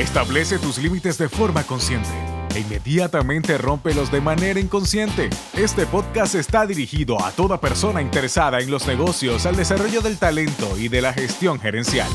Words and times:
Establece 0.00 0.58
tus 0.58 0.78
límites 0.78 1.18
de 1.18 1.28
forma 1.28 1.62
consciente 1.62 2.08
e 2.54 2.60
inmediatamente 2.60 3.58
rómpelos 3.58 4.10
de 4.10 4.22
manera 4.22 4.58
inconsciente. 4.58 5.28
Este 5.52 5.84
podcast 5.84 6.36
está 6.36 6.66
dirigido 6.66 7.22
a 7.22 7.30
toda 7.32 7.60
persona 7.60 8.00
interesada 8.00 8.60
en 8.60 8.70
los 8.70 8.86
negocios, 8.86 9.44
al 9.44 9.56
desarrollo 9.56 10.00
del 10.00 10.16
talento 10.16 10.78
y 10.78 10.88
de 10.88 11.02
la 11.02 11.12
gestión 11.12 11.60
gerencial. 11.60 12.08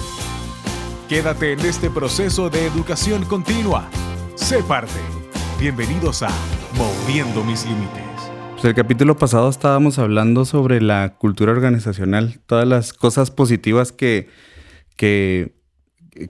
Quédate 1.08 1.52
en 1.54 1.60
este 1.60 1.92
proceso 1.92 2.50
de 2.50 2.66
educación 2.66 3.24
continua. 3.24 3.88
Sé 4.34 4.64
parte. 4.64 5.00
Bienvenidos 5.60 6.24
a 6.24 6.32
Moviendo 6.74 7.44
mis 7.44 7.66
límites. 7.66 8.02
Pues 8.54 8.66
el 8.66 8.74
capítulo 8.74 9.16
pasado 9.16 9.48
estábamos 9.48 10.00
hablando 10.00 10.46
sobre 10.46 10.82
la 10.82 11.18
cultura 11.20 11.52
organizacional, 11.52 12.40
todas 12.48 12.68
las 12.68 12.94
cosas 12.94 13.30
positivas 13.30 13.92
que, 13.92 14.28
que, 14.98 15.54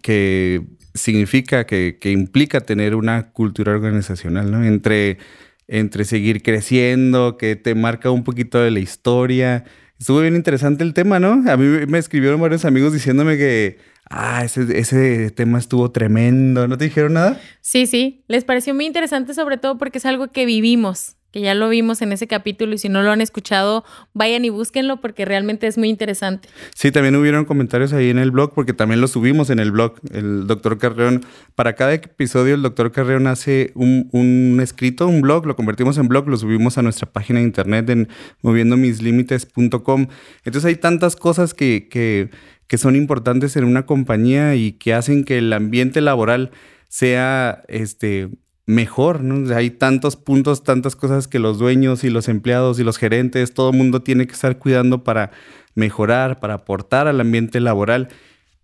que 0.02 0.76
significa, 0.96 1.66
que, 1.66 1.98
implica 2.06 2.62
tener 2.62 2.96
una 2.96 3.32
cultura 3.32 3.74
organizacional, 3.74 4.50
¿no? 4.50 4.64
Entre, 4.66 5.20
entre 5.68 6.06
seguir 6.06 6.42
creciendo, 6.42 7.38
que 7.38 7.56
te 7.56 7.76
marca 7.76 8.10
un 8.10 8.24
poquito 8.24 8.60
de 8.60 8.72
la 8.72 8.80
historia. 8.80 9.66
Estuvo 10.00 10.22
bien 10.22 10.36
interesante 10.36 10.84
el 10.84 10.94
tema, 10.94 11.20
¿no? 11.20 11.44
A 11.50 11.58
mí 11.58 11.86
me 11.88 12.00
escribieron 12.00 12.42
varios 12.42 12.66
amigos 12.66 12.94
diciéndome 12.94 13.38
que, 13.38 13.78
ah, 14.10 14.44
ese, 14.44 14.80
ese 14.80 15.30
tema 15.32 15.60
estuvo 15.60 15.92
tremendo. 15.92 16.68
¿No 16.68 16.78
te 16.78 16.86
dijeron 16.86 17.14
nada? 17.14 17.40
Sí, 17.62 17.86
sí. 17.86 18.24
Les 18.28 18.44
pareció 18.44 18.74
muy 18.74 18.86
interesante 18.86 19.34
sobre 19.34 19.58
todo 19.58 19.78
porque 19.78 20.00
es 20.00 20.06
algo 20.06 20.32
que 20.32 20.46
vivimos 20.46 21.15
que 21.36 21.42
ya 21.42 21.54
lo 21.54 21.68
vimos 21.68 22.02
en 22.02 22.14
ese 22.14 22.28
capítulo 22.28 22.76
y 22.76 22.78
si 22.78 22.88
no 22.88 23.04
lo 23.04 23.12
han 23.12 23.20
escuchado, 23.20 23.84
vayan 24.14 24.46
y 24.46 24.50
búsquenlo 24.50 25.02
porque 25.02 25.26
realmente 25.26 25.68
es 25.68 25.78
muy 25.78 25.90
interesante. 25.90 26.48
Sí, 26.74 26.94
también 26.94 27.14
hubieron 27.18 27.44
comentarios 27.44 27.92
ahí 27.92 28.10
en 28.10 28.20
el 28.20 28.32
blog 28.32 28.54
porque 28.54 28.72
también 28.72 29.02
lo 29.02 29.10
subimos 29.10 29.50
en 29.50 29.60
el 29.60 29.72
blog. 29.72 29.96
El 30.14 30.48
doctor 30.48 30.78
Carreón, 30.78 31.26
para 31.54 31.74
cada 31.74 31.94
episodio 31.94 32.56
el 32.56 32.62
doctor 32.62 32.94
Carreón 32.94 33.28
hace 33.28 33.74
un, 33.76 34.58
escrito, 34.64 35.10
un 35.10 35.20
blog, 35.20 35.46
lo 35.46 35.58
convertimos 35.58 35.98
en 35.98 36.08
blog, 36.08 36.30
lo 36.30 36.38
subimos 36.38 36.78
a 36.78 36.84
nuestra 36.84 37.12
página 37.12 37.40
de 37.40 37.46
internet 37.48 37.90
en 37.90 38.08
moviendomislimites.com. 38.42 40.08
Entonces 40.46 40.66
hay 40.66 40.76
tantas 40.78 41.18
cosas 41.18 41.54
que, 41.54 41.90
que, 41.90 42.30
que 42.68 42.78
son 42.78 42.96
importantes 42.96 43.58
en 43.58 43.66
una 43.66 43.86
compañía 43.86 44.56
y 44.56 44.72
que 44.72 44.94
hacen 44.94 45.26
que 45.26 45.40
el 45.40 45.52
ambiente 45.52 46.00
laboral 46.00 46.52
sea 46.88 47.62
este 47.68 48.30
mejor, 48.66 49.22
¿no? 49.22 49.56
hay 49.56 49.70
tantos 49.70 50.16
puntos, 50.16 50.64
tantas 50.64 50.96
cosas 50.96 51.28
que 51.28 51.40
los 51.40 51.60
dueños 51.60 52.04
y 52.04 52.10
los 52.10 52.28
empleados 52.28 52.80
y 52.80 52.84
los 52.84 52.98
gerentes, 52.98 53.54
todo 53.54 53.70
el 53.70 53.78
mundo 53.78 54.02
tiene 54.02 54.26
que 54.26 54.34
estar 54.34 54.58
cuidando 54.58 55.04
para 55.04 55.32
mejorar, 55.76 56.40
para 56.40 56.56
aportar 56.56 57.08
al 57.08 57.22
ambiente 57.22 57.60
laboral, 57.60 58.10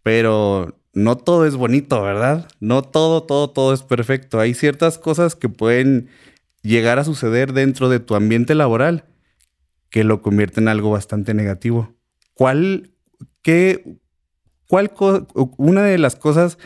pero 0.02 0.82
no 0.94 1.18
todo 1.18 1.46
es 1.46 1.56
bonito, 1.56 2.02
¿verdad? 2.02 2.48
No 2.60 2.82
todo, 2.82 3.24
todo, 3.24 3.50
todo 3.52 3.74
es 3.74 3.84
perfecto. 3.84 4.40
Hay 4.40 4.54
ciertas 4.54 4.98
cosas 4.98 5.36
que 5.36 5.50
pueden 5.50 6.10
llegar 6.64 7.00
a 7.00 7.04
suceder 7.04 7.54
dentro 7.54 7.90
de 7.90 8.00
tu 8.00 8.16
ambiente 8.16 8.56
laboral 8.56 9.06
que 9.90 10.04
lo 10.04 10.22
convierten 10.22 10.66
en 10.66 10.70
algo 10.70 10.92
bastante 10.92 11.34
negativo. 11.34 11.94
¿Cuál, 12.34 12.92
qué, 13.42 14.00
cuál, 14.68 14.92
una 15.58 15.84
de 15.84 15.98
las 15.98 16.16
cosas, 16.16 16.58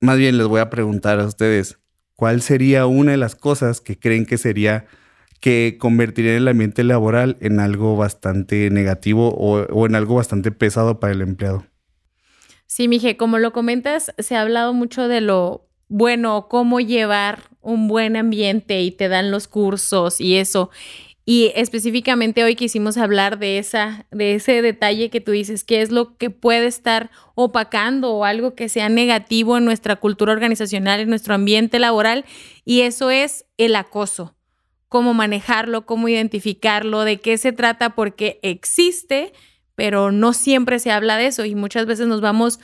más 0.00 0.18
bien 0.18 0.36
les 0.36 0.46
voy 0.46 0.60
a 0.60 0.70
preguntar 0.70 1.20
a 1.20 1.26
ustedes, 1.26 1.78
¿cuál 2.18 2.42
sería 2.42 2.86
una 2.86 3.12
de 3.12 3.16
las 3.16 3.36
cosas 3.36 3.80
que 3.80 3.96
creen 3.96 4.26
que 4.26 4.38
sería 4.38 4.86
que 5.38 5.76
convertiría 5.78 6.36
el 6.36 6.48
ambiente 6.48 6.82
laboral 6.82 7.36
en 7.40 7.60
algo 7.60 7.96
bastante 7.96 8.70
negativo 8.70 9.28
o, 9.36 9.86
en 9.86 9.94
algo 9.94 10.16
bastante 10.16 10.50
pesado 10.50 10.98
para 10.98 11.12
el 11.12 11.20
empleado? 11.20 11.64
Sí, 12.66 12.88
Mije, 12.88 13.16
como 13.16 13.38
lo 13.38 13.52
comentas, 13.52 14.12
se 14.18 14.34
ha 14.34 14.40
hablado 14.40 14.74
mucho 14.74 15.06
de 15.06 15.20
lo 15.20 15.68
bueno, 15.86 16.48
cómo 16.50 16.80
llevar 16.80 17.38
un 17.60 17.86
buen 17.86 18.16
ambiente 18.16 18.82
y 18.82 18.90
te 18.90 19.08
dan 19.08 19.30
los 19.30 19.46
cursos 19.46 20.20
y 20.20 20.38
eso. 20.38 20.70
Y 21.30 21.52
específicamente 21.54 22.42
hoy 22.42 22.56
quisimos 22.56 22.96
hablar 22.96 23.38
de, 23.38 23.58
esa, 23.58 24.06
de 24.10 24.36
ese 24.36 24.62
detalle 24.62 25.10
que 25.10 25.20
tú 25.20 25.30
dices, 25.30 25.62
qué 25.62 25.82
es 25.82 25.90
lo 25.90 26.16
que 26.16 26.30
puede 26.30 26.64
estar 26.64 27.10
opacando 27.34 28.14
o 28.14 28.24
algo 28.24 28.54
que 28.54 28.70
sea 28.70 28.88
negativo 28.88 29.58
en 29.58 29.66
nuestra 29.66 29.96
cultura 29.96 30.32
organizacional, 30.32 31.00
en 31.00 31.10
nuestro 31.10 31.34
ambiente 31.34 31.78
laboral, 31.78 32.24
y 32.64 32.80
eso 32.80 33.10
es 33.10 33.44
el 33.58 33.76
acoso. 33.76 34.36
Cómo 34.88 35.12
manejarlo, 35.12 35.84
cómo 35.84 36.08
identificarlo, 36.08 37.04
de 37.04 37.20
qué 37.20 37.36
se 37.36 37.52
trata, 37.52 37.90
porque 37.90 38.40
existe, 38.42 39.34
pero 39.74 40.10
no 40.10 40.32
siempre 40.32 40.78
se 40.78 40.92
habla 40.92 41.18
de 41.18 41.26
eso 41.26 41.44
y 41.44 41.54
muchas 41.54 41.84
veces 41.84 42.06
nos 42.06 42.22
vamos 42.22 42.58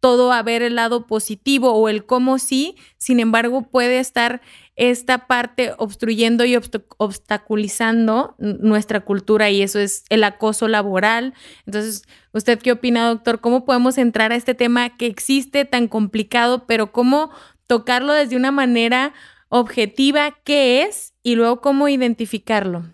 todo 0.00 0.32
a 0.32 0.42
ver 0.42 0.62
el 0.62 0.76
lado 0.76 1.06
positivo 1.06 1.72
o 1.72 1.88
el 1.88 2.06
cómo 2.06 2.38
sí, 2.38 2.76
sin 2.98 3.20
embargo 3.20 3.62
puede 3.62 3.98
estar 3.98 4.40
esta 4.76 5.26
parte 5.26 5.74
obstruyendo 5.76 6.44
y 6.44 6.56
obstaculizando 6.98 8.36
nuestra 8.38 9.00
cultura 9.00 9.50
y 9.50 9.62
eso 9.62 9.80
es 9.80 10.04
el 10.08 10.22
acoso 10.22 10.68
laboral. 10.68 11.34
Entonces, 11.66 12.04
¿usted 12.32 12.60
qué 12.60 12.72
opina, 12.72 13.08
doctor? 13.08 13.40
¿Cómo 13.40 13.64
podemos 13.64 13.98
entrar 13.98 14.30
a 14.30 14.36
este 14.36 14.54
tema 14.54 14.96
que 14.96 15.06
existe 15.06 15.64
tan 15.64 15.88
complicado, 15.88 16.66
pero 16.66 16.92
cómo 16.92 17.30
tocarlo 17.66 18.12
desde 18.12 18.36
una 18.36 18.52
manera 18.52 19.12
objetiva, 19.48 20.36
qué 20.44 20.82
es 20.82 21.12
y 21.24 21.34
luego 21.34 21.60
cómo 21.60 21.88
identificarlo? 21.88 22.84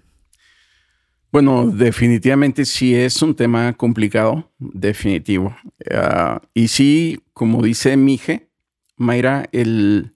Bueno, 1.34 1.66
definitivamente 1.66 2.64
sí 2.64 2.94
es 2.94 3.20
un 3.20 3.34
tema 3.34 3.72
complicado, 3.72 4.52
definitivo. 4.60 5.52
Ah, 5.90 6.40
y 6.54 6.68
sí, 6.68 7.24
como 7.32 7.60
dice 7.60 7.96
Mije, 7.96 8.52
Mayra, 8.96 9.48
el, 9.50 10.14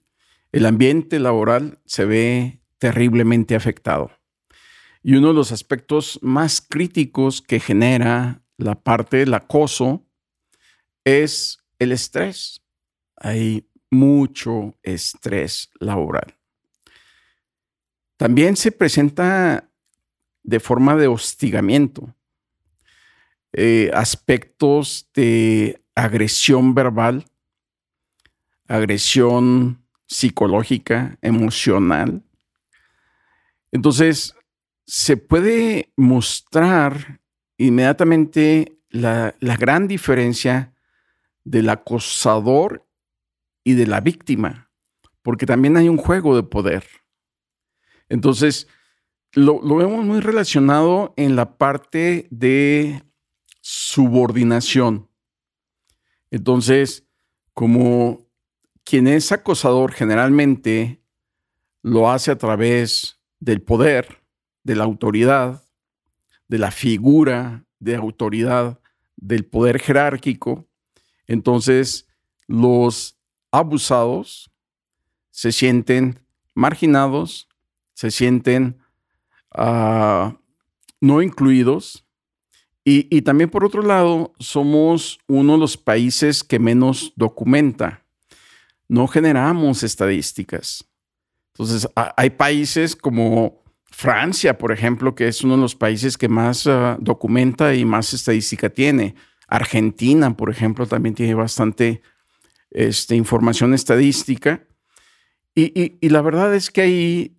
el 0.53 0.65
ambiente 0.65 1.19
laboral 1.19 1.79
se 1.83 2.05
ve 2.05 2.61
terriblemente 2.77 3.53
afectado. 3.53 4.11
Y 5.03 5.15
uno 5.15 5.27
de 5.27 5.33
los 5.33 5.51
aspectos 5.51 6.19
más 6.21 6.61
críticos 6.61 7.41
que 7.41 7.59
genera 7.59 8.41
la 8.55 8.75
parte 8.75 9.17
del 9.17 9.33
acoso 9.33 10.07
es 11.03 11.57
el 11.79 11.91
estrés. 11.91 12.61
Hay 13.17 13.67
mucho 13.91 14.77
estrés 14.83 15.69
laboral. 15.81 16.37
También 18.15 18.55
se 18.55 18.71
presenta 18.71 19.68
de 20.49 20.59
forma 20.59 20.95
de 20.95 21.07
hostigamiento, 21.07 22.15
eh, 23.53 23.91
aspectos 23.93 25.07
de 25.13 25.79
agresión 25.93 26.73
verbal, 26.73 27.25
agresión 28.67 29.85
psicológica, 30.07 31.19
emocional. 31.21 32.23
Entonces, 33.71 34.35
se 34.87 35.17
puede 35.17 35.93
mostrar 35.95 37.21
inmediatamente 37.57 38.79
la, 38.89 39.35
gran 39.39 39.87
diferencia 39.87 40.73
del 41.43 41.69
acosador 41.69 42.87
y 43.63 43.73
de 43.73 43.85
la 43.85 44.01
víctima, 44.01 44.71
porque 45.21 45.45
también 45.45 45.77
hay 45.77 45.89
un 45.89 45.97
juego 45.97 46.35
de 46.35 46.41
poder. 46.41 46.85
Entonces, 48.07 48.67
lo, 49.33 49.61
vemos 49.75 50.05
muy 50.05 50.19
relacionado 50.19 51.13
en 51.17 51.35
la 51.35 51.57
parte 51.57 52.27
de 52.31 53.03
subordinación. 53.61 55.09
Entonces, 56.31 57.07
como 57.53 58.27
quien 58.83 59.07
es 59.07 59.31
acosador 59.31 59.91
generalmente 59.91 61.03
lo 61.81 62.09
hace 62.09 62.31
a 62.31 62.37
través 62.37 63.19
del 63.39 63.61
poder, 63.61 64.23
de 64.63 64.75
la 64.75 64.83
autoridad, 64.83 65.63
de 66.47 66.57
la 66.57 66.71
figura 66.71 67.65
de 67.79 67.95
autoridad, 67.95 68.79
del 69.15 69.45
poder 69.45 69.79
jerárquico. 69.79 70.67
Entonces, 71.27 72.07
los 72.47 73.17
abusados 73.51 74.51
se 75.31 75.51
sienten 75.51 76.19
marginados, 76.53 77.47
se 77.93 78.11
sienten 78.11 78.79
ah, 79.51 80.37
no 81.01 81.21
incluidos. 81.21 82.05
y, 82.85 83.21
también 83.21 83.51
por 83.51 83.63
otro 83.63 83.83
lado, 83.83 84.33
somos 84.39 85.19
uno 85.27 85.53
de 85.53 85.59
los 85.59 85.77
países 85.77 86.43
que 86.43 86.57
menos 86.57 87.13
documenta 87.15 88.03
no 88.89 89.07
generamos 89.07 89.83
estadísticas. 89.83 90.83
Entonces, 91.53 91.87
hay 91.95 92.31
países 92.31 92.95
como 92.95 93.63
Francia, 93.85 94.57
por 94.57 94.71
ejemplo, 94.71 95.15
que 95.15 95.27
es 95.27 95.43
uno 95.43 95.55
de 95.55 95.61
los 95.61 95.75
países 95.75 96.17
que 96.17 96.27
más 96.27 96.67
ah, 96.67 96.97
documenta 96.99 97.73
y 97.75 97.85
más 97.85 98.13
estadística 98.13 98.69
tiene. 98.69 99.15
Argentina, 99.47 100.35
por 100.35 100.49
ejemplo, 100.49 100.87
también 100.87 101.15
tiene 101.15 101.35
bastante 101.35 102.01
este, 102.71 103.15
información 103.15 103.73
estadística. 103.73 104.65
Y, 105.55 106.07
la 106.07 106.21
verdad 106.21 106.55
es 106.55 106.71
que 106.71 106.81
ahí, 106.81 107.38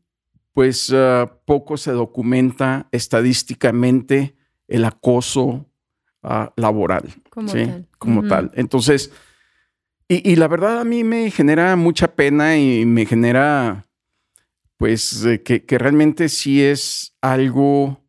pues, 0.61 0.93
ah, 0.93 1.39
poco 1.47 1.79
se 1.79 1.91
documenta 1.91 2.87
estadísticamente 2.93 4.37
el 4.69 4.85
acoso 4.85 5.71
ah, 6.23 6.53
laboral. 6.55 7.15
Como 7.31 7.51
tal. 7.51 7.89
Como 7.97 8.29
tal. 8.29 8.51
Entonces, 8.55 9.11
Y, 10.07 10.37
la 10.37 10.49
verdad 10.49 10.81
a 10.81 10.85
mí 10.85 11.03
me 11.03 11.31
genera 11.31 11.77
mucha 11.77 12.15
pena 12.15 12.59
y 12.59 12.85
me 12.85 13.07
genera, 13.07 13.89
pues, 14.77 15.27
que, 15.47 15.65
realmente 15.79 16.29
sí 16.29 16.63
es 16.63 17.17
algo 17.23 18.05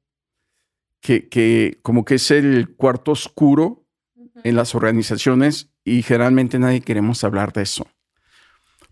que, 1.00 1.30
que, 1.30 1.80
como 1.84 2.04
que 2.04 2.16
es 2.16 2.32
el 2.32 2.76
cuarto 2.76 3.14
oscuro 3.14 3.86
en 4.44 4.58
las 4.58 4.76
organizaciones 4.76 5.72
y 5.86 6.04
generalmente 6.04 6.60
nadie 6.60 6.82
queremos 6.82 7.24
hablar 7.24 7.54
de 7.54 7.62
eso. 7.62 7.88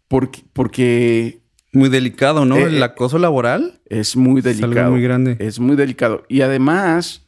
Porque, 0.08 0.46
porque 0.54 1.42
muy 1.71 1.89
delicado, 1.89 2.45
¿no? 2.45 2.57
Eh, 2.57 2.63
el 2.63 2.83
acoso 2.83 3.19
laboral 3.19 3.81
es 3.86 4.16
muy 4.16 4.42
delicado. 4.42 4.88
Es 4.88 4.92
muy 4.92 5.01
grande. 5.01 5.38
Es 5.39 5.60
muy 5.60 5.75
delicado. 5.75 6.24
Y 6.27 6.42
además, 6.42 7.27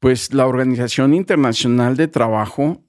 pues 0.00 0.32
la 0.32 0.46
Organización 0.46 1.14
Internacional 1.14 1.96
de 1.96 2.08
Trabajo 2.08 2.84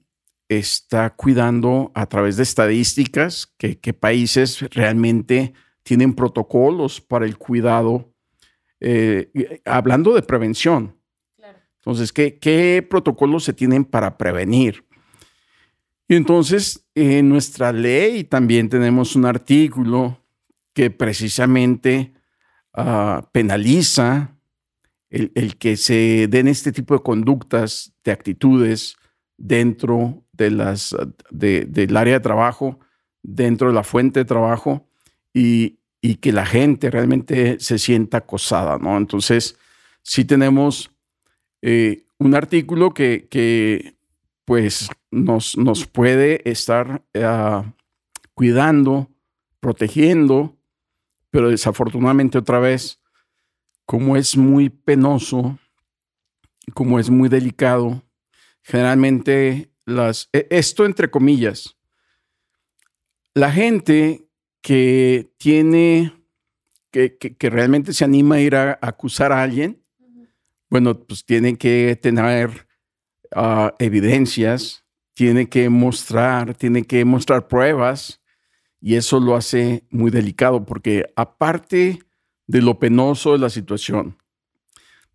está 0.48 1.10
cuidando 1.10 1.92
a 1.94 2.06
través 2.06 2.36
de 2.36 2.42
estadísticas 2.42 3.52
que, 3.56 3.92
países 3.92 4.60
realmente 4.70 5.52
tienen 5.82 6.14
protocolos 6.14 7.00
para 7.00 7.24
el 7.24 7.36
cuidado, 7.38 8.12
eh, 8.80 9.60
hablando 9.64 10.14
de 10.14 10.22
prevención. 10.22 10.96
Entonces, 11.76 12.12
¿qué, 12.12 12.38
¿qué, 12.38 12.86
protocolos 12.88 13.44
se 13.44 13.52
tienen 13.52 13.84
para 13.84 14.18
prevenir? 14.18 14.84
Y 16.08 16.16
entonces, 16.16 16.84
en 16.94 17.28
nuestra 17.28 17.72
ley 17.72 18.24
también 18.24 18.68
tenemos 18.68 19.14
un 19.14 19.24
artículo 19.26 20.19
que 20.72 20.90
precisamente 20.90 22.12
ah, 22.72 23.28
penaliza 23.32 24.36
el, 25.10 25.56
que 25.58 25.76
se 25.76 26.28
den 26.28 26.48
este 26.48 26.72
tipo 26.72 26.94
de 26.94 27.02
conductas, 27.02 27.92
de 28.04 28.12
actitudes 28.12 28.96
dentro 29.36 30.24
de 30.32 30.50
las, 30.50 30.94
del 31.30 31.96
área 31.96 32.14
de 32.14 32.20
trabajo, 32.20 32.78
dentro 33.22 33.68
de 33.68 33.74
la 33.74 33.82
fuente 33.82 34.20
de 34.20 34.24
trabajo 34.24 34.88
y, 35.34 35.78
que 36.20 36.32
la 36.32 36.46
gente 36.46 36.90
realmente 36.90 37.60
se 37.60 37.78
sienta 37.78 38.18
acosada, 38.18 38.78
¿no? 38.78 38.96
Entonces, 38.96 39.58
sí 40.02 40.24
tenemos 40.24 40.90
eh, 41.60 42.06
un 42.18 42.34
artículo 42.34 42.94
que, 42.94 43.96
pues 44.46 44.88
nos, 45.10 45.58
nos, 45.58 45.86
puede 45.86 46.48
estar 46.48 47.02
ah, 47.14 47.74
cuidando, 48.32 49.10
protegiendo, 49.60 50.59
pero 51.30 51.50
desafortunadamente 51.50 52.38
otra 52.38 52.58
vez 52.58 53.00
como 53.86 54.16
es 54.16 54.36
muy 54.36 54.68
penoso, 54.68 55.58
como 56.74 57.00
es 57.00 57.10
muy 57.10 57.28
delicado, 57.28 58.04
generalmente 58.62 59.72
las, 59.84 60.28
e, 60.32 60.46
esto 60.50 60.84
entre 60.84 61.10
comillas, 61.10 61.76
la 63.34 63.50
gente 63.50 64.28
que 64.62 65.32
tiene, 65.38 66.12
que, 66.92 67.16
realmente 67.40 67.92
se 67.92 68.04
anima 68.04 68.36
a 68.36 68.40
ir 68.40 68.54
a, 68.54 68.78
acusar 68.80 69.32
a 69.32 69.42
alguien, 69.42 69.82
bueno, 70.68 70.96
pues 71.00 71.24
tiene 71.24 71.56
que 71.56 71.98
tener 72.00 72.68
ah, 73.34 73.74
evidencias, 73.78 74.84
tiene 75.14 75.48
que 75.48 75.68
mostrar, 75.68 76.54
tiene 76.54 76.84
que 76.84 77.04
mostrar 77.04 77.48
pruebas, 77.48 78.20
y 78.80 78.94
eso 78.94 79.20
lo 79.20 79.36
hace 79.36 79.84
muy 79.90 80.10
delicado, 80.10 80.64
porque 80.64 81.12
aparte 81.16 82.00
de 82.46 82.62
lo 82.62 82.78
penoso 82.78 83.32
de 83.32 83.38
la 83.38 83.50
situación, 83.50 84.16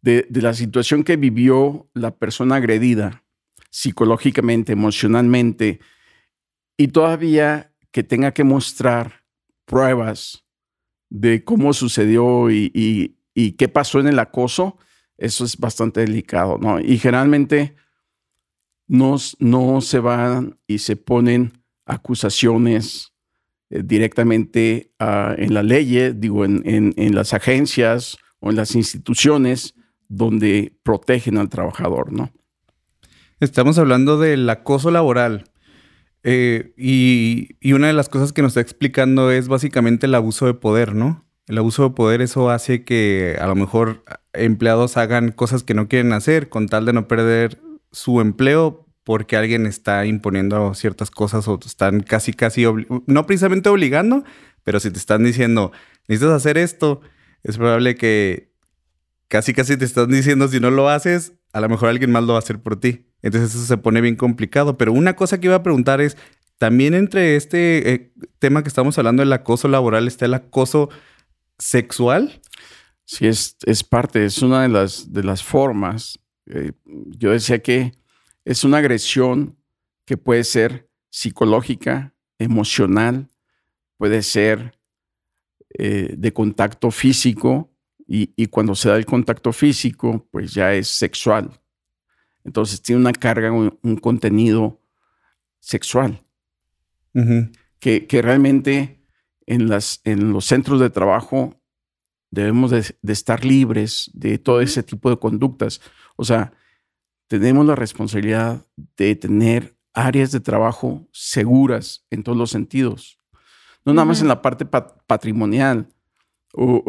de, 0.01 0.27
la 0.29 0.53
situación 0.53 1.03
que 1.03 1.17
vivió 1.17 1.89
la 1.93 2.15
persona 2.15 2.57
agredida 2.57 3.23
psicológicamente, 3.71 4.73
emocionalmente, 4.73 5.79
y 6.77 6.89
todavía 6.89 7.73
que 7.91 8.03
tenga 8.03 8.31
que 8.31 8.43
mostrar 8.43 9.23
pruebas 9.65 10.45
de 11.09 11.43
cómo 11.43 11.73
sucedió 11.73 12.51
y, 12.51 13.17
qué 13.57 13.67
pasó 13.67 13.99
en 13.99 14.07
el 14.07 14.19
acoso, 14.19 14.77
eso 15.17 15.43
es 15.43 15.57
bastante 15.57 16.01
delicado, 16.01 16.57
¿no? 16.57 16.79
Y 16.79 16.97
generalmente 16.99 17.75
no, 18.87 19.17
se 19.81 19.99
van 19.99 20.59
y 20.67 20.79
se 20.79 20.95
ponen 20.95 21.63
acusaciones 21.85 23.14
directamente 23.69 24.93
ah, 24.99 25.33
en 25.37 25.53
la 25.53 25.63
ley, 25.63 25.97
eh, 25.97 26.13
digo, 26.15 26.45
en, 26.45 26.93
las 27.15 27.33
agencias 27.33 28.17
o 28.39 28.49
en 28.49 28.55
las 28.55 28.75
instituciones 28.75 29.75
donde 30.07 30.77
protegen 30.83 31.37
al 31.37 31.49
trabajador, 31.49 32.13
¿no? 32.13 32.31
Estamos 33.39 33.77
hablando 33.77 34.19
del 34.19 34.49
acoso 34.49 34.91
laboral. 34.91 35.51
Eh, 36.23 36.73
y, 36.77 37.57
y, 37.59 37.73
una 37.73 37.87
de 37.87 37.93
las 37.93 38.09
cosas 38.09 38.33
que 38.33 38.41
nos 38.41 38.51
está 38.51 38.61
explicando 38.61 39.29
es 39.29 39.47
básicamente 39.47 40.07
el 40.07 40.15
abuso 40.15 40.45
de 40.47 40.53
poder, 40.53 40.95
¿no? 40.95 41.25
El 41.47 41.57
abuso 41.59 41.83
de 41.83 41.89
poder, 41.91 42.21
eso 42.21 42.49
hace 42.49 42.83
que 42.83 43.37
a 43.39 43.45
lo 43.45 43.55
mejor 43.55 44.03
empleados 44.33 44.97
hagan 44.97 45.31
cosas 45.31 45.63
que 45.63 45.75
no 45.75 45.87
quieren 45.87 46.13
hacer 46.13 46.49
con 46.49 46.67
tal 46.67 46.85
de 46.85 46.93
no 46.93 47.07
perder 47.07 47.61
su 47.91 48.21
empleo 48.21 48.84
porque 49.05 49.37
alguien 49.37 49.67
está 49.67 50.05
imponiendo 50.05 50.73
ciertas 50.73 51.11
cosas 51.11 51.47
o 51.47 51.57
están 51.63 52.01
casi, 52.01 52.33
casi, 52.33 52.65
no 53.05 53.25
precisamente 53.25 53.69
obligando, 53.69 54.25
pero 54.63 54.79
si 54.79 54.89
te 54.91 54.97
están 54.97 55.23
diciendo, 55.23 55.71
necesitas 56.07 56.35
hacer 56.35 56.57
esto, 56.57 57.01
es 57.43 57.57
probable 57.57 57.95
que 57.95 58.51
casi, 59.27 59.53
casi 59.53 59.77
te 59.77 59.85
están 59.85 60.09
diciendo, 60.09 60.47
si 60.47 60.59
no 60.59 60.71
lo 60.71 60.89
haces, 60.89 61.33
a 61.53 61.61
lo 61.61 61.69
mejor 61.69 61.89
alguien 61.89 62.11
más 62.11 62.23
lo 62.23 62.33
va 62.33 62.39
a 62.39 62.39
hacer 62.39 62.59
por 62.59 62.79
ti. 62.79 63.05
Entonces 63.21 63.53
eso 63.53 63.65
se 63.65 63.77
pone 63.77 64.01
bien 64.01 64.15
complicado. 64.15 64.75
Pero 64.77 64.91
una 64.91 65.15
cosa 65.15 65.39
que 65.39 65.47
iba 65.47 65.55
a 65.55 65.63
preguntar 65.63 66.01
es, 66.01 66.17
también 66.57 66.95
entre 66.95 67.35
este 67.35 67.93
eh, 67.93 68.13
tema 68.39 68.63
que 68.63 68.69
estamos 68.69 68.97
hablando 68.97 69.21
del 69.21 69.33
acoso 69.33 69.67
laboral 69.67 70.07
está 70.07 70.25
el 70.25 70.33
acoso 70.33 70.89
sexual. 71.59 72.41
Sí, 73.05 73.27
es, 73.27 73.57
es 73.65 73.83
parte, 73.83 74.25
es 74.25 74.41
una 74.41 74.63
de 74.63 74.69
las, 74.69 75.13
de 75.13 75.23
las 75.23 75.43
formas. 75.43 76.19
Eh, 76.47 76.71
yo 76.85 77.31
decía 77.31 77.59
que 77.59 77.91
es 78.45 78.63
una 78.63 78.77
agresión 78.77 79.57
que 80.05 80.17
puede 80.17 80.43
ser 80.43 80.87
psicológica, 81.09 82.13
emocional, 82.37 83.27
puede 83.97 84.21
ser 84.21 84.77
eh, 85.77 86.13
de 86.17 86.31
contacto 86.31 86.91
físico 86.91 87.71
y, 88.07 88.45
cuando 88.47 88.75
se 88.75 88.89
da 88.89 88.97
el 88.97 89.05
contacto 89.05 89.51
físico, 89.51 90.27
pues 90.31 90.53
ya 90.53 90.73
es 90.75 90.87
sexual. 90.89 91.59
Entonces 92.43 92.79
tiene 92.83 93.01
una 93.01 93.13
carga, 93.13 93.51
un, 93.51 93.97
contenido 93.97 94.79
sexual, 95.59 96.23
que, 97.79 98.21
realmente 98.21 99.03
en, 99.47 99.69
las, 99.69 100.01
en 100.03 100.31
los 100.31 100.45
centros 100.45 100.79
de 100.79 100.91
trabajo 100.91 101.59
debemos 102.29 102.69
de, 102.69 102.95
de, 103.01 103.13
estar 103.13 103.43
libres 103.43 104.11
de 104.13 104.37
todo 104.37 104.61
ese 104.61 104.83
tipo 104.83 105.09
de 105.09 105.17
conductas. 105.17 105.81
O 106.15 106.23
sea, 106.23 106.53
tenemos 107.27 107.65
la 107.65 107.75
responsabilidad 107.75 108.65
de 108.97 109.15
tener 109.15 109.75
áreas 109.93 110.31
de 110.31 110.39
trabajo 110.39 111.07
seguras 111.11 112.05
en 112.11 112.23
todos 112.23 112.37
los 112.37 112.51
sentidos. 112.51 113.19
No 113.85 113.93
nada 113.93 114.05
más 114.05 114.21
en 114.21 114.27
la 114.27 114.41
parte 114.41 114.65
patrimonial, 114.65 115.87
o, 116.53 116.83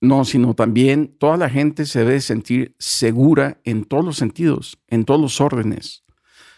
no, 0.00 0.24
sino 0.24 0.54
también 0.54 1.16
toda 1.18 1.36
la 1.36 1.50
gente 1.50 1.86
se 1.86 2.00
debe 2.00 2.20
sentir 2.20 2.74
segura 2.78 3.60
en 3.64 3.84
todos 3.84 4.04
los 4.04 4.16
sentidos, 4.16 4.78
en 4.88 5.04
todos 5.04 5.20
los 5.20 5.40
órdenes. 5.40 6.04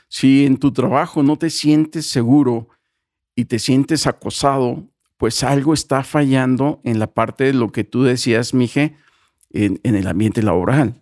Si 0.08 0.46
en 0.46 0.56
tu 0.56 0.72
trabajo 0.72 1.22
no 1.22 1.36
te 1.36 1.50
sientes 1.50 2.06
seguro 2.06 2.68
y 3.34 3.44
te 3.44 3.58
sientes 3.58 4.06
acosado, 4.06 4.88
pues 5.16 5.42
algo 5.44 5.74
está 5.74 6.02
fallando 6.02 6.80
en 6.84 6.98
la 6.98 7.08
parte 7.08 7.44
de 7.44 7.52
lo 7.52 7.70
que 7.70 7.84
tú 7.84 8.02
decías, 8.02 8.54
Mije, 8.54 8.96
en 9.50 9.80
el 9.82 10.06
ambiente 10.06 10.42
laboral. 10.42 11.00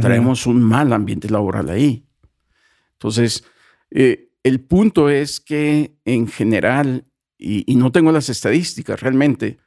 Traemos 0.00 0.46
un 0.46 0.62
mal 0.62 0.92
ambiente 0.92 1.30
laboral 1.30 1.70
ahí. 1.70 2.04
Entonces, 2.92 3.44
eh, 3.90 4.30
el 4.42 4.60
punto 4.60 5.08
es 5.08 5.40
que 5.40 5.96
en 6.04 6.26
general, 6.26 7.06
y, 7.38 7.74
no 7.76 7.92
tengo 7.92 8.10
las 8.12 8.28
estadísticas 8.28 9.00
realmente, 9.00 9.58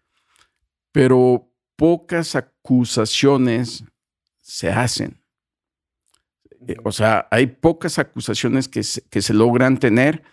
pero 0.91 1.49
pocas 1.75 2.35
acusaciones 2.35 3.83
se 4.41 4.69
hacen. 4.69 5.21
Eh, 6.67 6.75
o 6.83 6.91
sea, 6.91 7.27
hay 7.31 7.47
pocas 7.47 7.99
acusaciones 7.99 8.67
que 8.67 8.81
que 9.09 9.21
se 9.21 9.33
logran 9.33 9.77
tener 9.77 10.23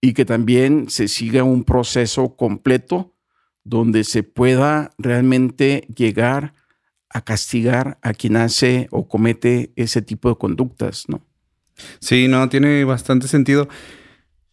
y 0.00 0.12
que 0.12 0.24
también 0.24 0.90
se 0.90 1.08
siga 1.08 1.44
un 1.44 1.64
proceso 1.64 2.36
completo 2.36 3.14
donde 3.64 4.04
se 4.04 4.22
pueda 4.22 4.90
realmente 4.98 5.86
llegar 5.96 6.52
a 7.14 7.22
castigar 7.22 7.96
a 8.02 8.12
quien 8.12 8.36
hace 8.36 8.88
o 8.90 9.08
comete 9.08 9.72
ese 9.76 10.02
tipo 10.02 10.28
de 10.28 10.34
conductas, 10.34 11.04
¿no? 11.08 11.22
Sí, 12.00 12.28
no, 12.28 12.48
tiene 12.48 12.84
bastante 12.84 13.28
sentido. 13.28 13.68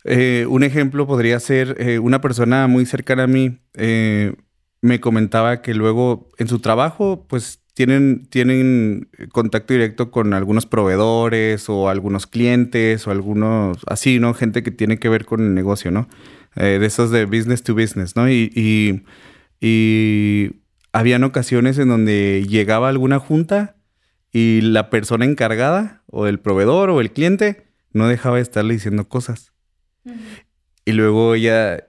Eh, 0.06 0.46
un 0.48 0.64
ejemplo 0.64 1.08
podría 1.08 1.40
ser 1.40 1.76
eh, 1.80 2.00
una 2.00 2.22
persona 2.22 2.68
muy 2.68 2.86
cercana 2.86 3.24
a 3.24 3.28
mí 3.28 3.60
eh, 3.76 4.34
me 4.82 5.00
comentaba 5.00 5.62
que 5.62 5.76
luego 5.76 6.30
en 6.38 6.48
su 6.48 6.60
trabajo 6.60 7.26
pues 7.28 7.62
tienen, 7.74 8.28
tienen 8.28 9.10
contacto 9.32 9.74
directo 9.74 10.12
con 10.12 10.34
algunos 10.34 10.66
proveedores 10.68 11.68
o 11.68 11.90
algunos 11.90 12.28
clientes 12.28 13.08
o 13.08 13.12
algunos 13.12 13.78
así, 13.88 14.20
¿no? 14.20 14.36
Gente 14.36 14.62
que 14.62 14.72
tiene 14.72 15.00
que 15.00 15.10
ver 15.10 15.26
con 15.26 15.42
el 15.42 15.56
negocio, 15.56 15.90
¿no? 15.90 16.08
De 16.56 16.86
esos 16.86 17.12
de 17.12 17.26
business 17.26 17.64
to 17.64 17.74
business, 17.74 18.16
¿no? 18.16 18.30
Y, 18.30 18.52
y 19.62 20.61
habían 20.94 21.24
ocasiones 21.24 21.78
en 21.78 21.90
donde 21.90 22.46
llegaba 22.48 22.90
alguna 22.90 23.20
junta 23.20 23.78
y 24.32 24.62
la 24.62 24.90
persona 24.90 25.26
encargada 25.26 26.04
o 26.08 26.28
el 26.28 26.40
proveedor 26.40 26.90
o 26.90 27.02
el 27.02 27.12
cliente 27.12 27.68
no 27.92 28.08
dejaba 28.08 28.38
de 28.38 28.44
estarle 28.44 28.74
diciendo 28.74 29.08
cosas. 29.08 29.54
Y 30.86 30.94
luego 30.94 31.36
ella 31.36 31.88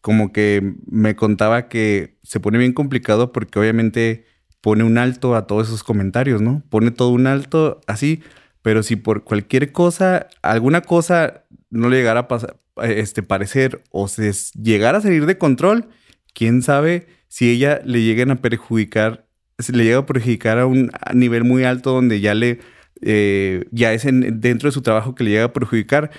como 0.00 0.32
que 0.32 0.74
me 0.86 1.14
contaba 1.14 1.68
que 1.68 2.18
se 2.22 2.40
pone 2.40 2.58
bien 2.58 2.72
complicado 2.72 3.32
porque 3.32 3.58
obviamente 3.58 4.26
pone 4.60 4.84
un 4.84 4.98
alto 4.98 5.36
a 5.36 5.46
todos 5.46 5.68
esos 5.68 5.84
comentarios, 5.84 6.40
¿no? 6.40 6.62
Pone 6.68 6.90
todo 6.90 7.10
un 7.10 7.26
alto 7.26 7.80
así, 7.86 8.22
pero 8.62 8.82
si 8.82 8.96
por 8.96 9.24
cualquier 9.24 9.72
cosa, 9.72 10.28
alguna 10.42 10.80
cosa 10.82 11.44
no 11.70 11.88
le 11.88 11.98
llegara 11.98 12.20
a 12.20 12.28
pasar, 12.28 12.60
este, 12.82 13.22
parecer 13.22 13.82
o 13.90 14.08
se 14.08 14.32
llegara 14.60 14.98
a 14.98 15.02
salir 15.02 15.26
de 15.26 15.38
control, 15.38 15.88
quién 16.34 16.62
sabe 16.62 17.06
si 17.32 17.48
ella 17.48 17.80
le 17.86 18.02
lleguen 18.02 18.30
a 18.30 18.42
perjudicar, 18.42 19.26
se 19.58 19.72
le 19.72 19.84
llega 19.84 20.00
a 20.00 20.04
perjudicar 20.04 20.58
a 20.58 20.66
un 20.66 20.90
nivel 21.14 21.44
muy 21.44 21.64
alto 21.64 21.90
donde 21.90 22.20
ya 22.20 22.34
le, 22.34 22.60
eh, 23.00 23.64
ya 23.70 23.94
es 23.94 24.02
dentro 24.04 24.68
de 24.68 24.72
su 24.72 24.82
trabajo 24.82 25.14
que 25.14 25.24
le 25.24 25.30
llega 25.30 25.44
a 25.44 25.52
perjudicar 25.54 26.10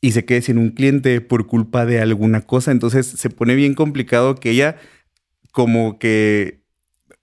y 0.00 0.12
se 0.12 0.24
quede 0.24 0.40
sin 0.40 0.56
un 0.56 0.70
cliente 0.70 1.20
por 1.20 1.46
culpa 1.46 1.84
de 1.84 2.00
alguna 2.00 2.40
cosa. 2.40 2.70
Entonces 2.70 3.06
se 3.06 3.28
pone 3.28 3.54
bien 3.54 3.74
complicado 3.74 4.36
que 4.36 4.48
ella 4.48 4.76
como 5.50 5.98
que 5.98 6.62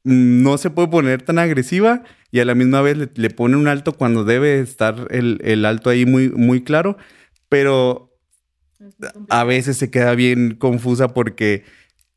no 0.03 0.59
se 0.59 0.69
puede 0.69 0.89
poner 0.89 1.23
tan 1.23 1.39
agresiva 1.39 2.03
y 2.29 2.41
a 2.41 2.45
la 2.45 2.53
misma 2.53 2.83
vez 2.83 3.09
le, 3.11 3.29
pone 3.31 3.57
un 3.57 3.67
alto 3.67 3.93
cuando 3.93 4.23
debe 4.23 4.59
estar 4.59 5.07
el, 5.09 5.65
alto 5.65 5.89
ahí 5.89 6.05
muy, 6.05 6.29
muy 6.29 6.63
claro, 6.63 6.95
pero 7.49 8.15
a 9.29 9.43
veces 9.45 9.77
se 9.77 9.89
queda 9.89 10.13
bien 10.13 10.53
confusa 10.53 11.07
porque 11.07 11.63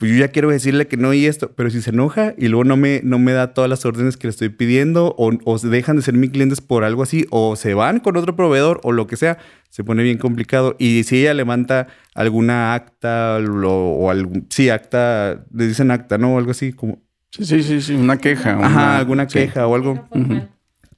pues 0.03 0.11
yo 0.11 0.19
ya 0.19 0.33
quiero 0.33 0.51
decirle 0.51 0.89
que 0.89 0.97
no 0.97 1.15
y 1.15 1.27
esto, 1.27 1.53
pero 1.55 1.71
si 1.71 1.81
se 1.81 1.91
enoja 1.91 2.35
y 2.37 2.49
luego 2.49 2.65
no 2.65 2.77
me, 2.77 3.03
no 3.05 3.21
me 3.21 3.31
da 3.31 3.55
todas 3.55 3.71
las 3.71 3.87
órdenes 3.87 4.17
que 4.17 4.27
le 4.27 4.31
estoy 4.31 4.49
pidiendo 4.49 5.15
o, 5.17 5.31
o 5.45 5.59
dejan 5.61 5.95
de 5.95 6.03
ser 6.03 6.15
mis 6.15 6.31
clientes 6.31 6.61
por 6.61 6.83
algo 6.83 7.05
así 7.05 7.25
o 7.31 7.55
se 7.55 7.75
van 7.75 8.01
con 8.01 8.17
otro 8.17 8.35
proveedor 8.35 8.81
o 8.83 8.91
lo 8.91 9.07
que 9.07 9.17
sea, 9.17 9.39
se 9.71 9.85
pone 9.85 10.03
bien 10.03 10.19
complicado. 10.19 10.75
Y 10.81 11.05
si 11.05 11.21
ella 11.21 11.35
levanta 11.35 11.87
alguna 12.17 12.75
acta 12.75 13.39
o, 13.39 14.11
algún, 14.11 14.49
sí, 14.51 14.71
acta, 14.71 15.45
le 15.55 15.69
dicen 15.69 15.93
acta, 15.93 16.19
¿no? 16.19 16.35
O 16.35 16.39
algo 16.39 16.51
así 16.51 16.73
como 16.73 17.01
Sí, 17.31 17.45
sí, 17.45 17.63
sí, 17.63 17.81
sí, 17.81 17.95
una 17.95 18.17
queja. 18.19 18.59
Ajá, 18.61 18.99
alguna 18.99 19.29
queja 19.29 19.69
o 19.69 19.77
algo. 19.77 20.09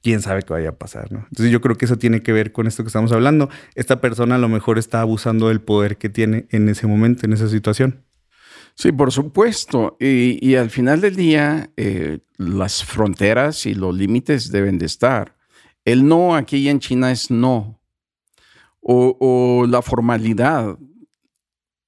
Quién 0.01 0.23
sabe 0.23 0.41
qué 0.41 0.51
vaya 0.51 0.69
a 0.69 0.75
pasar, 0.75 1.11
¿no? 1.11 1.19
Entonces 1.29 1.51
yo 1.51 1.61
creo 1.61 1.77
que 1.77 1.85
eso 1.85 1.97
tiene 1.97 2.23
que 2.23 2.33
ver 2.33 2.51
con 2.51 2.65
esto 2.65 2.81
que 2.81 2.87
estamos 2.87 3.11
hablando. 3.11 3.51
Esta 3.75 4.01
persona 4.01 4.33
a 4.33 4.39
lo 4.39 4.49
mejor 4.49 4.79
está 4.79 5.01
abusando 5.01 5.49
del 5.49 5.61
poder 5.61 5.97
que 5.97 6.09
tiene 6.09 6.47
en 6.49 6.69
ese 6.69 6.87
momento, 6.87 7.27
en 7.27 7.33
esa 7.33 7.47
situación. 7.49 8.03
Sí, 8.75 8.91
por 8.91 9.11
supuesto. 9.11 9.97
Y, 9.99 10.55
al 10.55 10.69
final 10.69 11.01
del 11.01 11.15
día, 11.15 11.71
eh, 11.77 12.19
las 12.37 12.83
fronteras 12.83 13.65
y 13.65 13.73
los 13.73 13.95
límites 13.95 14.51
deben 14.51 14.77
de 14.77 14.85
estar. 14.85 15.37
El 15.85 16.07
no 16.07 16.35
aquí 16.35 16.67
en 16.67 16.79
China 16.79 17.11
es 17.11 17.31
no. 17.31 17.79
O, 18.81 19.65
la 19.67 19.81
formalidad. 19.81 20.77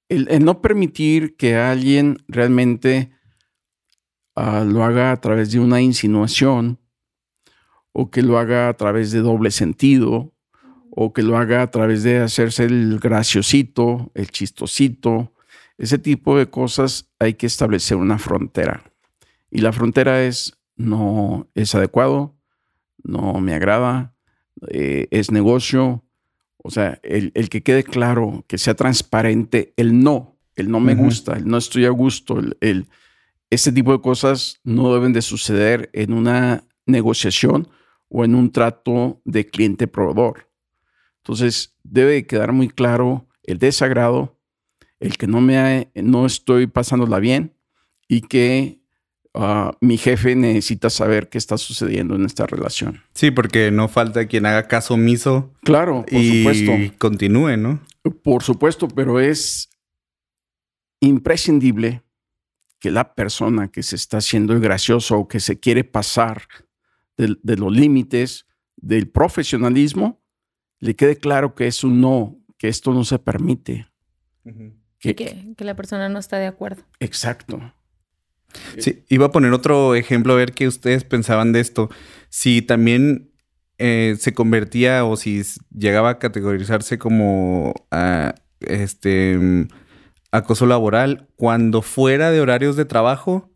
el, 0.08 0.44
no 0.44 0.60
permitir 0.60 1.36
que 1.36 1.56
alguien 1.56 2.18
realmente 2.26 3.12
Ah, 4.40 4.62
lo 4.62 4.84
haga 4.84 5.10
a 5.10 5.20
través 5.20 5.50
de 5.50 5.58
una 5.58 5.80
insinuación 5.80 6.78
o 7.90 8.12
que 8.12 8.22
lo 8.22 8.38
haga 8.38 8.68
a 8.68 8.74
través 8.74 9.10
de 9.10 9.18
doble 9.18 9.50
sentido 9.50 10.32
o 10.92 11.12
que 11.12 11.24
lo 11.24 11.36
haga 11.36 11.60
a 11.60 11.72
través 11.72 12.04
de 12.04 12.18
hacerse 12.20 12.66
el 12.66 13.00
graciosito, 13.00 14.12
el 14.14 14.30
chistosito. 14.30 15.32
Ese 15.78 15.98
tipo 15.98 16.36
de 16.36 16.50
cosas 16.50 17.08
hay 17.18 17.34
que 17.34 17.46
establecer 17.46 17.96
una 17.96 18.18
frontera. 18.18 18.82
Y 19.50 19.60
la 19.60 19.72
frontera 19.72 20.22
es 20.24 20.58
no 20.76 21.48
es 21.54 21.74
adecuado, 21.74 22.36
no 23.02 23.40
me 23.40 23.54
agrada, 23.54 24.14
eh, 24.68 25.08
es 25.10 25.30
negocio. 25.30 26.04
O 26.58 26.70
sea, 26.70 27.00
el, 27.02 27.32
que 27.48 27.62
quede 27.62 27.84
claro, 27.84 28.44
que 28.48 28.58
sea 28.58 28.74
transparente, 28.74 29.72
el 29.76 30.02
no, 30.02 30.36
el 30.56 30.70
no 30.70 30.80
me 30.80 30.94
gusta, 30.94 31.34
el 31.34 31.46
no 31.46 31.56
estoy 31.56 31.86
a 31.86 31.90
gusto, 31.90 32.40
el 32.60 32.88
este 33.50 33.72
tipo 33.72 33.92
de 33.92 34.00
cosas 34.00 34.60
no 34.62 34.92
deben 34.92 35.12
de 35.12 35.22
suceder 35.22 35.88
en 35.94 36.12
una 36.12 36.64
negociación 36.84 37.68
o 38.08 38.24
en 38.24 38.34
un 38.34 38.52
trato 38.52 39.20
de 39.24 39.46
cliente-proveedor. 39.46 40.50
Entonces, 41.18 41.76
debe 41.82 42.26
quedar 42.26 42.52
muy 42.52 42.68
claro 42.68 43.26
el 43.44 43.58
desagrado, 43.58 44.37
el 45.00 45.16
que 45.16 45.26
no, 45.26 45.40
me 45.40 45.90
no 45.94 46.26
estoy 46.26 46.66
pasándola 46.66 47.18
bien 47.18 47.54
y 48.08 48.22
que 48.22 48.80
ah, 49.34 49.72
mi 49.80 49.96
jefe 49.98 50.34
necesita 50.34 50.90
saber 50.90 51.28
qué 51.28 51.38
está 51.38 51.58
sucediendo 51.58 52.16
en 52.16 52.24
esta 52.24 52.46
relación. 52.46 53.02
Sí, 53.14 53.30
porque 53.30 53.70
no 53.70 53.88
falta 53.88 54.26
quien 54.26 54.46
haga 54.46 54.66
caso 54.68 54.94
omiso. 54.94 55.52
Claro, 55.62 56.04
por 56.04 56.20
y 56.20 56.38
supuesto. 56.38 56.72
continúe, 56.98 57.56
¿no? 57.56 57.80
Por 58.22 58.42
supuesto, 58.42 58.88
pero 58.88 59.20
es 59.20 59.68
imprescindible 61.00 62.02
que 62.78 62.90
la 62.90 63.14
persona 63.14 63.68
que 63.68 63.82
se 63.82 63.96
está 63.96 64.18
haciendo 64.18 64.58
gracioso 64.60 65.18
o 65.18 65.28
que 65.28 65.40
se 65.40 65.58
quiere 65.58 65.84
pasar 65.84 66.42
de, 67.16 67.56
los 67.56 67.72
límites 67.72 68.46
del 68.76 69.08
profesionalismo, 69.08 70.22
le 70.78 70.94
quede 70.94 71.16
claro 71.16 71.54
que 71.54 71.66
es 71.66 71.82
un 71.82 72.00
no, 72.00 72.38
que 72.56 72.68
esto 72.68 72.92
no 72.94 73.04
se 73.04 73.18
permite. 73.18 73.88
Que, 75.00 75.14
que, 75.14 75.64
la 75.64 75.76
persona 75.76 76.08
no 76.08 76.18
está 76.18 76.38
de 76.38 76.46
acuerdo. 76.46 76.82
Exacto. 77.00 77.72
Sí, 78.78 79.04
iba 79.08 79.26
a 79.26 79.30
poner 79.30 79.52
otro 79.52 79.94
ejemplo 79.94 80.32
a 80.32 80.36
ver 80.36 80.52
qué 80.52 80.66
ustedes 80.66 81.04
pensaban 81.04 81.52
de 81.52 81.60
esto. 81.60 81.90
Si 82.30 82.62
también 82.62 83.30
eh, 83.78 84.16
se 84.18 84.34
convertía 84.34 85.04
o 85.04 85.16
si 85.16 85.42
llegaba 85.70 86.10
a 86.10 86.18
categorizarse 86.18 86.98
como 86.98 87.74
ah, 87.90 88.34
este 88.60 89.68
acoso 90.32 90.66
laboral 90.66 91.28
cuando 91.36 91.82
fuera 91.82 92.30
de 92.30 92.40
horarios 92.40 92.76
de 92.76 92.84
trabajo 92.84 93.50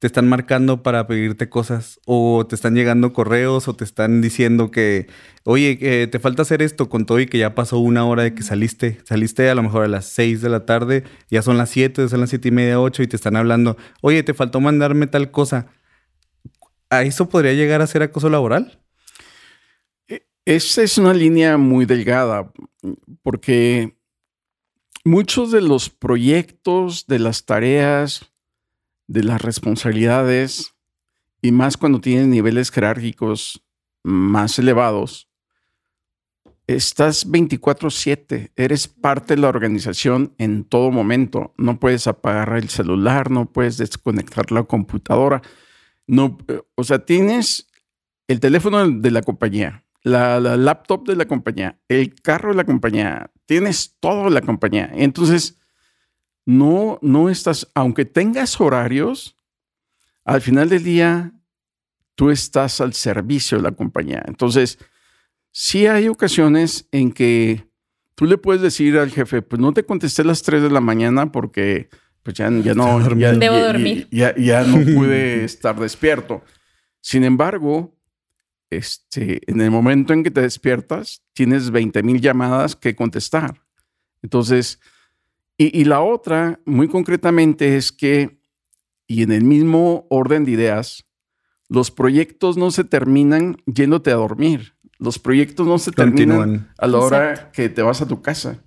te 0.00 0.06
están 0.06 0.26
marcando 0.30 0.82
para 0.82 1.06
pedirte 1.06 1.50
cosas 1.50 2.00
o 2.06 2.46
te 2.48 2.54
están 2.54 2.74
llegando 2.74 3.12
correos 3.12 3.68
o 3.68 3.76
te 3.76 3.84
están 3.84 4.22
diciendo 4.22 4.70
que, 4.70 5.08
oye, 5.44 6.06
te 6.06 6.18
falta 6.18 6.40
hacer 6.40 6.62
esto 6.62 6.88
con 6.88 7.04
todo 7.04 7.20
y 7.20 7.26
que 7.26 7.36
ya 7.36 7.54
pasó 7.54 7.78
una 7.78 8.06
hora 8.06 8.22
de 8.22 8.34
que 8.34 8.42
saliste. 8.42 8.98
Saliste 9.04 9.50
a 9.50 9.54
lo 9.54 9.62
mejor 9.62 9.84
a 9.84 9.88
las 9.88 10.06
6 10.06 10.40
de 10.40 10.48
la 10.48 10.64
tarde, 10.64 11.04
ya 11.30 11.42
son 11.42 11.58
las 11.58 11.68
7, 11.68 12.08
son 12.08 12.20
las 12.20 12.30
siete 12.30 12.48
y 12.48 12.50
media, 12.50 12.80
8 12.80 13.02
y 13.02 13.08
te 13.08 13.16
están 13.16 13.36
hablando, 13.36 13.76
oye, 14.00 14.22
te 14.22 14.32
faltó 14.32 14.58
mandarme 14.58 15.06
tal 15.06 15.30
cosa. 15.30 15.66
¿A 16.88 17.02
eso 17.02 17.28
podría 17.28 17.52
llegar 17.52 17.82
a 17.82 17.86
ser 17.86 18.02
acoso 18.02 18.30
laboral? 18.30 18.80
E, 20.08 20.26
esa 20.46 20.82
es 20.82 20.96
una 20.96 21.12
línea 21.12 21.58
muy 21.58 21.84
delgada 21.84 22.50
porque 23.22 23.98
muchos 25.04 25.52
de 25.52 25.60
los 25.60 25.90
proyectos, 25.90 27.06
de 27.06 27.18
las 27.18 27.44
tareas, 27.44 28.30
de 29.10 29.24
las 29.24 29.42
responsabilidades, 29.42 30.76
y 31.42 31.50
más 31.50 31.76
cuando 31.76 32.00
tienes 32.00 32.28
niveles 32.28 32.70
jerárquicos 32.70 33.60
más 34.04 34.56
elevados, 34.60 35.28
estás 36.68 37.28
24/7, 37.28 38.52
eres 38.54 38.86
parte 38.86 39.34
de 39.34 39.40
la 39.40 39.48
organización 39.48 40.32
en 40.38 40.62
todo 40.62 40.92
momento. 40.92 41.54
No 41.56 41.80
puedes 41.80 42.06
apagar 42.06 42.56
el 42.56 42.68
celular, 42.68 43.32
no 43.32 43.46
puedes 43.52 43.78
desconectar 43.78 44.52
la 44.52 44.62
computadora. 44.62 45.42
No, 46.06 46.38
o 46.76 46.84
sea, 46.84 47.04
tienes 47.04 47.68
el 48.28 48.38
teléfono 48.38 48.88
de 48.88 49.10
la 49.10 49.22
compañía, 49.22 49.84
la, 50.04 50.38
laptop 50.38 51.08
de 51.08 51.16
la 51.16 51.24
compañía, 51.24 51.80
el 51.88 52.14
carro 52.14 52.50
de 52.50 52.58
la 52.58 52.64
compañía, 52.64 53.32
tienes 53.46 53.96
todo 53.98 54.30
la 54.30 54.40
compañía. 54.40 54.88
Entonces, 54.94 55.59
no, 56.50 56.98
no 57.00 57.30
estás, 57.30 57.68
aunque 57.74 58.04
tengas 58.04 58.60
horarios, 58.60 59.36
al 60.24 60.40
final 60.40 60.68
del 60.68 60.82
día, 60.82 61.32
tú 62.16 62.30
estás 62.30 62.80
al 62.80 62.92
servicio 62.92 63.58
de 63.58 63.62
la 63.62 63.70
compañía. 63.70 64.22
Entonces, 64.26 64.78
sí 65.52 65.86
hay 65.86 66.08
ocasiones 66.08 66.88
en 66.90 67.12
que 67.12 67.68
tú 68.16 68.26
le 68.26 68.36
puedes 68.36 68.62
decir 68.62 68.98
al 68.98 69.10
jefe, 69.10 69.42
pues 69.42 69.60
no 69.60 69.72
te 69.72 69.84
contesté 69.84 70.22
a 70.22 70.24
las 70.24 70.42
3 70.42 70.64
de 70.64 70.70
la 70.70 70.80
mañana 70.80 71.30
porque 71.30 71.88
pues 72.24 72.36
ya, 72.36 72.50
ya 72.50 72.74
no... 72.74 72.98
Debo 72.98 73.58
dormir. 73.58 74.08
Ya, 74.10 74.34
ya 74.36 74.64
no 74.64 74.84
pude 74.94 75.44
estar 75.44 75.78
despierto. 75.78 76.42
Sin 77.00 77.22
embargo, 77.22 77.96
este, 78.70 79.40
en 79.46 79.60
el 79.60 79.70
momento 79.70 80.12
en 80.12 80.24
que 80.24 80.32
te 80.32 80.42
despiertas, 80.42 81.22
tienes 81.32 81.70
20 81.70 82.02
mil 82.02 82.20
llamadas 82.20 82.74
que 82.74 82.96
contestar. 82.96 83.62
Entonces, 84.20 84.80
y, 85.62 85.84
la 85.84 86.00
otra, 86.00 86.58
muy 86.64 86.88
concretamente, 86.88 87.76
es 87.76 87.92
que, 87.92 88.40
y 89.06 89.22
en 89.22 89.30
el 89.30 89.44
mismo 89.44 90.06
orden 90.08 90.44
de 90.44 90.52
ideas, 90.52 91.04
Los 91.70 91.92
proyectos 91.92 92.56
no 92.56 92.72
se 92.72 92.82
terminan 92.82 93.56
yéndote 93.64 94.10
a 94.10 94.16
dormir. 94.16 94.74
Los 94.98 95.20
proyectos 95.20 95.68
no 95.68 95.78
se 95.78 95.92
terminan 95.92 96.68
a 96.76 96.86
la 96.88 96.98
hora 96.98 97.52
que 97.52 97.68
te 97.68 97.80
vas 97.80 98.02
a 98.02 98.08
tu 98.08 98.20
casa. 98.20 98.64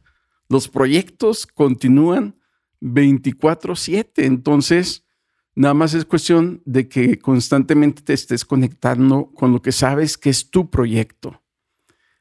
Los 0.47 0.69
proyectos 0.69 1.45
continúan 1.45 2.39
24/7. 2.79 4.25
Entonces, 4.25 5.05
nada 5.53 5.73
más 5.73 5.93
es 5.93 6.05
cuestión 6.05 6.61
de 6.65 6.87
que 6.87 7.19
constantemente 7.19 8.01
te 8.01 8.13
estés 8.13 8.45
conectando 8.45 9.31
con 9.35 9.51
lo 9.51 9.61
que 9.61 9.73
sabes 9.73 10.17
que 10.17 10.29
es 10.29 10.49
tu 10.49 10.69
proyecto. 10.69 11.43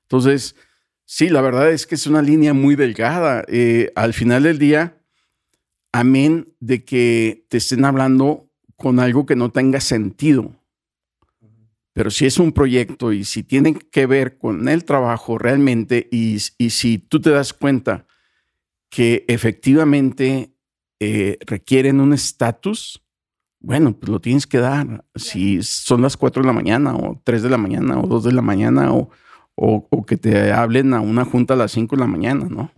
Entonces, 0.03 0.57
sí, 1.13 1.29
la 1.29 1.43
verdad 1.43 1.71
es 1.71 1.87
que 1.87 1.95
es 1.95 2.07
una 2.07 2.23
línea 2.23 2.55
muy 2.55 2.75
delgada. 2.75 3.45
Eh, 3.47 3.93
al 3.95 4.15
final 4.15 4.45
del 4.45 4.59
día, 4.59 4.97
amén 5.93 6.55
de 6.59 6.87
que 6.87 7.45
te 7.51 7.59
estén 7.59 7.85
hablando 7.85 8.51
con 8.77 8.99
algo 8.99 9.27
que 9.27 9.37
no 9.37 9.51
tenga 9.51 9.83
sentido. 9.83 10.57
Pero 11.93 12.11
si 12.11 12.25
es 12.25 12.39
un 12.39 12.53
proyecto 12.53 13.13
y 13.13 13.25
si 13.25 13.43
tiene 13.43 13.75
que 13.75 14.07
ver 14.07 14.39
con 14.39 14.67
el 14.71 14.87
trabajo 14.87 15.37
realmente 15.37 16.09
y, 16.11 16.39
si 16.39 16.97
tú 16.97 17.21
te 17.21 17.29
das 17.29 17.53
cuenta 17.53 18.07
que 18.89 19.27
efectivamente 19.29 20.57
eh, 20.99 21.37
requieren 21.45 22.01
un 22.01 22.15
estatus, 22.15 23.05
bueno, 23.61 23.95
pues 23.95 24.09
lo 24.09 24.19
tienes 24.19 24.47
que 24.47 24.59
dar. 24.59 25.05
Si 25.15 25.63
son 25.63 26.01
las 26.01 26.17
4 26.17 26.43
de 26.43 26.47
la 26.47 26.55
mañana 26.55 26.97
o 26.97 27.21
3 27.23 27.43
de 27.43 27.51
la 27.51 27.59
mañana 27.59 28.01
o 28.01 28.07
2 28.07 28.25
de 28.25 28.33
la 28.33 28.43
mañana 28.43 28.95
o, 28.95 29.11
o 29.55 30.05
que 30.07 30.17
te 30.17 30.53
hablen 30.53 30.95
a 30.95 31.01
una 31.01 31.25
junta 31.25 31.55
a 31.55 31.57
las 31.57 31.73
5 31.73 31.97
de 31.97 32.01
la 32.01 32.09
mañana, 32.09 32.47
¿no? 32.49 32.73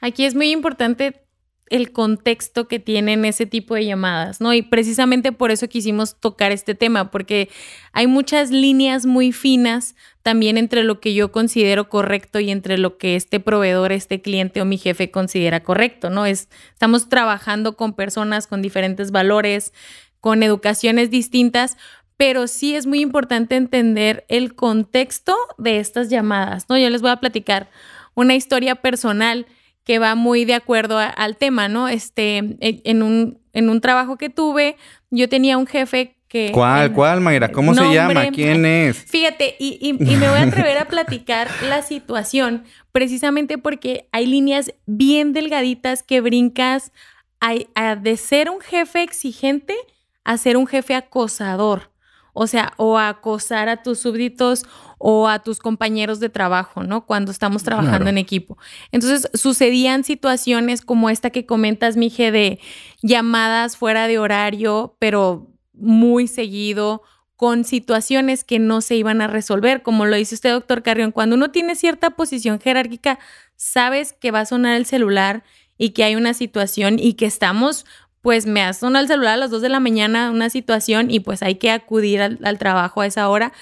Aquí 0.00 0.24
es 0.24 0.34
muy 0.34 0.50
importante 0.50 1.22
el 1.70 1.92
contexto 1.92 2.66
que 2.66 2.80
tienen 2.80 3.24
ese 3.24 3.46
tipo 3.46 3.76
de 3.76 3.86
llamadas, 3.86 4.40
¿no? 4.40 4.52
Y 4.52 4.62
precisamente 4.62 5.30
por 5.30 5.52
eso 5.52 5.68
quisimos 5.68 6.18
tocar 6.18 6.50
este 6.50 6.74
tema, 6.74 7.12
porque 7.12 7.48
hay 7.92 8.08
muchas 8.08 8.50
líneas 8.50 9.06
muy 9.06 9.30
finas 9.30 9.94
también 10.22 10.58
entre 10.58 10.82
lo 10.82 11.00
que 11.00 11.14
yo 11.14 11.30
considero 11.30 11.88
correcto 11.88 12.40
y 12.40 12.50
entre 12.50 12.76
lo 12.76 12.98
que 12.98 13.14
este 13.14 13.38
proveedor, 13.38 13.92
este 13.92 14.20
cliente 14.20 14.60
o 14.60 14.64
mi 14.64 14.78
jefe 14.78 15.12
considera 15.12 15.62
correcto, 15.62 16.10
¿no? 16.10 16.26
Es, 16.26 16.48
estamos 16.72 17.08
trabajando 17.08 17.76
con 17.76 17.94
personas 17.94 18.48
con 18.48 18.62
diferentes 18.62 19.12
valores, 19.12 19.72
con 20.18 20.42
educaciones 20.42 21.10
distintas, 21.10 21.76
pero 22.20 22.48
sí 22.48 22.74
es 22.76 22.86
muy 22.86 23.00
importante 23.00 23.56
entender 23.56 24.26
el 24.28 24.54
contexto 24.54 25.34
de 25.56 25.78
estas 25.78 26.10
llamadas, 26.10 26.66
¿no? 26.68 26.76
Yo 26.76 26.90
les 26.90 27.00
voy 27.00 27.10
a 27.10 27.16
platicar 27.16 27.70
una 28.12 28.34
historia 28.34 28.74
personal 28.74 29.46
que 29.84 29.98
va 29.98 30.14
muy 30.14 30.44
de 30.44 30.52
acuerdo 30.52 30.98
al 30.98 31.38
tema, 31.38 31.68
¿no? 31.68 31.88
Este, 31.88 32.58
en 32.60 33.02
un, 33.02 33.38
en 33.54 33.70
un 33.70 33.80
trabajo 33.80 34.18
que 34.18 34.28
tuve, 34.28 34.76
yo 35.08 35.30
tenía 35.30 35.56
un 35.56 35.66
jefe 35.66 36.18
que... 36.28 36.52
¿Cuál, 36.52 36.92
cuál, 36.92 37.22
Mayra? 37.22 37.52
¿Cómo 37.52 37.74
se 37.74 37.90
llama? 37.90 38.26
¿Quién 38.26 38.66
es? 38.66 38.98
Fíjate, 38.98 39.56
y, 39.58 39.78
y, 39.80 39.94
me 39.94 40.28
voy 40.28 40.40
a 40.40 40.42
atrever 40.42 40.76
a 40.76 40.88
platicar 40.88 41.48
la 41.70 41.80
situación 41.80 42.64
precisamente 42.92 43.56
porque 43.56 44.10
hay 44.12 44.26
líneas 44.26 44.74
bien 44.84 45.32
delgaditas 45.32 46.02
que 46.02 46.20
brincas 46.20 46.92
a 47.40 47.96
de 47.96 48.18
ser 48.18 48.50
un 48.50 48.60
jefe 48.60 49.02
exigente 49.02 49.74
a 50.22 50.36
ser 50.36 50.58
un 50.58 50.66
jefe 50.66 50.94
acosador. 50.94 51.89
O 52.32 52.46
sea, 52.46 52.72
o 52.76 52.98
acosar 52.98 53.68
a 53.68 53.82
tus 53.82 53.98
súbditos 53.98 54.64
o 54.98 55.28
a 55.28 55.38
tus 55.38 55.58
compañeros 55.58 56.20
de 56.20 56.28
trabajo, 56.28 56.82
¿no? 56.82 57.06
Cuando 57.06 57.30
estamos 57.32 57.62
trabajando 57.62 58.10
en 58.10 58.18
equipo. 58.18 58.58
Entonces, 58.92 59.30
sucedían 59.34 60.04
situaciones 60.04 60.82
como 60.82 61.10
esta 61.10 61.30
que 61.30 61.46
comentas, 61.46 61.96
Mije, 61.96 62.30
de 62.30 62.60
llamadas 63.02 63.76
fuera 63.76 64.06
de 64.06 64.18
horario, 64.18 64.96
pero 64.98 65.48
muy 65.72 66.26
seguido, 66.26 67.02
con 67.40 67.64
situaciones 67.64 68.44
que 68.44 68.58
no 68.58 68.82
se 68.82 68.96
iban 68.96 69.22
a 69.22 69.26
resolver, 69.26 69.82
como 69.82 70.04
lo 70.04 70.16
dice 70.16 70.34
usted, 70.34 70.52
doctor 70.52 70.82
Carrión. 70.82 71.10
Cuando 71.10 71.36
uno 71.36 71.50
tiene 71.50 71.74
cierta 71.74 72.10
posición 72.10 72.60
jerárquica, 72.60 73.18
sabes 73.56 74.12
que 74.12 74.30
va 74.30 74.40
a 74.40 74.44
sonar 74.46 74.76
el 74.76 74.84
celular 74.84 75.42
y 75.78 75.90
que 75.90 76.04
hay 76.04 76.16
una 76.16 76.34
situación 76.34 76.98
y 76.98 77.14
que 77.14 77.24
estamos 77.24 77.86
pues 78.22 78.46
me 78.46 78.62
ha 78.62 78.72
sonado 78.72 79.02
el 79.02 79.08
celular 79.08 79.34
a 79.34 79.36
las 79.36 79.50
2 79.50 79.62
de 79.62 79.68
la 79.68 79.80
mañana, 79.80 80.30
una 80.30 80.50
situación, 80.50 81.10
y 81.10 81.20
pues 81.20 81.42
hay 81.42 81.56
que 81.56 81.70
acudir 81.70 82.20
al, 82.20 82.58
trabajo 82.58 83.00
a 83.00 83.06
esa 83.06 83.28
hora. 83.28 83.52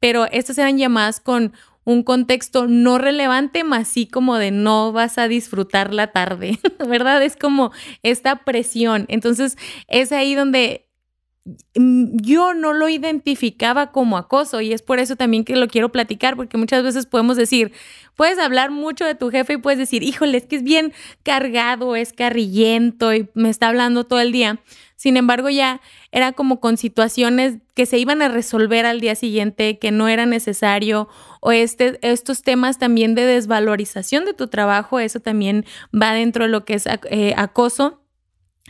Pero 0.00 0.26
estas 0.26 0.58
eran 0.58 0.78
llamadas 0.78 1.20
con 1.20 1.52
un 1.84 2.02
contexto 2.02 2.66
no 2.66 2.98
relevante, 2.98 3.62
más 3.62 3.88
así 3.88 4.06
como 4.06 4.36
de 4.36 4.50
no 4.50 4.92
vas 4.92 5.18
a 5.18 5.28
disfrutar 5.28 5.94
la 5.94 6.08
tarde, 6.08 6.58
¿verdad? 6.88 7.22
Es 7.22 7.36
como 7.36 7.72
esta 8.02 8.44
presión. 8.44 9.04
Entonces, 9.08 9.56
es 9.86 10.12
ahí 10.12 10.34
donde 10.34 10.85
yo 11.74 12.54
no 12.54 12.72
lo 12.72 12.88
identificaba 12.88 13.92
como 13.92 14.16
acoso 14.16 14.60
y 14.60 14.72
es 14.72 14.82
por 14.82 14.98
eso 14.98 15.14
también 15.14 15.44
que 15.44 15.54
lo 15.54 15.68
quiero 15.68 15.92
platicar, 15.92 16.34
porque 16.34 16.58
muchas 16.58 16.82
veces 16.82 17.06
podemos 17.06 17.36
decir, 17.36 17.72
puedes 18.16 18.38
hablar 18.38 18.70
mucho 18.70 19.04
de 19.04 19.14
tu 19.14 19.30
jefe 19.30 19.54
y 19.54 19.58
puedes 19.58 19.78
decir, 19.78 20.02
híjole, 20.02 20.38
es 20.38 20.46
que 20.46 20.56
es 20.56 20.64
bien 20.64 20.92
cargado, 21.22 21.94
es 21.94 22.12
carrillento 22.12 23.14
y 23.14 23.28
me 23.34 23.48
está 23.48 23.68
hablando 23.68 24.04
todo 24.04 24.20
el 24.20 24.32
día. 24.32 24.60
Sin 24.96 25.16
embargo, 25.16 25.50
ya 25.50 25.80
era 26.10 26.32
como 26.32 26.58
con 26.58 26.78
situaciones 26.78 27.58
que 27.74 27.86
se 27.86 27.98
iban 27.98 28.22
a 28.22 28.28
resolver 28.28 28.86
al 28.86 29.00
día 29.00 29.14
siguiente, 29.14 29.78
que 29.78 29.92
no 29.92 30.08
era 30.08 30.26
necesario, 30.26 31.08
o 31.40 31.52
este, 31.52 31.98
estos 32.00 32.42
temas 32.42 32.78
también 32.78 33.14
de 33.14 33.24
desvalorización 33.26 34.24
de 34.24 34.34
tu 34.34 34.48
trabajo, 34.48 34.98
eso 34.98 35.20
también 35.20 35.64
va 35.94 36.12
dentro 36.12 36.44
de 36.44 36.50
lo 36.50 36.64
que 36.64 36.74
es 36.74 36.86
eh, 37.10 37.34
acoso 37.36 38.00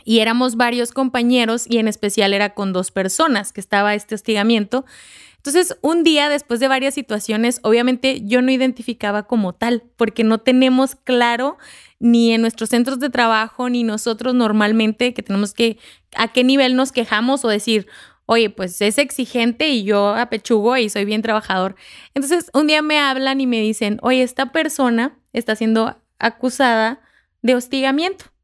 y 0.07 0.21
éramos 0.21 0.55
varios 0.55 0.93
compañeros 0.93 1.65
y 1.69 1.79
en 1.79 1.89
especial 1.89 2.33
era 2.33 2.53
con 2.53 2.71
dos 2.71 2.91
personas 2.91 3.51
que 3.51 3.59
estaba 3.59 3.93
este 3.93 4.15
hostigamiento. 4.15 4.85
Entonces, 5.35 5.77
un 5.81 6.05
día 6.05 6.29
después 6.29 6.61
de 6.61 6.69
varias 6.69 6.93
situaciones, 6.93 7.59
obviamente 7.61 8.21
yo 8.23 8.41
no 8.41 8.49
identificaba 8.49 9.23
como 9.23 9.51
tal, 9.51 9.83
porque 9.97 10.23
no 10.23 10.37
tenemos 10.37 10.95
claro 10.95 11.57
ni 11.99 12.31
en 12.31 12.39
nuestros 12.39 12.69
centros 12.69 13.01
de 13.01 13.09
trabajo, 13.09 13.67
ni 13.67 13.83
nosotros 13.83 14.33
normalmente 14.33 15.13
que 15.13 15.23
tenemos 15.23 15.53
que, 15.53 15.77
a 16.15 16.29
qué 16.29 16.45
nivel 16.45 16.77
nos 16.77 16.93
quejamos 16.93 17.43
o 17.43 17.49
decir, 17.49 17.87
oye, 18.27 18.49
pues 18.49 18.81
es 18.81 18.99
exigente 18.99 19.67
y 19.67 19.83
yo 19.83 20.15
apechugo 20.15 20.77
y 20.77 20.87
soy 20.87 21.03
bien 21.03 21.21
trabajador. 21.21 21.75
Entonces, 22.13 22.49
un 22.53 22.67
día 22.67 22.81
me 22.81 22.97
hablan 22.97 23.41
y 23.41 23.45
me 23.45 23.59
dicen, 23.59 23.99
oye, 24.03 24.23
esta 24.23 24.53
persona 24.53 25.19
está 25.33 25.57
siendo 25.57 25.97
acusada 26.17 27.01
de 27.41 27.55
hostigamiento. 27.55 28.36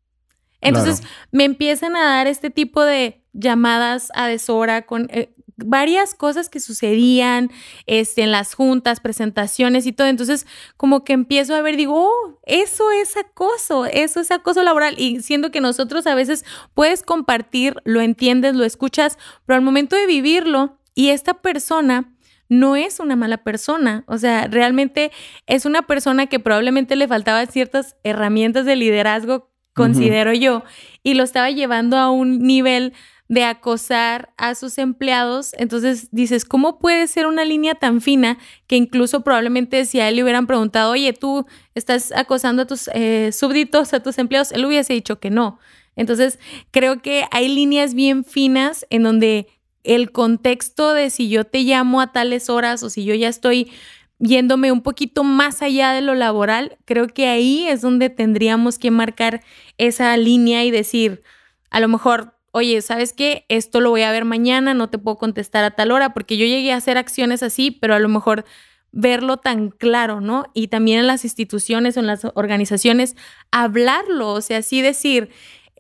Entonces 0.63 1.03
me 1.31 1.43
empiezan 1.43 1.95
a 1.95 2.03
dar 2.03 2.27
este 2.27 2.49
tipo 2.49 2.83
de 2.83 3.23
llamadas 3.33 4.09
a 4.15 4.27
deshora 4.27 4.85
con 4.85 5.07
eh, 5.11 5.33
varias 5.57 6.13
cosas 6.13 6.49
que 6.49 6.59
sucedían 6.59 7.51
este, 7.85 8.23
en 8.23 8.31
las 8.31 8.53
juntas, 8.53 8.99
presentaciones 8.99 9.85
y 9.85 9.93
todo. 9.93 10.07
Entonces, 10.07 10.47
como 10.77 11.03
que 11.03 11.13
empiezo 11.13 11.55
a 11.55 11.61
ver, 11.61 11.77
digo, 11.77 12.07
oh, 12.07 12.39
eso 12.43 12.91
es 12.91 13.15
acoso, 13.17 13.85
eso 13.85 14.19
es 14.19 14.31
acoso 14.31 14.63
laboral. 14.63 14.95
Y 14.97 15.21
siendo 15.21 15.51
que 15.51 15.61
nosotros 15.61 16.07
a 16.07 16.15
veces 16.15 16.45
puedes 16.73 17.03
compartir, 17.03 17.75
lo 17.83 18.01
entiendes, 18.01 18.55
lo 18.55 18.63
escuchas, 18.63 19.17
pero 19.45 19.57
al 19.57 19.63
momento 19.63 19.95
de 19.95 20.05
vivirlo 20.05 20.79
y 20.95 21.09
esta 21.09 21.35
persona 21.35 22.09
no 22.49 22.75
es 22.75 22.99
una 22.99 23.15
mala 23.15 23.43
persona, 23.43 24.03
o 24.05 24.17
sea, 24.17 24.47
realmente 24.47 25.11
es 25.47 25.65
una 25.65 25.81
persona 25.83 26.27
que 26.27 26.39
probablemente 26.39 26.95
le 26.95 27.07
faltaban 27.07 27.47
ciertas 27.47 27.95
herramientas 28.03 28.65
de 28.65 28.75
liderazgo 28.75 29.52
considero 29.73 30.33
yo, 30.33 30.63
y 31.03 31.15
lo 31.15 31.23
estaba 31.23 31.49
llevando 31.49 31.97
a 31.97 32.11
un 32.11 32.39
nivel 32.39 32.93
de 33.29 33.43
acosar 33.43 34.33
a 34.37 34.53
sus 34.53 34.77
empleados. 34.77 35.53
Entonces 35.57 36.09
dices, 36.11 36.45
¿cómo 36.45 36.77
puede 36.79 37.07
ser 37.07 37.25
una 37.25 37.45
línea 37.45 37.75
tan 37.75 38.01
fina 38.01 38.37
que 38.67 38.75
incluso 38.75 39.21
probablemente 39.21 39.85
si 39.85 39.99
a 39.99 40.09
él 40.09 40.17
le 40.17 40.23
hubieran 40.23 40.45
preguntado, 40.45 40.91
oye, 40.91 41.13
tú 41.13 41.45
estás 41.73 42.11
acosando 42.11 42.63
a 42.63 42.67
tus 42.67 42.89
eh, 42.93 43.31
súbditos, 43.31 43.93
a 43.93 44.01
tus 44.01 44.17
empleados, 44.17 44.51
él 44.51 44.65
hubiese 44.65 44.93
dicho 44.93 45.19
que 45.19 45.29
no. 45.29 45.59
Entonces 45.95 46.39
creo 46.71 47.01
que 47.01 47.25
hay 47.31 47.47
líneas 47.47 47.93
bien 47.93 48.23
finas 48.23 48.85
en 48.89 49.03
donde 49.03 49.47
el 49.83 50.11
contexto 50.11 50.93
de 50.93 51.09
si 51.09 51.29
yo 51.29 51.43
te 51.43 51.59
llamo 51.59 52.01
a 52.01 52.11
tales 52.11 52.49
horas 52.49 52.83
o 52.83 52.89
si 52.89 53.03
yo 53.03 53.15
ya 53.15 53.27
estoy 53.29 53.71
yéndome 54.19 54.71
un 54.71 54.81
poquito 54.81 55.23
más 55.23 55.61
allá 55.61 55.91
de 55.91 56.01
lo 56.01 56.15
laboral, 56.15 56.77
creo 56.85 57.07
que 57.07 57.27
ahí 57.27 57.67
es 57.67 57.81
donde 57.81 58.09
tendríamos 58.09 58.79
que 58.79 58.91
marcar 58.91 59.41
esa 59.77 60.15
línea 60.17 60.63
y 60.63 60.71
decir, 60.71 61.23
a 61.69 61.79
lo 61.79 61.87
mejor, 61.87 62.37
oye, 62.51 62.81
¿sabes 62.81 63.13
qué? 63.13 63.45
Esto 63.49 63.81
lo 63.81 63.89
voy 63.89 64.03
a 64.03 64.11
ver 64.11 64.25
mañana, 64.25 64.73
no 64.73 64.89
te 64.89 64.99
puedo 64.99 65.17
contestar 65.17 65.63
a 65.63 65.71
tal 65.71 65.91
hora, 65.91 66.13
porque 66.13 66.37
yo 66.37 66.45
llegué 66.45 66.71
a 66.71 66.77
hacer 66.77 66.97
acciones 66.97 67.43
así, 67.43 67.71
pero 67.71 67.95
a 67.95 67.99
lo 67.99 68.09
mejor 68.09 68.45
verlo 68.91 69.37
tan 69.37 69.71
claro, 69.71 70.21
¿no? 70.21 70.45
Y 70.53 70.67
también 70.67 70.99
en 70.99 71.07
las 71.07 71.23
instituciones 71.25 71.97
o 71.97 71.99
en 71.99 72.07
las 72.07 72.25
organizaciones, 72.35 73.15
hablarlo, 73.51 74.33
o 74.33 74.41
sea, 74.41 74.59
así 74.59 74.81
decir, 74.81 75.31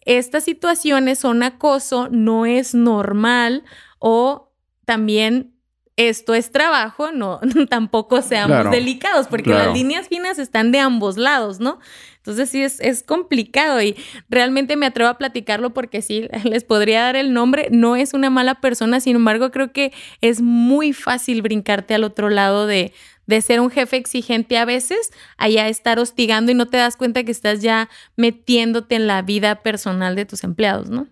estas 0.03 0.43
situaciones 0.43 1.19
son 1.19 1.43
acoso, 1.43 2.09
no 2.09 2.45
es 2.45 2.73
normal, 2.73 3.63
o 3.99 4.51
también 4.85 5.52
esto 5.95 6.33
es 6.33 6.51
trabajo, 6.51 7.11
no, 7.11 7.39
tampoco 7.69 8.21
seamos 8.21 8.71
delicados, 8.71 9.27
porque 9.27 9.51
las 9.51 9.73
líneas 9.73 10.07
finas 10.07 10.39
están 10.39 10.71
de 10.71 10.79
ambos 10.79 11.17
lados, 11.17 11.59
¿no? 11.59 11.79
Entonces 12.17 12.49
sí 12.49 12.63
es, 12.63 12.79
es 12.79 13.03
complicado 13.03 13.81
y 13.81 13.97
realmente 14.29 14.77
me 14.77 14.85
atrevo 14.85 15.09
a 15.09 15.17
platicarlo 15.17 15.73
porque 15.73 16.01
sí, 16.01 16.27
les 16.45 16.63
podría 16.63 17.01
dar 17.01 17.15
el 17.15 17.33
nombre, 17.33 17.67
no 17.71 17.95
es 17.95 18.13
una 18.13 18.29
mala 18.29 18.61
persona, 18.61 18.99
sin 18.99 19.17
embargo 19.17 19.51
creo 19.51 19.71
que 19.71 19.91
es 20.21 20.41
muy 20.41 20.93
fácil 20.93 21.41
brincarte 21.41 21.93
al 21.93 22.03
otro 22.03 22.29
lado 22.29 22.65
de, 22.65 22.93
de 23.27 23.41
ser 23.41 23.59
un 23.59 23.69
jefe 23.69 23.97
exigente 23.97 24.57
a 24.57 24.65
veces, 24.65 25.11
allá 25.37 25.67
estar 25.67 25.99
hostigando 25.99 26.51
y 26.51 26.55
no 26.55 26.67
te 26.67 26.77
das 26.77 26.97
cuenta 26.97 27.23
que 27.23 27.31
estás 27.31 27.61
ya 27.61 27.89
metiéndote 28.15 28.95
en 28.95 29.07
la 29.07 29.21
vida 29.21 29.61
personal 29.61 30.15
de 30.15 30.25
tus 30.25 30.43
empleados, 30.43 30.89
¿no? 30.89 31.07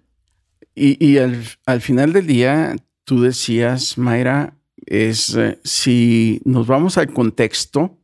Y, 0.73 1.17
al, 1.17 1.43
al, 1.65 1.81
final 1.81 2.13
del 2.13 2.27
día, 2.27 2.77
tú 3.03 3.21
decías, 3.21 3.97
Mayra, 3.97 4.55
es 4.85 5.35
eh, 5.35 5.59
si 5.63 6.41
nos 6.45 6.67
vamos 6.67 6.97
al 6.97 7.13
contexto, 7.13 7.97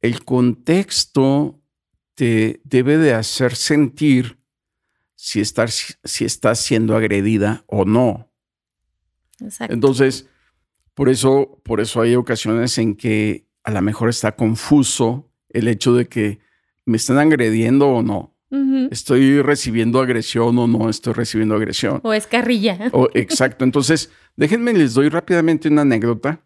el 0.00 0.24
contexto 0.24 1.60
te 2.14 2.60
debe 2.64 2.98
de 2.98 3.14
hacer 3.14 3.54
sentir 3.54 4.38
si 5.14 5.40
estás, 5.40 5.98
si 6.04 6.24
estás 6.24 6.60
siendo 6.60 6.96
agredida 6.96 7.64
o 7.66 7.84
no. 7.84 8.30
Exacto. 9.40 9.74
Entonces, 9.74 10.28
por 10.94 11.08
eso, 11.08 11.60
por 11.64 11.80
eso 11.80 12.00
hay 12.00 12.16
ocasiones 12.16 12.76
en 12.78 12.96
que 12.96 13.46
a 13.62 13.70
lo 13.70 13.82
mejor 13.82 14.08
está 14.08 14.34
confuso 14.34 15.30
el 15.48 15.68
hecho 15.68 15.94
de 15.94 16.08
que 16.08 16.40
me 16.84 16.96
están 16.96 17.18
agrediendo 17.18 17.88
o 17.88 18.02
no. 18.02 18.37
Estoy 18.90 19.42
recibiendo 19.42 20.00
agresión 20.00 20.58
o 20.58 20.66
no 20.66 20.88
estoy 20.88 21.12
recibiendo 21.12 21.54
agresión. 21.54 22.00
O 22.02 22.12
es 22.14 22.26
carrilla. 22.26 22.78
O, 22.92 23.08
exacto. 23.14 23.64
Entonces, 23.64 24.10
déjenme, 24.36 24.72
les 24.72 24.94
doy 24.94 25.08
rápidamente 25.08 25.68
una 25.68 25.82
anécdota. 25.82 26.40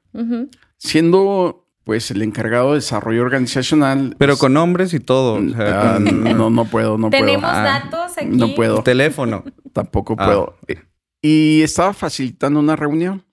Siendo 0.79 1.63
pues 1.85 2.11
el 2.11 2.23
encargado 2.23 2.71
de 2.71 2.77
desarrollo 2.77 3.23
organizacional. 3.23 4.15
Pero 4.19 4.37
con 4.37 4.53
nombres 4.53 4.95
y 4.95 5.01
todo. 5.01 5.41
Ah, 5.57 5.99
no, 6.01 6.51
no 6.51 6.65
puedo, 6.65 6.99
no 6.99 7.11
puedo. 7.11 7.25
Tenemos 7.25 7.51
ah, 7.53 7.63
datos 7.63 8.19
aquí. 8.19 8.37
No 8.37 8.55
puedo. 8.55 8.83
Teléfono. 8.85 9.45
Tampoco 9.73 10.15
ah. 10.19 10.27
puedo. 10.27 10.59
Y 11.21 11.63
estaba 11.63 11.93
facilitando 11.93 12.61
una 12.61 12.77
reunión. 12.77 13.25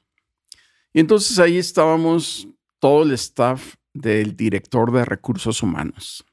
Y 0.93 0.99
entonces 0.99 1.37
ahí 1.39 1.57
estábamos 1.57 2.47
todo 2.79 3.03
el 3.03 3.11
staff 3.13 3.75
del 3.93 4.35
director 4.35 4.91
de 4.91 5.05
recursos 5.05 5.61
humanos. 5.61 6.25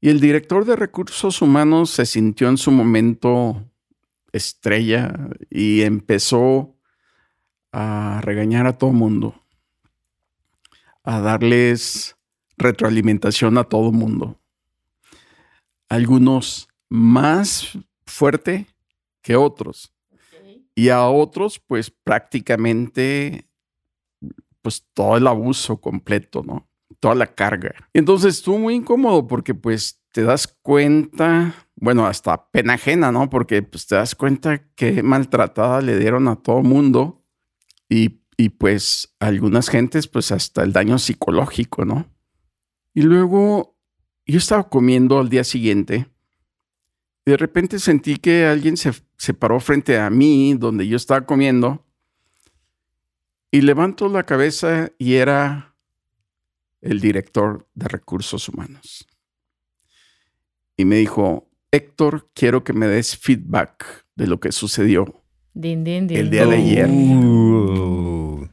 Y 0.00 0.10
el 0.10 0.20
director 0.20 0.64
de 0.64 0.76
recursos 0.76 1.42
humanos 1.42 1.90
se 1.90 2.06
sintió 2.06 2.48
en 2.48 2.56
su 2.56 2.70
momento 2.70 3.64
estrella 4.32 5.30
y 5.50 5.82
empezó 5.82 6.76
a 7.72 8.20
regañar 8.22 8.66
a 8.66 8.78
todo 8.78 8.92
mundo, 8.92 9.34
a 11.02 11.20
darles 11.20 12.16
retroalimentación 12.56 13.58
a 13.58 13.64
todo 13.64 13.90
mundo. 13.90 14.38
Algunos 15.88 16.68
más 16.88 17.76
fuerte 18.06 18.66
que 19.22 19.36
otros. 19.36 19.92
Y 20.74 20.90
a 20.90 21.08
otros, 21.08 21.58
pues 21.58 21.90
prácticamente, 21.90 23.48
pues 24.62 24.86
todo 24.94 25.16
el 25.16 25.26
abuso 25.26 25.80
completo, 25.80 26.44
¿no? 26.44 26.67
Toda 27.00 27.14
la 27.14 27.26
carga. 27.26 27.74
Entonces 27.92 28.36
estuvo 28.36 28.58
muy 28.58 28.74
incómodo 28.74 29.26
porque 29.26 29.54
pues 29.54 30.02
te 30.12 30.22
das 30.22 30.46
cuenta, 30.62 31.54
bueno, 31.76 32.06
hasta 32.06 32.50
pena 32.50 32.74
ajena, 32.74 33.12
¿no? 33.12 33.30
Porque 33.30 33.62
pues 33.62 33.86
te 33.86 33.94
das 33.94 34.14
cuenta 34.14 34.58
que 34.74 35.02
maltratada 35.02 35.80
le 35.80 35.98
dieron 35.98 36.28
a 36.28 36.36
todo 36.36 36.62
mundo 36.62 37.24
y, 37.88 38.22
y 38.36 38.48
pues 38.50 39.14
algunas 39.20 39.68
gentes, 39.68 40.08
pues 40.08 40.32
hasta 40.32 40.62
el 40.62 40.72
daño 40.72 40.98
psicológico, 40.98 41.84
¿no? 41.84 42.06
Y 42.94 43.02
luego 43.02 43.76
yo 44.26 44.38
estaba 44.38 44.68
comiendo 44.68 45.18
al 45.18 45.28
día 45.28 45.44
siguiente 45.44 46.08
de 47.28 47.36
repente 47.36 47.78
sentí 47.78 48.16
que 48.16 48.46
alguien 48.46 48.78
se, 48.78 48.92
se 49.18 49.34
paró 49.34 49.60
frente 49.60 49.98
a 49.98 50.08
mí 50.08 50.54
donde 50.54 50.88
yo 50.88 50.96
estaba 50.96 51.26
comiendo 51.26 51.84
y 53.50 53.60
levanto 53.60 54.08
la 54.08 54.22
cabeza 54.22 54.90
y 54.98 55.14
era 55.14 55.67
el 56.80 57.00
director 57.00 57.66
de 57.74 57.88
recursos 57.88 58.48
humanos. 58.48 59.06
Y 60.76 60.84
me 60.84 60.96
dijo, 60.96 61.50
Héctor, 61.70 62.30
quiero 62.34 62.64
que 62.64 62.72
me 62.72 62.86
des 62.86 63.16
feedback 63.16 64.06
de 64.14 64.26
lo 64.26 64.40
que 64.40 64.52
sucedió 64.52 65.22
el 65.54 66.30
día 66.30 66.46
de 66.46 66.56
ayer. 66.56 66.88
Uh. 66.88 68.48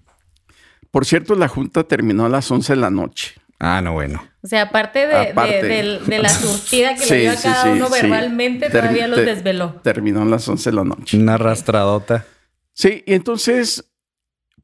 Por 0.91 1.05
cierto, 1.05 1.35
la 1.35 1.47
junta 1.47 1.83
terminó 1.83 2.25
a 2.25 2.29
las 2.29 2.49
11 2.49 2.73
de 2.73 2.79
la 2.79 2.89
noche. 2.89 3.35
Ah, 3.59 3.81
no, 3.81 3.93
bueno. 3.93 4.23
O 4.41 4.47
sea, 4.47 4.63
aparte 4.63 5.07
de, 5.07 6.19
la 6.19 6.29
surtida 6.29 6.95
que 6.95 7.05
le 7.05 7.19
dio 7.21 7.31
a 7.31 7.35
cada 7.35 7.71
uno 7.71 7.89
verbalmente, 7.89 8.69
todavía 8.69 9.07
los 9.07 9.19
desveló. 9.19 9.81
Terminó 9.83 10.21
a 10.23 10.25
las 10.25 10.47
11 10.47 10.69
de 10.69 10.75
la 10.75 10.83
noche. 10.83 11.17
Una 11.17 11.35
arrastradota. 11.35 12.25
Sí, 12.73 13.03
y 13.05 13.13
entonces, 13.13 13.89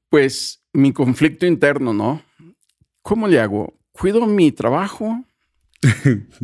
pues, 0.09 0.63
mi 0.73 0.93
conflicto 0.93 1.45
interno, 1.45 1.93
¿no? 1.93 2.21
¿Cómo 3.01 3.27
le 3.27 3.39
hago? 3.39 3.73
¿Cuido 3.91 4.25
mi 4.27 4.51
trabajo? 4.51 5.23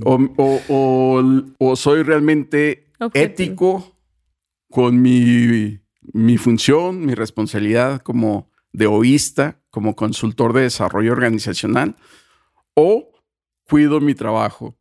o, 0.03 1.75
soy 1.75 2.03
realmente 2.03 2.91
ético 3.13 3.95
con 4.69 5.01
mi, 5.01 5.79
mi 6.13 6.37
función, 6.37 7.05
mi 7.05 7.13
responsabilidad 7.13 8.01
como 8.01 8.49
de 8.73 8.87
oísta, 8.87 9.61
como 9.69 9.95
consultor 9.95 10.53
de 10.53 10.61
desarrollo 10.61 11.11
organizacional? 11.11 11.95
o 12.77 13.11
cuido 13.67 13.99
mi 13.99 14.13
trabajo, 14.13 14.77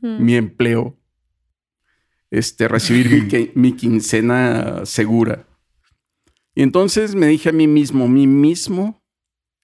mi 0.00 0.36
empleo, 0.36 0.96
este, 2.30 2.68
recibir 2.68 3.52
mi, 3.56 3.72
quincena 3.72 4.86
segura. 4.86 5.44
Y 6.54 6.62
entonces 6.62 7.16
me 7.16 7.26
dije 7.26 7.48
a 7.48 7.52
mí 7.52 7.66
mismo, 7.66 8.06
mí 8.06 8.28
mismo 8.28 8.99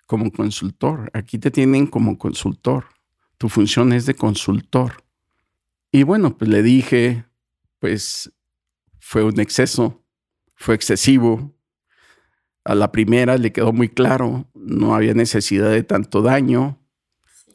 como 0.07 0.31
consultor, 0.31 1.11
aquí 1.13 1.39
te 1.39 1.51
tienen 1.51 1.87
como 1.87 2.17
consultor, 2.17 2.87
tu 3.39 3.49
función 3.49 3.93
es 3.93 4.07
de 4.07 4.15
consultor. 4.15 5.05
Y 5.93 6.05
bueno, 6.05 6.37
pues 6.37 6.51
le 6.51 6.63
dije, 6.63 7.25
pues 7.79 8.33
fue 9.01 9.23
un 9.23 9.39
exceso, 9.41 10.05
fue 10.55 10.75
excesivo. 10.75 11.55
A 12.65 12.75
la 12.75 12.91
primera 12.91 13.37
le 13.37 13.53
quedó 13.53 13.73
muy 13.73 13.89
claro, 13.89 14.49
no 14.55 14.95
había 14.95 15.15
necesidad 15.15 15.71
de 15.71 15.83
tanto 15.83 16.23
daño, 16.23 16.81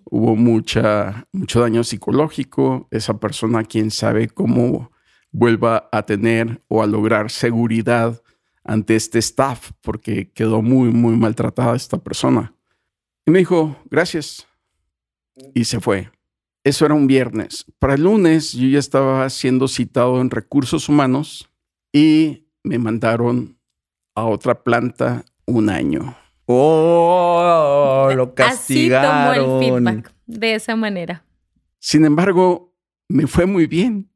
hubo 0.06 0.36
mucha, 0.36 1.28
mucho 1.32 1.62
daño 1.62 1.84
psicológico. 1.84 2.88
Esa 2.92 3.20
persona, 3.20 3.64
quién 3.64 3.92
sabe 3.92 4.28
cómo 4.30 4.92
vuelva 5.32 5.90
a 5.92 6.04
tener 6.04 6.62
o 6.68 6.84
a 6.84 6.88
lograr 6.88 7.32
seguridad 7.32 8.22
ante 8.72 8.96
este 8.96 9.20
staff, 9.20 9.72
porque 9.82 10.32
quedó 10.32 10.62
muy, 10.62 10.92
muy 10.92 11.18
maltratada 11.18 11.76
esta 11.76 11.98
persona. 11.98 12.54
Y 13.26 13.32
me 13.32 13.40
dijo, 13.40 13.76
gracias. 13.90 14.48
Y 15.54 15.66
se 15.66 15.82
fue. 15.82 16.10
Eso 16.64 16.86
era 16.86 16.94
un 16.94 17.06
viernes. 17.06 17.66
Para 17.80 17.96
el 17.96 18.04
lunes 18.04 18.54
yo 18.54 18.68
ya 18.70 18.80
estaba 18.80 19.30
siendo 19.30 19.68
citado 19.68 20.22
en 20.22 20.30
recursos 20.30 20.88
humanos 20.88 21.50
y 21.92 22.48
me 22.64 22.78
mandaron 22.78 23.58
a 24.16 24.26
otra 24.26 24.64
planta 24.64 25.26
un 25.46 25.70
año. 25.70 26.16
Oh, 26.46 28.10
lo 28.16 28.34
castigaron. 28.34 29.12
Así 29.34 29.40
tomó 29.40 29.60
el 29.60 29.66
feedback, 29.66 30.14
de 30.28 30.56
esa 30.56 30.76
manera. 30.78 31.26
Sin 31.80 32.06
embargo, 32.06 32.74
me 33.10 33.28
fue 33.28 33.46
muy 33.46 33.68
bien 33.68 34.10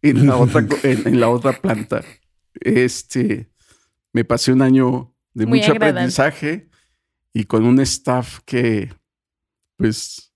en 0.00 0.26
la 0.26 0.36
otra, 0.36 0.64
en, 0.84 1.18
la 1.18 1.28
otra 1.28 1.52
planta. 1.52 2.04
Este, 2.60 3.48
me 4.14 4.24
pasé 4.24 4.52
un 4.52 4.62
año 4.62 5.12
de 5.34 5.44
mucho 5.44 5.72
aprendizaje 5.72 6.70
y 7.34 7.44
con 7.44 7.66
un 7.66 7.80
staff 7.80 8.38
que, 8.46 8.94
pues, 9.76 10.32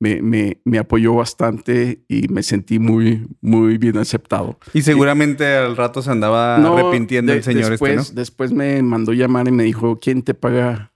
me, 0.00 0.60
me, 0.64 0.78
apoyó 0.78 1.14
bastante 1.14 2.04
y 2.08 2.26
me 2.26 2.42
sentí 2.42 2.80
muy, 2.80 3.28
muy 3.40 3.78
bien 3.78 3.96
aceptado. 3.98 4.58
Y 4.74 4.82
seguramente 4.82 5.46
al 5.54 5.76
rato 5.76 6.02
se 6.02 6.10
andaba 6.10 6.56
arrepintiendo 6.56 7.32
el 7.32 7.44
señor 7.44 7.70
después, 7.70 8.00
este, 8.00 8.12
¿no? 8.12 8.20
Después 8.20 8.52
me 8.52 8.82
mandó 8.82 9.12
llamar 9.12 9.46
y 9.46 9.52
me 9.52 9.62
dijo, 9.62 10.00
¿quién 10.00 10.22
te 10.22 10.34
paga 10.34 10.92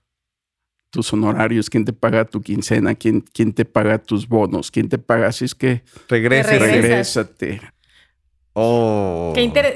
tus 0.89 1.13
honorarios? 1.13 1.69
¿Quién 1.69 1.85
te 1.85 1.93
paga 1.93 2.25
tu 2.25 2.41
quincena? 2.41 2.95
¿Quién, 2.95 3.21
quién 3.21 3.53
te 3.53 3.63
paga 3.63 3.99
tus 3.99 4.27
bonos? 4.27 4.69
¿Quién 4.69 4.89
te 4.89 4.97
paga? 4.97 5.27
Así 5.27 5.45
es 5.45 5.55
que... 5.55 5.83
Regrese. 6.09 6.59
Regrésate. 6.59 7.61
Oh. 8.51 9.33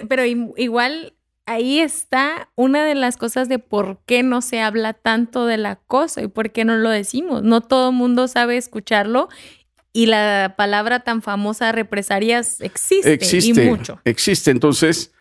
Pero 0.09 0.25
igual 0.25 1.13
ahí 1.45 1.79
está 1.79 2.49
una 2.55 2.85
de 2.85 2.95
las 2.95 3.17
cosas 3.17 3.49
de 3.49 3.59
por 3.59 3.99
qué 4.05 4.23
no 4.23 4.41
se 4.41 4.61
habla 4.61 4.93
tanto 4.93 5.45
del 5.45 5.65
acoso 5.65 6.21
y 6.21 6.27
por 6.27 6.51
qué 6.51 6.65
no 6.65 6.75
lo 6.77 6.89
decimos. 6.89 7.43
No 7.43 7.61
todo 7.61 7.89
el 7.89 7.95
mundo 7.95 8.27
sabe 8.27 8.57
escucharlo 8.57 9.29
y 9.93 10.05
la 10.05 10.55
palabra 10.57 11.01
tan 11.01 11.21
famosa 11.21 11.71
represalias 11.71 12.61
existe, 12.61 13.13
existe 13.13 13.63
y 13.63 13.67
mucho. 13.67 13.99
Existe. 14.05 14.51
Entonces, 14.51 15.11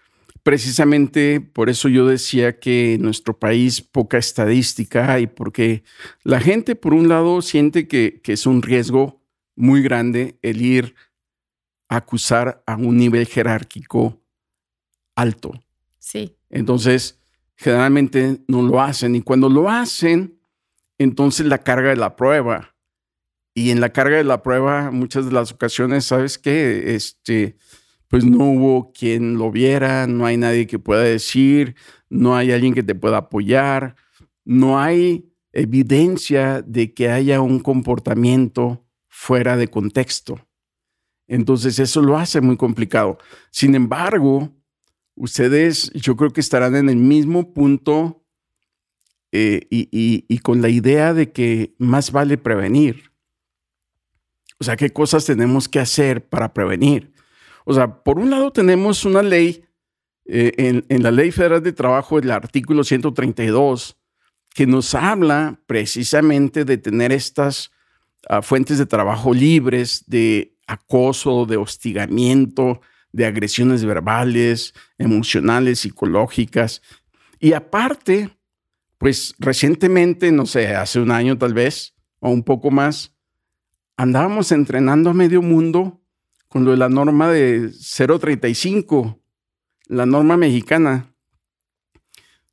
precisamente 0.42 1.40
por 1.40 1.68
eso 1.68 1.88
yo 1.88 2.06
decía 2.06 2.60
que 2.60 2.94
en 2.94 3.02
nuestro 3.02 3.38
país 3.38 3.80
poca 3.80 4.18
estadística 4.18 5.12
hay, 5.12 5.26
porque 5.26 5.82
la 6.22 6.40
gente, 6.40 6.76
por 6.76 6.94
un 6.94 7.08
lado, 7.08 7.42
siente 7.42 7.88
que, 7.88 8.20
que 8.22 8.34
es 8.34 8.46
un 8.46 8.62
riesgo 8.62 9.20
muy 9.56 9.82
grande 9.82 10.38
el 10.42 10.62
ir 10.62 10.94
a 11.88 11.96
acusar 11.96 12.62
a 12.66 12.76
un 12.76 12.96
nivel 12.96 13.26
jerárquico 13.26 14.22
alto. 15.16 15.60
Sí. 16.10 16.36
Entonces, 16.48 17.20
generalmente 17.56 18.42
no 18.48 18.62
lo 18.62 18.80
hacen. 18.80 19.14
Y 19.14 19.22
cuando 19.22 19.48
lo 19.48 19.70
hacen, 19.70 20.40
entonces 20.98 21.46
la 21.46 21.58
carga 21.58 21.90
de 21.90 21.96
la 21.96 22.16
prueba. 22.16 22.74
Y 23.54 23.70
en 23.70 23.80
la 23.80 23.92
carga 23.92 24.16
de 24.16 24.24
la 24.24 24.42
prueba, 24.42 24.90
muchas 24.90 25.26
de 25.26 25.32
las 25.32 25.52
ocasiones, 25.52 26.04
¿sabes 26.06 26.36
qué? 26.36 26.96
Este, 26.96 27.56
pues 28.08 28.24
no 28.24 28.44
hubo 28.50 28.92
quien 28.92 29.38
lo 29.38 29.52
viera, 29.52 30.08
no 30.08 30.26
hay 30.26 30.36
nadie 30.36 30.66
que 30.66 30.80
pueda 30.80 31.02
decir, 31.02 31.76
no 32.08 32.36
hay 32.36 32.50
alguien 32.50 32.74
que 32.74 32.82
te 32.82 32.96
pueda 32.96 33.18
apoyar, 33.18 33.94
no 34.44 34.80
hay 34.80 35.32
evidencia 35.52 36.60
de 36.62 36.92
que 36.92 37.08
haya 37.08 37.40
un 37.40 37.60
comportamiento 37.60 38.84
fuera 39.06 39.56
de 39.56 39.68
contexto. 39.68 40.40
Entonces 41.28 41.78
eso 41.78 42.02
lo 42.02 42.18
hace 42.18 42.40
muy 42.40 42.56
complicado. 42.56 43.18
Sin 43.52 43.76
embargo, 43.76 44.52
ustedes 45.20 45.92
yo 45.92 46.16
creo 46.16 46.32
que 46.32 46.40
estarán 46.40 46.74
en 46.74 46.88
el 46.88 46.96
mismo 46.96 47.54
punto 47.54 48.24
eh, 49.32 49.66
y 49.70 50.38
con 50.38 50.60
la 50.60 50.68
idea 50.68 51.14
de 51.14 51.30
que 51.30 51.74
más 51.78 52.10
vale 52.10 52.36
prevenir. 52.36 53.10
O 54.60 54.64
sea, 54.64 54.76
¿qué 54.76 54.90
cosas 54.90 55.24
tenemos 55.24 55.68
que 55.68 55.80
hacer 55.80 56.28
para 56.28 56.52
prevenir? 56.52 57.12
O 57.64 57.72
sea, 57.72 58.02
por 58.02 58.18
un 58.18 58.30
lado 58.30 58.52
tenemos 58.52 59.06
una 59.06 59.22
ley, 59.22 59.64
eh, 60.26 60.82
en, 60.88 61.02
la 61.02 61.10
Ley 61.10 61.30
Federal 61.30 61.62
de 61.62 61.72
Trabajo, 61.72 62.18
el 62.18 62.30
artículo 62.30 62.84
132, 62.84 63.96
que 64.54 64.66
nos 64.66 64.94
habla 64.94 65.60
precisamente 65.66 66.66
de 66.66 66.76
tener 66.76 67.10
estas 67.10 67.70
ah, 68.28 68.42
fuentes 68.42 68.76
de 68.76 68.86
trabajo 68.86 69.32
libres 69.32 70.04
de 70.06 70.58
acoso, 70.66 71.46
de 71.46 71.56
hostigamiento, 71.56 72.82
de 73.12 73.26
agresiones 73.26 73.84
verbales, 73.84 74.74
emocionales, 74.98 75.80
psicológicas. 75.80 76.82
Y 77.38 77.52
aparte, 77.52 78.36
pues 78.98 79.34
recientemente, 79.38 80.30
no 80.32 80.46
sé, 80.46 80.74
hace 80.74 81.00
un 81.00 81.10
año 81.10 81.38
tal 81.38 81.54
vez, 81.54 81.94
o 82.20 82.30
un 82.30 82.42
poco 82.42 82.70
más, 82.70 83.14
andábamos 83.96 84.52
entrenando 84.52 85.10
a 85.10 85.14
medio 85.14 85.42
mundo 85.42 86.00
con 86.48 86.64
lo 86.64 86.72
de 86.72 86.76
la 86.76 86.88
norma 86.88 87.30
de 87.30 87.70
035, 87.70 89.20
la 89.86 90.06
norma 90.06 90.36
mexicana, 90.36 91.14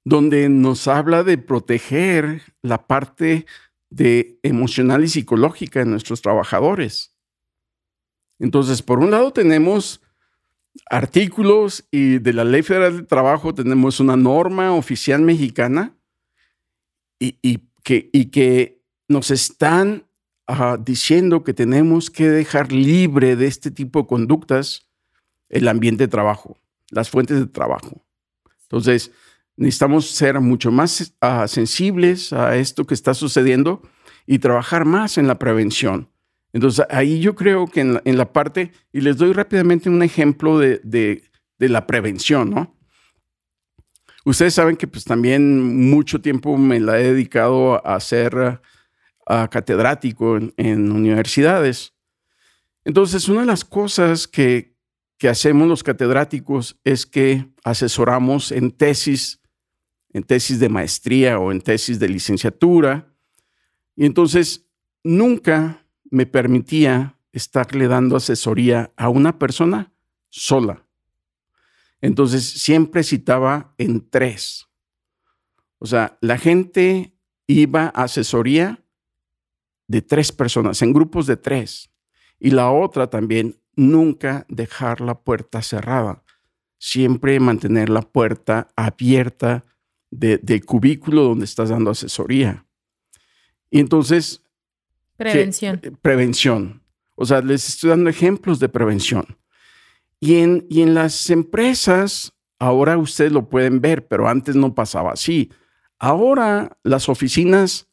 donde 0.04 0.50
nos 0.50 0.88
habla 0.88 1.24
de 1.24 1.38
proteger 1.38 2.44
la 2.62 2.88
parte 2.88 3.46
de 3.90 4.40
emocional 4.44 5.04
y 5.04 5.08
psicológica 5.08 5.80
de 5.80 5.86
nuestros 5.86 6.22
trabajadores. 6.22 7.16
Entonces, 8.40 8.82
por 8.82 9.00
un 9.00 9.12
lado 9.12 9.32
tenemos 9.34 10.02
artículos 10.90 11.88
y 11.92 12.20
de 12.20 12.34
la 12.34 12.44
Ley 12.44 12.62
Federal 12.62 12.98
de 12.98 13.04
Trabajo 13.04 13.54
tenemos 13.54 14.00
una 14.00 14.16
norma 14.16 14.74
oficial 14.74 15.22
mexicana 15.22 15.96
y, 17.20 17.60
que, 17.84 18.82
nos 19.10 19.32
están 19.32 20.06
diciendo 20.80 21.44
que 21.44 21.54
tenemos 21.54 22.10
que 22.10 22.30
dejar 22.30 22.72
libre 22.72 23.36
de 23.36 23.48
este 23.48 23.72
tipo 23.72 24.02
de 24.02 24.08
conductas 24.08 24.90
el 25.50 25.68
ambiente 25.70 26.04
de 26.04 26.08
trabajo, 26.10 26.58
las 26.90 27.10
fuentes 27.10 27.40
de 27.40 27.48
trabajo. 27.48 28.06
Entonces, 28.64 29.12
necesitamos 29.56 30.10
ser 30.12 30.42
mucho 30.42 30.72
más 30.72 31.16
ah, 31.22 31.48
sensibles 31.48 32.34
a 32.34 32.58
esto 32.58 32.86
que 32.86 32.94
está 32.94 33.14
sucediendo 33.14 33.82
y 34.26 34.40
trabajar 34.40 34.84
más 34.84 35.18
en 35.18 35.28
la 35.28 35.40
prevención. 35.40 36.10
Entonces, 36.58 36.88
ahí 36.90 37.20
yo 37.20 37.36
creo 37.36 37.68
que 37.68 37.82
en 37.82 38.18
la, 38.18 38.34
parte, 38.34 38.72
y 38.92 39.02
les 39.02 39.18
doy 39.18 39.32
rápidamente 39.32 39.92
un 39.92 40.02
ejemplo 40.02 40.58
de, 40.58 40.82
de, 40.84 41.70
la 41.70 41.86
prevención, 41.86 42.50
¿no? 42.50 42.76
Ustedes 44.26 44.56
saben 44.56 44.76
que 44.76 44.88
pues 44.88 45.04
también 45.04 45.88
mucho 45.88 46.20
tiempo 46.20 46.58
me 46.58 46.80
la 46.80 47.00
he 47.00 47.14
dedicado 47.14 47.76
a 47.88 47.94
hacer 47.94 48.60
catedrático 49.52 50.40
en, 50.58 50.92
universidades. 50.92 51.94
Entonces, 52.84 53.30
una 53.30 53.42
de 53.42 53.46
las 53.46 53.64
cosas 53.64 54.28
que, 54.28 54.76
que 55.20 55.30
hacemos 55.30 55.68
los 55.68 55.84
catedráticos 55.84 56.80
es 56.84 57.06
que 57.06 57.46
asesoramos 57.66 58.52
en 58.52 58.72
tesis, 58.72 59.44
en 60.12 60.24
tesis 60.24 60.60
de 60.60 60.70
maestría 60.70 61.38
o 61.38 61.52
en 61.52 61.62
tesis 61.62 62.00
de 62.00 62.10
licenciatura. 62.10 63.14
Y 63.96 64.08
entonces, 64.08 64.68
nunca 65.04 65.84
me 66.12 66.26
permitía 66.26 67.18
estarle 67.32 67.88
dando 67.88 68.16
asesoría 68.16 68.92
a 68.98 69.10
una 69.10 69.38
persona 69.40 69.94
sola. 70.30 70.86
Entonces, 72.02 72.44
siempre 72.46 73.04
citaba 73.04 73.74
en 73.78 74.10
tres. 74.10 74.68
O 75.80 75.86
sea, 75.86 76.18
la 76.22 76.38
gente 76.38 77.16
iba 77.48 77.86
a 77.86 78.04
asesoría 78.04 78.84
de 79.88 80.02
tres 80.02 80.32
personas, 80.32 80.82
en 80.82 80.94
grupos 80.94 81.28
de 81.28 81.38
tres. 81.38 81.92
Y 82.40 82.52
la 82.52 82.72
otra 82.72 83.10
también, 83.10 83.60
nunca 83.76 84.46
dejar 84.50 85.02
la 85.02 85.20
puerta 85.20 85.62
cerrada. 85.62 86.24
Siempre 86.80 87.40
mantener 87.40 87.90
la 87.90 88.02
puerta 88.02 88.70
abierta 88.76 89.66
del 90.10 90.66
cubículo 90.66 91.24
donde 91.24 91.46
estás 91.46 91.70
dando 91.70 91.92
asesoría. 91.92 92.66
Y 93.70 93.80
entonces... 93.80 94.44
Prevención. 95.18 95.82
prevención. 96.02 96.84
O 97.16 97.26
sea, 97.26 97.42
les 97.42 97.68
estoy 97.68 97.90
dando 97.90 98.10
ejemplos 98.10 98.60
de 98.60 98.70
prevención. 98.70 99.38
Y 100.20 100.36
en, 100.38 100.66
y 100.70 100.82
en 100.82 100.94
las 100.94 101.30
empresas, 101.30 102.34
ahora 102.60 102.98
ustedes 102.98 103.32
lo 103.32 103.50
pueden 103.50 103.82
ver, 103.82 104.08
pero 104.08 104.28
antes 104.28 104.56
no 104.56 104.74
pasaba 104.76 105.12
así. 105.12 105.52
Ahora 106.00 106.78
las 106.84 107.10
oficinas 107.10 107.88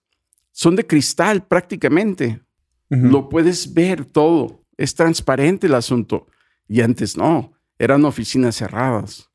son 0.52 0.76
de 0.76 0.86
cristal 0.86 1.46
prácticamente. 1.46 2.40
Lo 2.88 3.28
puedes 3.28 3.74
ver 3.74 4.04
todo. 4.04 4.62
Es 4.76 4.94
transparente 4.94 5.66
el 5.66 5.74
asunto. 5.74 6.28
Y 6.68 6.80
antes 6.80 7.16
no, 7.16 7.52
eran 7.78 8.04
oficinas 8.04 8.56
cerradas. 8.56 9.30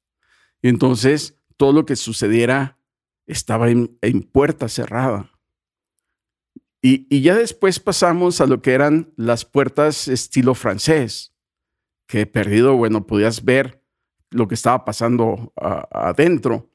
Y 0.62 0.70
entonces 0.70 1.36
todo 1.58 1.74
lo 1.74 1.86
que 1.86 1.98
sucediera 1.98 2.78
estaba 3.28 3.70
en, 3.70 3.90
puerta 4.32 4.70
cerrada. 4.70 5.30
Y, 6.82 7.22
ya 7.22 7.36
después 7.36 7.80
pasamos 7.80 8.40
a 8.40 8.48
lo 8.48 8.62
que 8.62 8.74
eran 8.74 9.12
las 9.18 9.44
puertas 9.44 10.08
estilo 10.08 10.56
francés, 10.56 11.34
que 12.08 12.26
perdido, 12.26 12.76
bueno, 12.78 13.06
podías 13.06 13.44
ver 13.44 13.84
lo 14.30 14.48
que 14.48 14.56
estaba 14.56 14.86
pasando 14.86 15.54
adentro. 15.58 16.70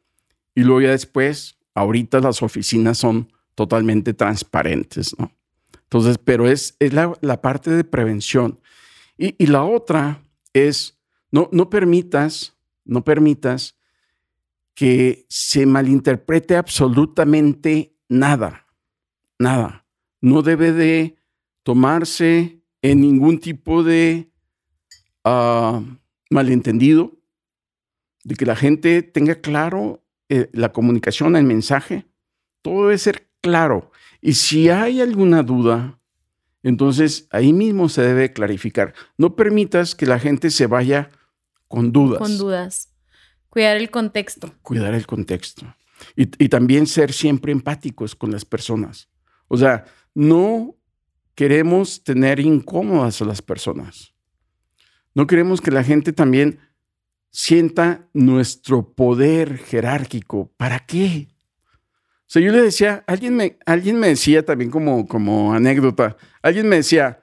Y 0.55 0.63
luego 0.63 0.83
ya 0.83 0.91
después, 0.91 1.59
ahorita 1.75 2.21
las 2.21 2.43
oficinas 2.43 2.99
son 2.99 3.33
totalmente 3.55 4.13
transparentes, 4.13 5.19
¿no? 5.19 5.33
Entonces, 5.85 6.19
pero 6.19 6.49
es, 6.49 6.77
es 6.81 6.93
la, 6.93 7.41
parte 7.41 7.71
de 7.71 7.85
prevención. 7.85 8.61
Y, 9.17 9.47
la 9.47 9.63
otra 9.63 10.23
es, 10.53 10.99
no, 11.31 11.49
no 11.53 11.71
permitas, 11.71 12.57
no 12.85 13.05
permitas 13.05 13.77
que 14.75 15.25
se 15.29 15.67
malinterprete 15.67 16.57
absolutamente 16.57 17.97
nada, 18.09 18.67
nada. 19.39 19.84
No 20.25 20.41
debe 20.41 20.73
de 20.73 21.17
tomarse 21.65 22.63
en 22.81 23.03
ningún 23.03 23.39
tipo 23.41 23.83
de 23.83 24.31
ah, 25.23 25.83
malentendido, 26.31 27.13
de 28.23 28.35
que 28.35 28.47
la 28.47 28.57
gente 28.57 29.03
tenga 29.03 29.35
claro 29.43 30.03
eh, 30.31 30.49
la 30.55 30.73
comunicación, 30.73 31.37
el 31.37 31.45
mensaje. 31.45 32.07
Todo 32.63 32.85
debe 32.85 32.97
ser 32.97 33.29
claro. 33.43 33.93
Y 34.23 34.33
si 34.33 34.71
hay 34.71 35.03
alguna 35.03 35.43
duda, 35.43 36.01
entonces 36.63 37.29
ahí 37.31 37.53
mismo 37.53 37.91
se 37.91 38.01
debe 38.01 38.33
clarificar. 38.33 38.95
No 39.19 39.37
permitas 39.37 39.95
que 39.95 40.07
la 40.07 40.19
gente 40.19 40.49
se 40.49 40.67
vaya 40.67 41.11
con 41.69 41.93
dudas. 41.93 42.19
Con 42.19 42.39
dudas. 42.39 42.95
Cuidar 43.51 43.77
el 43.77 43.91
contexto. 43.91 44.55
Cuidar 44.63 44.95
el 44.95 45.07
contexto. 45.07 45.77
Y, 46.17 46.27
también 46.49 46.87
ser 46.87 47.13
siempre 47.13 47.53
empáticos 47.53 48.15
con 48.15 48.31
las 48.31 48.47
personas. 48.47 49.11
O 49.49 49.59
sea, 49.59 49.85
no 50.15 50.77
queremos 51.35 52.05
tener 52.05 52.41
incómodas 52.41 53.21
a 53.21 53.25
las 53.25 53.43
personas. 53.43 54.15
No 55.15 55.27
queremos 55.27 55.61
que 55.61 55.71
la 55.71 55.85
gente 55.85 56.13
también 56.13 56.61
sienta 57.31 58.09
nuestro 58.13 58.95
poder 58.95 59.59
jerárquico. 59.59 60.53
¿Para 60.57 60.81
qué? 60.81 61.29
O 62.21 62.27
sea, 62.27 62.43
yo 62.43 62.53
le 62.53 62.63
decía, 62.63 63.05
alguien 63.07 63.37
me, 63.37 63.59
alguien 63.67 63.99
me 63.99 64.09
decía 64.09 64.45
también 64.45 64.71
como, 64.71 65.07
como 65.07 65.53
anécdota, 65.53 66.17
alguien 66.43 66.69
me 66.69 66.77
decía, 66.77 67.23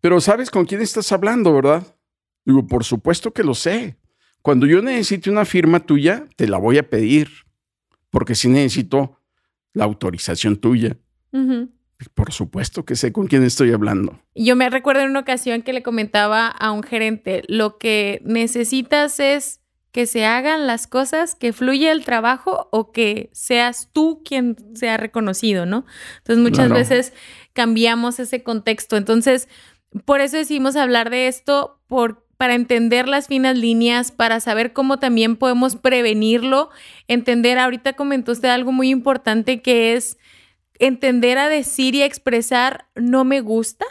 pero 0.00 0.20
sabes 0.20 0.50
con 0.50 0.66
quién 0.66 0.80
estás 0.80 1.12
hablando, 1.12 1.54
¿verdad? 1.54 1.96
Digo, 2.44 2.66
por 2.66 2.84
supuesto 2.84 3.32
que 3.32 3.44
lo 3.44 3.54
sé. 3.54 3.98
Cuando 4.42 4.66
yo 4.66 4.82
necesite 4.82 5.30
una 5.30 5.44
firma 5.44 5.80
tuya, 5.80 6.26
te 6.36 6.48
la 6.48 6.58
voy 6.58 6.78
a 6.78 6.90
pedir, 6.90 7.30
porque 8.10 8.34
sí 8.34 8.48
necesito 8.48 9.20
la 9.72 9.84
autorización 9.84 10.56
tuya. 10.56 10.98
Por 12.14 12.32
supuesto 12.32 12.84
que 12.84 12.96
sé 12.96 13.12
con 13.12 13.26
quién 13.26 13.42
estoy 13.42 13.72
hablando. 13.72 14.20
Yo 14.34 14.56
me 14.56 14.68
recuerdo 14.70 15.02
en 15.02 15.10
una 15.10 15.20
ocasión 15.20 15.62
que 15.62 15.72
le 15.72 15.82
comentaba 15.82 16.48
a 16.48 16.72
un 16.72 16.82
gerente, 16.82 17.42
lo 17.48 17.78
que 17.78 18.20
necesitas 18.24 19.20
es 19.20 19.60
que 19.92 20.06
se 20.06 20.24
hagan 20.24 20.66
las 20.66 20.86
cosas, 20.86 21.34
que 21.34 21.52
fluya 21.52 21.92
el 21.92 22.04
trabajo 22.04 22.68
o 22.72 22.92
que 22.92 23.28
seas 23.32 23.90
tú 23.92 24.22
quien 24.24 24.56
sea 24.74 24.96
reconocido, 24.96 25.66
¿no? 25.66 25.84
Entonces 26.18 26.42
muchas 26.42 26.70
veces 26.70 27.12
cambiamos 27.52 28.18
ese 28.18 28.42
contexto. 28.42 28.96
Entonces, 28.96 29.48
por 30.06 30.22
eso 30.22 30.38
decidimos 30.38 30.76
hablar 30.76 31.10
de 31.10 31.28
esto, 31.28 31.78
por, 31.88 32.26
para 32.38 32.54
entender 32.54 33.06
las 33.06 33.28
finas 33.28 33.56
líneas, 33.56 34.12
para 34.12 34.40
saber 34.40 34.72
cómo 34.72 34.98
también 34.98 35.36
podemos 35.36 35.76
prevenirlo, 35.76 36.70
entender, 37.06 37.58
ahorita 37.58 37.92
comentó 37.92 38.32
usted 38.32 38.48
algo 38.48 38.72
muy 38.72 38.88
importante 38.88 39.60
que 39.60 39.92
es 39.92 40.16
entender 40.82 41.38
a 41.38 41.48
decir 41.48 41.94
y 41.94 42.02
expresar 42.02 42.88
no 42.96 43.24
me 43.24 43.40
gusta, 43.40 43.86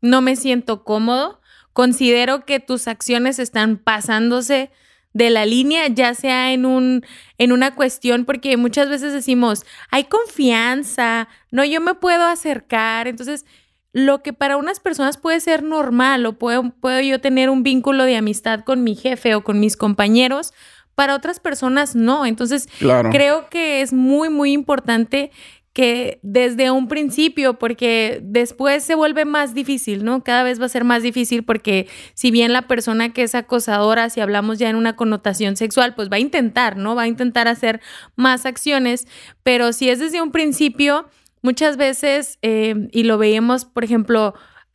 no 0.00 0.20
me 0.20 0.34
siento 0.34 0.82
cómodo, 0.82 1.40
considero 1.72 2.44
que 2.44 2.58
tus 2.58 2.88
acciones 2.88 3.38
están 3.38 3.76
pasándose 3.76 4.72
de 5.14 5.30
la 5.30 5.46
línea, 5.46 5.86
ya 5.86 6.14
sea 6.14 6.52
en 6.52 6.66
un 6.66 7.04
en 7.38 7.52
una 7.52 7.76
cuestión 7.76 8.24
porque 8.24 8.56
muchas 8.56 8.88
veces 8.88 9.12
decimos, 9.12 9.64
"Hay 9.92 10.04
confianza, 10.04 11.28
no 11.52 11.64
yo 11.64 11.80
me 11.80 11.94
puedo 11.94 12.26
acercar." 12.26 13.06
Entonces, 13.06 13.46
lo 13.92 14.20
que 14.22 14.32
para 14.32 14.56
unas 14.56 14.80
personas 14.80 15.18
puede 15.18 15.38
ser 15.38 15.62
normal 15.62 16.26
o 16.26 16.32
puedo, 16.32 16.70
puedo 16.80 17.00
yo 17.00 17.20
tener 17.20 17.48
un 17.48 17.62
vínculo 17.62 18.04
de 18.04 18.16
amistad 18.16 18.64
con 18.64 18.82
mi 18.82 18.96
jefe 18.96 19.36
o 19.36 19.44
con 19.44 19.60
mis 19.60 19.76
compañeros, 19.76 20.52
para 20.98 21.14
otras 21.14 21.38
personas 21.38 21.94
no. 21.94 22.26
Entonces, 22.26 22.68
creo 23.12 23.48
que 23.48 23.82
es 23.82 23.92
muy, 23.92 24.30
muy 24.30 24.52
importante 24.52 25.30
que 25.78 26.18
desde 26.24 26.72
un 26.72 26.88
principio, 26.88 27.56
porque 27.56 28.18
después 28.20 28.82
se 28.82 28.96
vuelve 28.96 29.24
más 29.24 29.54
difícil, 29.54 30.04
¿no? 30.04 30.24
Cada 30.24 30.42
vez 30.42 30.60
va 30.60 30.64
a 30.64 30.68
ser 30.68 30.82
más 30.82 31.04
difícil 31.04 31.44
porque 31.44 31.86
si 32.14 32.32
bien 32.32 32.52
la 32.52 32.62
persona 32.62 33.12
que 33.12 33.22
es 33.22 33.36
acosadora, 33.36 34.10
si 34.10 34.20
hablamos 34.20 34.58
ya 34.58 34.68
en 34.68 34.74
una 34.74 34.96
connotación 34.96 35.54
sexual, 35.54 35.94
pues 35.94 36.10
va 36.10 36.16
a 36.16 36.18
intentar, 36.18 36.76
¿no? 36.76 36.96
Va 36.96 37.02
a 37.02 37.06
intentar 37.06 37.46
hacer 37.46 37.80
más 38.16 38.44
acciones, 38.44 39.06
pero 39.44 39.72
si 39.72 39.88
es 39.88 40.00
desde 40.00 40.20
un 40.20 40.32
principio, 40.32 41.08
muchas 41.42 41.76
veces, 41.76 42.40
eh, 42.42 42.88
y 42.90 43.04
lo 43.04 43.16
veíamos, 43.16 43.64
por 43.64 43.84
ejemplo, 43.84 44.34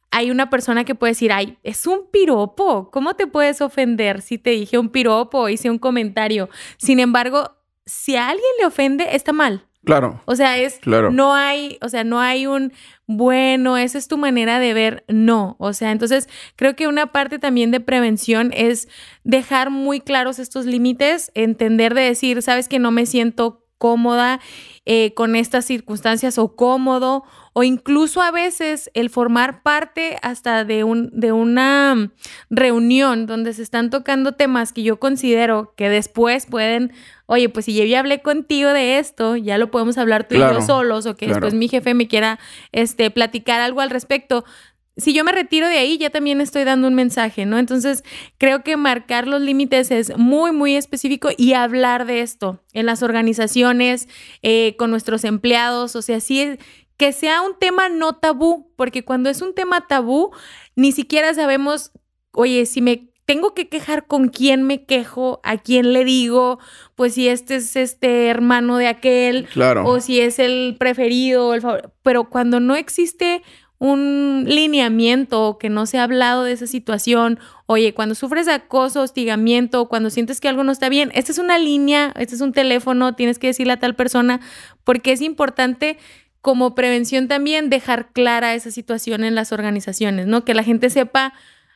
hay 0.09 0.31
una 0.31 0.49
persona 0.49 0.85
que 0.85 0.95
puede 0.95 1.11
decir, 1.11 1.33
ay, 1.33 1.57
es 1.63 1.85
un 1.85 2.09
piropo, 2.13 2.91
¿cómo 2.91 3.15
te 3.15 3.27
puedes 3.27 3.59
ofender 3.59 4.21
si 4.21 4.37
te 4.37 4.51
dije 4.51 4.77
un 4.77 4.87
piropo 4.87 5.49
hice 5.49 5.69
un 5.69 5.79
comentario? 5.79 6.47
Sin 6.77 7.01
embargo, 7.01 7.57
si 7.85 8.15
a 8.15 8.29
alguien 8.29 8.51
le 8.57 8.67
ofende, 8.67 9.17
está 9.17 9.33
mal. 9.33 9.67
Claro. 9.83 10.21
O 10.25 10.35
sea, 10.35 10.57
es 10.57 10.79
claro. 10.79 11.11
no 11.11 11.33
hay, 11.33 11.77
o 11.81 11.89
sea, 11.89 12.03
no 12.03 12.19
hay 12.19 12.47
un 12.47 12.71
bueno, 13.05 13.77
esa 13.77 13.97
es 13.97 14.07
tu 14.07 14.17
manera 14.17 14.59
de 14.59 14.73
ver, 14.73 15.03
no. 15.09 15.57
O 15.59 15.73
sea, 15.73 15.91
entonces 15.91 16.29
creo 16.55 16.75
que 16.75 16.87
una 16.87 17.07
parte 17.11 17.37
también 17.37 17.71
de 17.71 17.81
prevención 17.81 18.51
es 18.55 18.87
dejar 19.23 19.69
muy 19.69 19.99
claros 19.99 20.39
estos 20.39 20.65
límites, 20.65 21.31
entender 21.35 21.93
de 21.95 22.01
decir, 22.01 22.41
sabes 22.41 22.69
que 22.69 22.79
no 22.79 22.91
me 22.91 23.05
siento 23.05 23.62
cómoda 23.83 24.39
eh, 24.85 25.13
con 25.13 25.35
estas 25.35 25.65
circunstancias 25.65 26.37
o 26.37 26.55
cómodo 26.55 27.25
o 27.51 27.63
incluso 27.63 28.21
a 28.21 28.31
veces 28.31 28.89
el 28.93 29.09
formar 29.09 29.61
parte 29.61 30.17
hasta 30.21 30.63
de, 30.63 30.85
un, 30.85 31.09
de 31.11 31.33
una 31.33 32.09
reunión 32.49 33.25
donde 33.25 33.51
se 33.51 33.61
están 33.61 33.89
tocando 33.89 34.31
temas 34.31 34.71
que 34.71 34.83
yo 34.83 35.01
considero 35.01 35.73
que 35.75 35.89
después 35.89 36.45
pueden, 36.45 36.93
oye, 37.25 37.49
pues 37.49 37.65
si 37.65 37.75
yo 37.75 37.83
ya 37.83 37.99
hablé 37.99 38.21
contigo 38.21 38.69
de 38.69 38.99
esto, 38.99 39.35
ya 39.35 39.57
lo 39.57 39.69
podemos 39.69 39.97
hablar 39.97 40.29
tú 40.29 40.35
y 40.35 40.39
yo 40.39 40.61
solos 40.61 41.05
o 41.05 41.17
que 41.17 41.27
después 41.27 41.53
mi 41.53 41.67
jefe 41.67 41.93
me 41.93 42.07
quiera 42.07 42.39
este, 42.71 43.11
platicar 43.11 43.59
algo 43.59 43.81
al 43.81 43.89
respecto 43.89 44.45
si 44.95 45.13
yo 45.13 45.23
me 45.23 45.31
retiro 45.31 45.67
de 45.67 45.77
ahí, 45.77 45.97
ya 45.97 46.09
también 46.09 46.39
estoy 46.39 46.63
dando 46.63 46.87
un 46.87 46.93
mensaje, 46.93 47.45
¿no? 47.45 47.57
Entonces, 47.57 48.03
creo 48.37 48.63
que 48.63 48.77
marcar 48.77 49.27
los 49.27 49.41
límites 49.41 49.89
es 49.89 50.15
muy, 50.17 50.51
muy 50.51 50.75
específico 50.75 51.29
y 51.35 51.53
hablar 51.53 52.05
de 52.05 52.21
esto 52.21 52.61
en 52.73 52.85
las 52.85 53.01
organizaciones, 53.01 54.07
eh, 54.43 54.75
con 54.77 54.91
nuestros 54.91 55.23
empleados, 55.23 55.95
o 55.95 56.01
sea, 56.01 56.19
sí, 56.19 56.57
que 56.97 57.11
sea 57.11 57.41
un 57.41 57.57
tema 57.57 57.89
no 57.89 58.13
tabú, 58.13 58.71
porque 58.75 59.03
cuando 59.03 59.29
es 59.29 59.41
un 59.41 59.55
tema 59.55 59.87
tabú, 59.87 60.31
ni 60.75 60.91
siquiera 60.91 61.33
sabemos, 61.33 61.91
oye, 62.31 62.67
si 62.67 62.81
me 62.81 63.09
tengo 63.25 63.53
que 63.53 63.69
quejar 63.69 64.05
con 64.05 64.27
quién 64.27 64.63
me 64.63 64.85
quejo, 64.85 65.39
a 65.43 65.57
quién 65.57 65.93
le 65.93 66.03
digo, 66.03 66.59
pues 66.95 67.13
si 67.13 67.29
este 67.29 67.55
es 67.55 67.75
este 67.75 68.27
hermano 68.27 68.77
de 68.77 68.87
aquel, 68.87 69.45
claro. 69.45 69.87
o 69.87 69.99
si 70.01 70.19
es 70.19 70.39
el 70.39 70.75
preferido, 70.77 71.53
el 71.53 71.61
favor. 71.61 71.93
Pero 72.03 72.29
cuando 72.29 72.59
no 72.59 72.75
existe 72.75 73.41
un 73.83 74.45
lineamiento 74.47 75.57
que 75.59 75.67
no 75.67 75.85
se 75.85 75.97
ha 75.97 76.03
hablado 76.03 76.45
de 76.45 76.53
esa 76.53 76.67
situación, 76.67 77.37
oye, 77.65 77.93
cuando 77.93 78.15
sufres 78.15 78.47
acoso, 78.47 79.01
hostigamiento, 79.01 79.89
cuando 79.89 80.09
sientes 80.09 80.39
que 80.39 80.47
algo 80.47 80.63
no 80.63 80.71
está 80.71 80.87
bien, 80.87 81.11
esta 81.13 81.33
es 81.33 81.37
una 81.37 81.59
línea, 81.59 82.13
este 82.15 82.35
es 82.35 82.39
un 82.39 82.53
teléfono, 82.53 83.13
tienes 83.13 83.39
que 83.39 83.47
decirle 83.47 83.73
a 83.73 83.79
tal 83.81 83.93
persona, 83.93 84.39
porque 84.85 85.11
es 85.11 85.19
importante 85.19 85.97
como 86.39 86.75
prevención 86.75 87.27
también 87.27 87.69
dejar 87.69 88.13
clara 88.13 88.53
esa 88.53 88.71
situación 88.71 89.25
en 89.25 89.35
las 89.35 89.51
organizaciones, 89.51 90.27
¿no? 90.27 90.45
Que 90.45 90.53
la 90.53 90.63
gente 90.63 90.89
sepa 90.89 91.33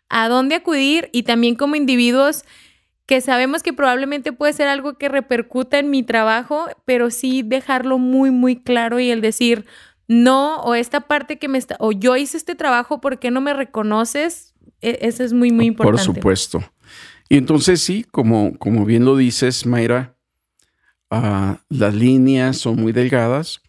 a 0.08 0.30
dónde 0.30 0.56
acudir 0.56 1.10
y 1.12 1.24
también 1.24 1.56
como 1.56 1.76
individuos 1.76 2.46
que 3.06 3.20
sabemos 3.20 3.64
que 3.64 3.74
probablemente 3.74 4.32
puede 4.32 4.54
ser 4.54 4.70
algo 4.70 4.98
que 4.98 5.10
repercuta 5.10 5.78
en 5.78 5.90
mi 5.90 6.04
trabajo, 6.04 6.68
pero 6.86 7.10
sí 7.10 7.42
dejarlo 7.44 7.98
muy, 7.98 8.32
muy 8.32 8.56
claro 8.56 8.98
y 8.98 9.12
el 9.12 9.20
decir, 9.20 9.66
no, 10.08 10.62
o 10.62 10.76
esta 10.76 11.02
parte 11.02 11.38
que 11.38 11.48
me 11.48 11.58
está, 11.58 11.76
o 11.80 11.92
yo 11.92 12.16
hice 12.16 12.38
este 12.38 12.56
trabajo, 12.56 13.02
¿por 13.02 13.20
qué 13.20 13.32
no 13.32 13.42
me 13.42 13.54
reconoces? 13.54 14.54
E, 14.82 15.00
eso 15.02 15.24
es 15.24 15.34
muy, 15.34 15.52
muy 15.52 15.66
importante. 15.66 16.06
Por 16.06 16.16
supuesto. 16.16 16.64
Y 17.30 17.38
entonces 17.38 17.82
sí, 17.82 18.06
como, 18.10 18.58
como 18.58 18.86
bien 18.86 19.04
lo 19.04 19.18
dices, 19.18 19.66
Mayra, 19.66 20.16
ah, 21.12 21.60
las 21.70 21.94
líneas 21.94 22.58
son 22.58 22.78
muy 22.78 22.94
delgadas, 22.94 23.62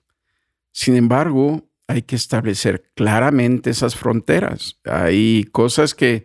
sin 0.70 0.94
embargo, 0.94 1.68
hay 1.88 2.02
que 2.02 2.14
establecer 2.14 2.84
claramente 2.94 3.70
esas 3.70 3.96
fronteras. 3.96 4.78
Hay 4.84 5.44
cosas 5.50 5.94
que, 5.94 6.24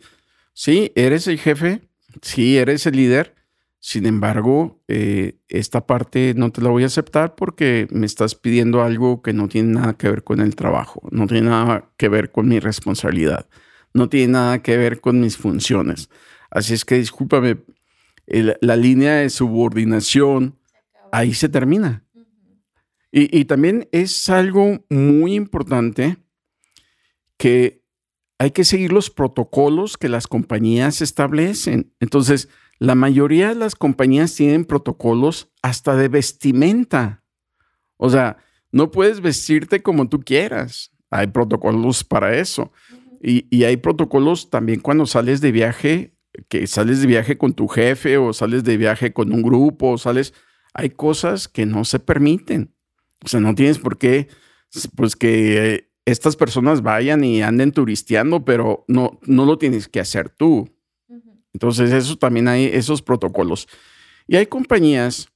sí, 0.54 0.92
eres 0.96 1.26
el 1.28 1.40
jefe, 1.40 1.82
sí, 2.22 2.58
eres 2.58 2.86
el 2.86 2.98
líder, 2.98 3.34
sin 3.86 4.06
embargo, 4.06 4.82
eh, 4.88 5.40
esta 5.50 5.86
parte 5.86 6.34
no 6.38 6.54
te 6.54 6.62
la 6.62 6.70
voy 6.70 6.84
a 6.84 6.86
aceptar 6.86 7.36
porque 7.36 7.86
me 7.92 8.06
estás 8.06 8.34
pidiendo 8.34 8.82
algo 8.82 9.22
que 9.22 9.34
no 9.34 9.50
tiene 9.50 9.74
nada 9.74 9.98
que 9.98 10.08
ver 10.08 10.24
con 10.24 10.40
el 10.40 10.56
trabajo, 10.56 11.02
no 11.12 11.28
tiene 11.28 11.50
nada 11.50 11.92
que 11.98 12.08
ver 12.08 12.32
con 12.32 12.48
mi 12.48 12.62
responsabilidad, 12.62 13.50
no 13.94 14.08
tiene 14.08 14.32
nada 14.32 14.64
que 14.64 14.78
ver 14.78 15.02
con 15.02 15.20
mis 15.20 15.36
funciones. 15.36 16.10
Así 16.50 16.74
es 16.74 16.86
que 16.86 16.96
discúlpame, 16.96 17.58
la 18.26 18.78
línea 18.78 19.16
de 19.16 19.30
subordinación 19.30 20.58
ahí 21.12 21.34
se 21.34 21.50
termina. 21.50 22.06
Y, 23.12 23.44
también 23.44 23.90
es 23.92 24.30
algo 24.30 24.86
muy 24.90 25.36
importante 25.36 26.16
que 27.38 27.84
hay 28.40 28.52
que 28.52 28.64
seguir 28.64 28.94
los 28.94 29.10
protocolos 29.10 29.98
que 29.98 30.08
las 30.08 30.26
compañías 30.28 31.02
establecen. 31.02 31.94
Entonces, 32.00 32.48
la 32.80 32.96
mayoría 32.96 33.50
de 33.50 33.56
las 33.56 33.76
compañías 33.76 34.36
tienen 34.36 34.66
protocolos 34.66 35.50
hasta 35.62 35.96
de 35.96 36.08
vestimenta. 36.08 37.24
O 37.98 38.10
sea, 38.10 38.38
no 38.72 38.92
puedes 38.92 39.22
vestirte 39.22 39.82
como 39.82 40.10
tú 40.10 40.20
quieras. 40.20 40.92
Hay 41.10 41.28
protocolos 41.28 42.04
para 42.04 42.38
eso. 42.38 42.72
Y, 43.22 43.48
y, 43.56 43.64
hay 43.64 43.78
protocolos 43.78 44.50
también 44.50 44.82
cuando 44.82 45.06
sales 45.06 45.40
de 45.40 45.54
viaje, 45.54 46.14
que 46.50 46.68
sales 46.68 47.00
de 47.00 47.08
viaje 47.08 47.38
con 47.38 47.54
tu 47.54 47.68
jefe 47.70 48.18
o 48.18 48.34
sales 48.34 48.66
de 48.66 48.76
viaje 48.76 49.14
con 49.14 49.32
un 49.32 49.42
grupo, 49.42 49.92
o 49.92 49.98
sales, 49.98 50.34
hay 50.74 50.90
cosas 50.90 51.48
que 51.48 51.66
no 51.66 51.86
se 51.86 52.00
permiten. 52.00 52.74
O 53.24 53.30
sea, 53.30 53.40
no 53.40 53.56
tienes 53.56 53.80
por 53.80 53.98
qué, 53.98 54.28
pues 54.96 55.16
que 55.16 55.94
estas 56.06 56.36
personas 56.36 56.82
vayan 56.82 57.24
y 57.24 57.42
anden 57.42 57.72
turisteando, 57.72 58.44
pero 58.44 58.84
no, 58.88 59.20
no 59.24 59.46
lo 59.46 59.58
tienes 59.58 59.88
que 59.88 60.00
hacer 60.00 60.30
tú. 60.30 60.73
Entonces, 61.54 61.92
eso 61.92 62.18
también 62.18 62.48
hay 62.48 62.66
esos 62.66 63.02
protocolos. 63.02 63.68
Y 64.28 64.36
hay 64.36 64.48
compañías 64.48 65.30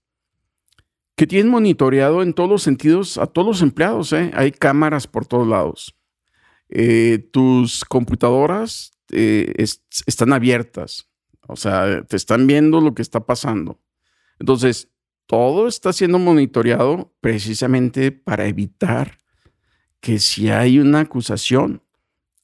que 1.15 1.27
tienen 1.27 1.51
monitoreado 1.51 2.21
en 2.21 2.33
todos 2.33 2.49
los 2.49 2.63
sentidos 2.63 3.17
a 3.17 3.27
todos 3.27 3.47
los 3.47 3.61
empleados. 3.61 4.13
¿eh? 4.13 4.31
Hay 4.35 4.51
cámaras 4.51 5.07
por 5.07 5.25
todos 5.25 5.47
lados. 5.47 5.95
Eh, 6.69 7.27
tus 7.31 7.83
computadoras 7.85 8.91
eh, 9.11 9.53
están 9.57 10.33
abiertas. 10.33 11.09
O 11.47 11.55
sea, 11.55 12.03
te 12.03 12.15
están 12.15 12.45
viendo 12.45 12.81
lo 12.81 12.93
que 12.93 13.01
está 13.01 13.25
pasando. 13.25 13.79
Entonces, 14.39 14.89
todo 15.25 15.67
está 15.67 15.91
siendo 15.91 16.19
monitoreado 16.19 17.13
precisamente 17.19 18.11
para 18.11 18.45
evitar 18.45 19.17
que 19.99 20.19
si 20.19 20.49
hay 20.49 20.79
una 20.79 21.01
acusación, 21.01 21.81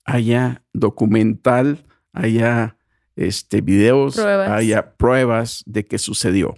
haya 0.05 0.63
documental, 0.73 1.85
haya 2.11 2.77
este, 3.15 3.61
videos, 3.61 4.15
Pruebas. 4.15 4.49
haya 4.49 4.95
pruebas 4.95 5.63
de 5.65 5.85
que 5.85 5.97
sucedió. 5.97 6.55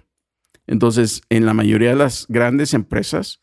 Entonces, 0.68 1.22
en 1.30 1.45
la 1.45 1.53
mayoría 1.53 1.89
de 1.89 1.95
las 1.95 2.26
grandes 2.28 2.74
empresas 2.74 3.39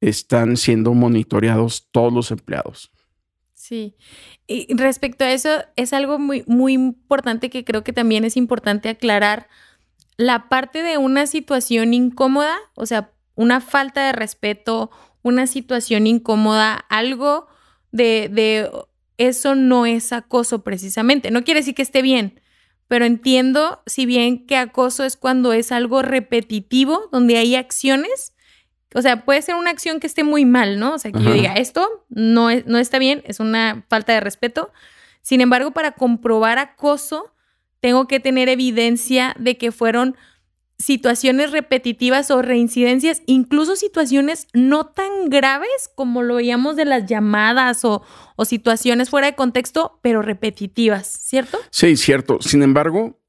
están 0.00 0.56
siendo 0.56 0.94
monitoreados 0.94 1.88
todos 1.90 2.12
los 2.12 2.30
empleados. 2.30 2.90
Sí. 3.54 3.96
Y 4.46 4.74
respecto 4.76 5.24
a 5.24 5.32
eso, 5.32 5.50
es 5.76 5.92
algo 5.92 6.18
muy, 6.18 6.44
muy 6.46 6.72
importante 6.72 7.50
que 7.50 7.64
creo 7.64 7.84
que 7.84 7.92
también 7.92 8.24
es 8.24 8.36
importante 8.36 8.88
aclarar. 8.88 9.48
La 10.16 10.48
parte 10.48 10.82
de 10.82 10.96
una 10.96 11.26
situación 11.26 11.92
incómoda, 11.92 12.56
o 12.74 12.86
sea, 12.86 13.12
una 13.34 13.60
falta 13.60 14.06
de 14.06 14.12
respeto, 14.12 14.90
una 15.22 15.46
situación 15.46 16.06
incómoda, 16.06 16.74
algo 16.88 17.46
de, 17.92 18.30
de 18.32 18.70
eso 19.18 19.54
no 19.54 19.84
es 19.84 20.12
acoso 20.12 20.62
precisamente. 20.62 21.30
No 21.30 21.44
quiere 21.44 21.60
decir 21.60 21.74
que 21.74 21.82
esté 21.82 22.02
bien, 22.02 22.40
pero 22.86 23.04
entiendo, 23.04 23.82
si 23.86 24.06
bien 24.06 24.46
que 24.46 24.56
acoso 24.56 25.04
es 25.04 25.16
cuando 25.16 25.52
es 25.52 25.72
algo 25.72 26.02
repetitivo, 26.02 27.08
donde 27.12 27.36
hay 27.36 27.54
acciones, 27.54 28.32
o 28.94 29.02
sea, 29.02 29.24
puede 29.24 29.42
ser 29.42 29.56
una 29.56 29.70
acción 29.70 30.00
que 30.00 30.06
esté 30.06 30.24
muy 30.24 30.46
mal, 30.46 30.78
¿no? 30.78 30.94
O 30.94 30.98
sea, 30.98 31.12
que 31.12 31.22
yo 31.22 31.32
diga, 31.32 31.52
esto 31.52 32.06
no, 32.08 32.48
es, 32.48 32.64
no 32.66 32.78
está 32.78 32.98
bien, 32.98 33.22
es 33.26 33.38
una 33.38 33.84
falta 33.90 34.14
de 34.14 34.20
respeto. 34.20 34.72
Sin 35.20 35.42
embargo, 35.42 35.72
para 35.72 35.92
comprobar 35.92 36.58
acoso, 36.58 37.34
tengo 37.80 38.08
que 38.08 38.20
tener 38.20 38.48
evidencia 38.48 39.36
de 39.38 39.58
que 39.58 39.72
fueron 39.72 40.16
situaciones 40.78 41.50
repetitivas 41.50 42.30
o 42.30 42.40
reincidencias, 42.40 43.22
incluso 43.26 43.74
situaciones 43.74 44.46
no 44.54 44.86
tan 44.86 45.28
graves 45.28 45.90
como 45.96 46.22
lo 46.22 46.36
veíamos 46.36 46.76
de 46.76 46.84
las 46.84 47.06
llamadas 47.06 47.84
o, 47.84 48.02
o 48.36 48.44
situaciones 48.44 49.10
fuera 49.10 49.26
de 49.26 49.34
contexto, 49.34 49.98
pero 50.02 50.22
repetitivas, 50.22 51.06
¿cierto? 51.08 51.58
Sí, 51.70 51.96
cierto. 51.96 52.38
Sin 52.40 52.62
embargo, 52.62 53.20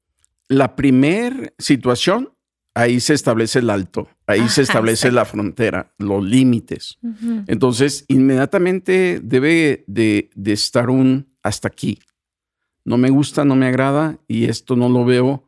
la 0.48 0.76
primer 0.76 1.54
situación, 1.58 2.32
ahí 2.74 3.00
se 3.00 3.14
establece 3.14 3.58
el 3.58 3.70
alto, 3.70 4.08
ahí 4.26 4.48
se 4.48 4.62
establece 4.62 5.10
la 5.10 5.24
frontera, 5.24 5.92
los 5.98 6.24
límites. 6.24 6.98
Entonces, 7.48 8.04
inmediatamente 8.06 9.20
debe 9.22 9.84
de, 9.88 10.30
de 10.34 10.52
estar 10.52 10.88
un 10.88 11.34
hasta 11.42 11.66
aquí. 11.66 11.98
No 12.84 12.96
me 12.96 13.10
gusta, 13.10 13.44
no 13.44 13.56
me 13.56 13.66
agrada 13.66 14.18
y 14.28 14.44
esto 14.44 14.76
no 14.76 14.88
lo 14.88 15.04
veo 15.04 15.44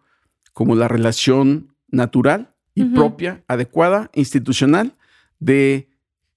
como 0.53 0.75
la 0.75 0.89
relación 0.89 1.72
natural 1.93 2.55
y 2.75 2.85
propia, 2.85 3.45
adecuada, 3.47 4.11
institucional 4.15 4.97
de 5.39 5.89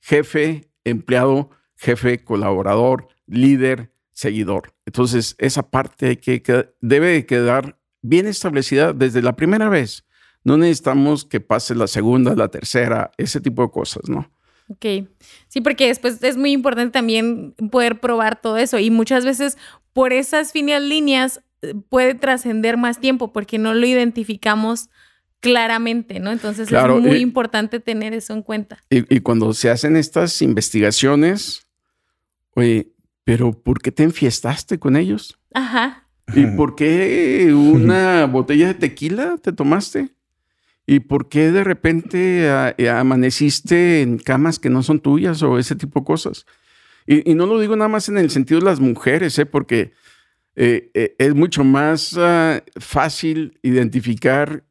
jefe, 0.01 0.69
empleado, 0.83 1.49
jefe, 1.77 2.23
colaborador, 2.23 3.07
líder, 3.25 3.91
seguidor. 4.13 4.73
Entonces, 4.85 5.35
esa 5.39 5.63
parte 5.69 6.07
hay 6.09 6.17
que, 6.17 6.41
que- 6.41 6.69
debe 6.81 7.07
de 7.13 7.25
quedar 7.25 7.79
bien 8.01 8.27
establecida 8.27 8.93
desde 8.93 9.21
la 9.21 9.35
primera 9.35 9.69
vez. 9.69 10.05
No 10.43 10.57
necesitamos 10.57 11.25
que 11.25 11.39
pase 11.39 11.73
la 11.73 11.87
segunda, 11.87 12.35
la 12.35 12.49
tercera, 12.49 13.11
ese 13.17 13.41
tipo 13.41 13.63
de 13.63 13.71
cosas, 13.71 14.07
¿no? 14.07 14.29
Ok. 14.69 15.07
Sí, 15.47 15.61
porque 15.61 15.87
después 15.87 16.21
es 16.23 16.37
muy 16.37 16.51
importante 16.51 16.91
también 16.91 17.53
poder 17.71 17.99
probar 17.99 18.39
todo 18.41 18.57
eso 18.57 18.77
y 18.79 18.91
muchas 18.91 19.25
veces 19.25 19.57
por 19.93 20.11
esas 20.13 20.51
finas 20.51 20.81
líneas 20.81 21.41
eh, 21.61 21.73
puede 21.89 22.13
trascender 22.15 22.77
más 22.77 22.99
tiempo 22.99 23.31
porque 23.33 23.57
no 23.57 23.73
lo 23.73 23.85
identificamos 23.85 24.89
claramente, 25.39 26.19
¿no? 26.19 26.31
Entonces 26.31 26.67
Claro, 26.67 26.97
es 26.97 27.03
muy 27.05 27.17
y- 27.17 27.21
importante 27.21 27.79
tener 27.79 28.13
eso 28.13 28.33
en 28.33 28.41
cuenta. 28.41 28.79
Y, 28.89 29.15
y 29.15 29.19
cuando 29.19 29.53
se 29.53 29.69
hacen 29.69 29.95
estas 29.95 30.41
investigaciones, 30.41 31.67
oye, 32.55 32.91
pero 33.23 33.51
¿por 33.51 33.81
qué 33.81 33.91
te 33.91 34.03
enfiestaste 34.03 34.79
con 34.79 34.95
ellos? 34.95 35.39
Ajá. 35.53 36.07
¿Y 36.33 36.45
por 36.57 36.75
qué 36.75 37.53
una 37.53 38.25
botella 38.31 38.67
de 38.67 38.73
tequila 38.75 39.37
te 39.41 39.51
tomaste? 39.53 40.09
¿Y 40.87 40.99
por 41.01 41.29
qué 41.29 41.51
de 41.51 41.63
repente 41.63 42.49
a- 42.49 42.75
amaneciste 42.99 44.01
en 44.01 44.17
camas 44.19 44.59
que 44.59 44.69
no 44.69 44.83
son 44.83 44.99
tuyas 44.99 45.41
o 45.43 45.57
ese 45.57 45.75
tipo 45.75 45.99
de 45.99 46.05
cosas? 46.05 46.45
Y, 47.07 47.29
y 47.29 47.35
no 47.35 47.45
lo 47.45 47.59
digo 47.59 47.75
nada 47.75 47.87
más 47.87 48.09
en 48.09 48.17
el 48.17 48.29
sentido 48.31 48.59
de 48.59 48.65
las 48.65 48.79
mujeres, 48.79 49.37
¿eh? 49.37 49.45
porque 49.45 49.93
eh, 50.55 50.89
eh, 50.95 51.15
es 51.19 51.35
mucho 51.35 51.63
más 51.63 52.15
ah, 52.17 52.63
fácil 52.79 53.59
identificar 53.61 54.63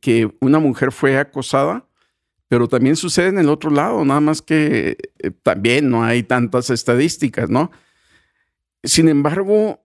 que 0.00 0.32
una 0.40 0.58
mujer 0.58 0.92
fue 0.92 1.18
acosada, 1.18 1.86
pero 2.48 2.68
también 2.68 2.96
sucede 2.96 3.28
en 3.28 3.38
el 3.38 3.48
otro 3.48 3.70
lado, 3.70 4.04
nada 4.04 4.20
más 4.20 4.42
que 4.42 4.98
eh, 5.18 5.30
también 5.42 5.90
no 5.90 6.04
hay 6.04 6.22
tantas 6.22 6.70
estadísticas, 6.70 7.48
¿no? 7.48 7.70
Sin 8.84 9.08
embargo, 9.08 9.84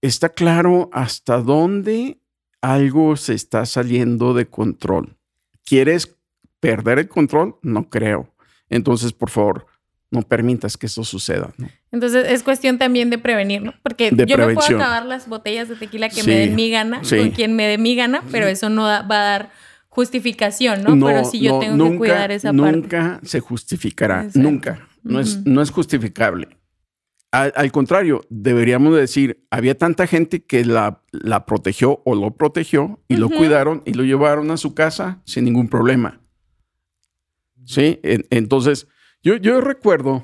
está 0.00 0.30
claro 0.30 0.88
hasta 0.92 1.38
dónde 1.42 2.20
algo 2.60 3.16
se 3.16 3.34
está 3.34 3.66
saliendo 3.66 4.34
de 4.34 4.46
control. 4.46 5.16
¿Quieres 5.64 6.16
perder 6.60 6.98
el 6.98 7.08
control? 7.08 7.56
No 7.62 7.88
creo. 7.90 8.32
Entonces, 8.68 9.12
por 9.12 9.30
favor, 9.30 9.66
no 10.10 10.22
permitas 10.22 10.76
que 10.76 10.86
eso 10.86 11.04
suceda. 11.04 11.52
¿no? 11.58 11.68
Entonces 11.90 12.26
es 12.30 12.42
cuestión 12.42 12.78
también 12.78 13.08
de 13.10 13.18
prevenir, 13.18 13.62
¿no? 13.62 13.72
Porque 13.82 14.10
De 14.10 14.26
yo 14.26 14.36
me 14.36 14.44
prevención. 14.44 14.76
puedo 14.78 14.78
acabar 14.80 15.06
las 15.06 15.28
botellas 15.28 15.68
de 15.68 15.76
tequila 15.76 16.08
que 16.08 16.22
Sí, 16.22 16.28
me 16.28 16.36
den 16.38 16.54
mi 16.54 16.70
gana, 16.70 17.02
sí. 17.02 17.16
con 17.16 17.30
quien 17.30 17.56
me 17.56 17.66
dé 17.66 17.78
mi 17.78 17.94
gana, 17.96 18.22
pero 18.30 18.46
eso 18.46 18.68
no 18.68 18.86
da- 18.86 19.02
va 19.02 19.20
a 19.20 19.24
dar 19.24 19.50
justificación, 19.88 20.82
¿no? 20.84 21.04
pero 21.06 21.24
sí 21.24 21.40
yo 21.40 21.52
no, 21.54 21.58
tengo 21.60 21.76
nunca, 21.76 21.92
que 21.92 21.98
cuidar 21.98 22.30
esa 22.30 22.52
parte. 22.52 22.72
Nunca 22.72 23.20
se 23.24 23.40
justificará. 23.40 24.18
Exacto. 24.24 24.38
Nunca. 24.40 24.88
No, 25.02 25.18
es, 25.18 25.44
no 25.46 25.62
es 25.62 25.70
justificable. 25.70 26.48
Al, 27.30 27.52
al 27.56 27.72
contrario, 27.72 28.24
deberíamos 28.30 28.94
decir, 28.96 29.44
había 29.50 29.76
tanta 29.76 30.06
gente 30.06 30.44
que 30.44 30.64
la, 30.64 31.02
la 31.10 31.44
protegió 31.46 32.00
o 32.04 32.14
lo 32.14 32.30
protegió 32.36 33.02
y 33.08 33.16
lo 33.16 33.28
cuidaron 33.28 33.82
y 33.86 33.92
lo 33.94 34.02
llevaron 34.04 34.50
a 34.50 34.56
su 34.56 34.74
casa 34.74 35.20
sin 35.24 35.44
ningún 35.44 35.68
problema. 35.68 36.20
Sí, 37.64 37.98
En- 38.02 38.24
entonces 38.30 38.88
yo, 39.22 39.36
yo 39.36 39.60
recuerdo 39.60 40.22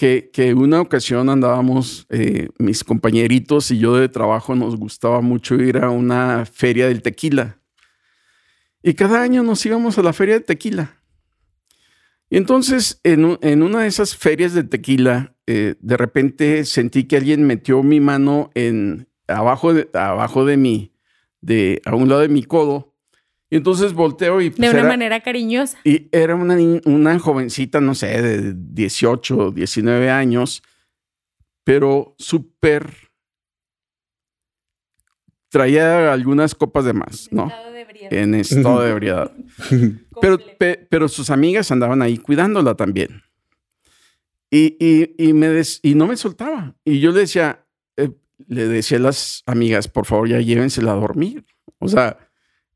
que, 0.00 0.54
una 0.54 0.80
ocasión 0.80 1.28
andábamos, 1.28 2.06
eh, 2.08 2.48
mis 2.58 2.82
compañeritos 2.82 3.70
y 3.70 3.78
yo 3.78 3.96
de 3.96 4.08
trabajo 4.08 4.54
nos 4.54 4.76
gustaba 4.76 5.20
mucho 5.20 5.56
ir 5.56 5.76
a 5.76 5.90
una 5.90 6.46
feria 6.46 6.88
del 6.88 7.02
tequila. 7.02 7.58
Y 8.82 8.94
cada 8.94 9.20
año 9.20 9.42
nos 9.42 9.64
íbamos 9.66 9.98
a 9.98 10.02
la 10.02 10.14
feria 10.14 10.36
de 10.36 10.40
tequila. 10.40 10.96
Y 12.30 12.38
entonces, 12.38 12.98
en, 13.04 13.36
en 13.42 13.62
una 13.62 13.82
de 13.82 13.88
esas 13.88 14.16
ferias 14.16 14.54
de 14.54 14.64
tequila, 14.64 15.34
eh, 15.46 15.74
de 15.78 15.96
repente 15.98 16.64
sentí 16.64 17.04
que 17.04 17.18
alguien 17.18 17.46
metió 17.46 17.82
mi 17.82 18.00
mano 18.00 18.50
en 18.54 19.06
abajo 19.28 19.74
de, 19.74 19.90
abajo 19.92 20.46
de 20.46 20.56
mi, 20.56 20.94
de, 21.42 21.82
a 21.84 21.94
un 21.94 22.08
lado 22.08 22.22
de 22.22 22.28
mi 22.28 22.42
codo. 22.42 22.89
Y 23.50 23.56
entonces 23.56 23.92
volteo 23.92 24.40
y 24.40 24.50
De 24.50 24.56
pues, 24.56 24.70
una 24.70 24.78
era- 24.80 24.88
manera 24.88 25.20
cariñosa. 25.20 25.78
y 25.84 26.08
era 26.12 26.36
una, 26.36 26.56
una 26.84 27.18
jovencita, 27.18 27.80
no 27.80 27.94
sé, 27.96 28.22
de 28.22 28.54
18, 28.56 29.50
19 29.50 30.08
años, 30.10 30.62
pero 31.64 32.14
súper... 32.18 32.92
Traía 35.48 36.12
algunas 36.12 36.54
copas 36.54 36.84
de 36.84 36.92
más, 36.92 37.28
¿no? 37.32 37.46
Estado 37.48 37.72
de 37.72 37.80
ebriedad. 37.80 38.12
En 38.12 38.34
estado 38.36 38.80
de 38.82 38.90
ebriedad. 38.90 39.32
Pero, 40.20 40.38
pe- 40.58 40.86
pero 40.90 41.08
sus 41.08 41.30
amigas 41.30 41.70
andaban 41.72 42.02
ahí 42.02 42.18
cuidándola 42.18 42.74
también. 42.74 43.22
Y, 44.50 44.76
y, 44.78 45.14
y 45.16 45.32
me 45.32 45.48
des- 45.48 45.80
y 45.82 45.94
no 45.94 46.06
me 46.06 46.14
soltaba. 46.16 46.76
Y 46.84 47.00
yo 47.00 47.10
le 47.10 47.20
decía, 47.20 47.64
eh, 47.96 48.10
le 48.46 48.68
decía 48.68 48.98
a 48.98 49.00
las 49.00 49.42
amigas, 49.46 49.88
por 49.88 50.04
favor, 50.04 50.28
ya 50.28 50.38
llévensela 50.40 50.92
a 50.92 50.96
dormir. 50.96 51.46
O 51.78 51.88
sea, 51.88 52.18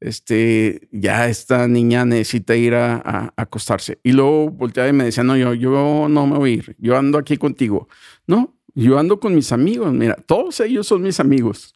este, 0.09 0.88
ya 0.92 1.28
esta 1.28 1.66
niña 1.66 2.05
necesita 2.05 2.55
ir 2.57 2.74
a, 2.74 2.96
a- 2.96 3.32
a 3.36 3.42
acostarse. 3.42 3.98
Y 4.02 4.12
luego 4.12 4.50
volteaba 4.50 4.88
y 4.88 4.92
me 4.92 5.05
decía, 5.05 5.24
no, 5.24 5.36
yo, 5.36 5.55
yo 5.55 6.07
no 6.11 6.26
me 6.26 6.36
voy 6.36 6.50
a 6.50 6.55
ir. 6.55 6.76
Yo 6.78 6.96
ando 6.98 7.16
aquí 7.18 7.36
contigo. 7.38 7.88
No, 8.26 8.55
yo 8.74 8.98
ando 8.98 9.18
con 9.18 9.34
mis 9.34 9.50
amigos. 9.52 9.92
Mira, 9.94 10.16
todos 10.26 10.61
ellos 10.61 10.86
son 10.86 11.02
mis 11.02 11.20
amigos. 11.20 11.74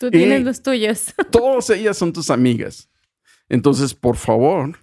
Tú 0.00 0.10
tienes 0.10 0.42
los 0.42 0.62
tuyos. 0.62 1.14
Todas 1.30 1.70
ellas 1.70 1.96
son 1.96 2.12
tus 2.12 2.30
amigas. 2.30 2.88
Entonces, 3.48 3.94
por 3.94 4.16
favor, 4.16 4.78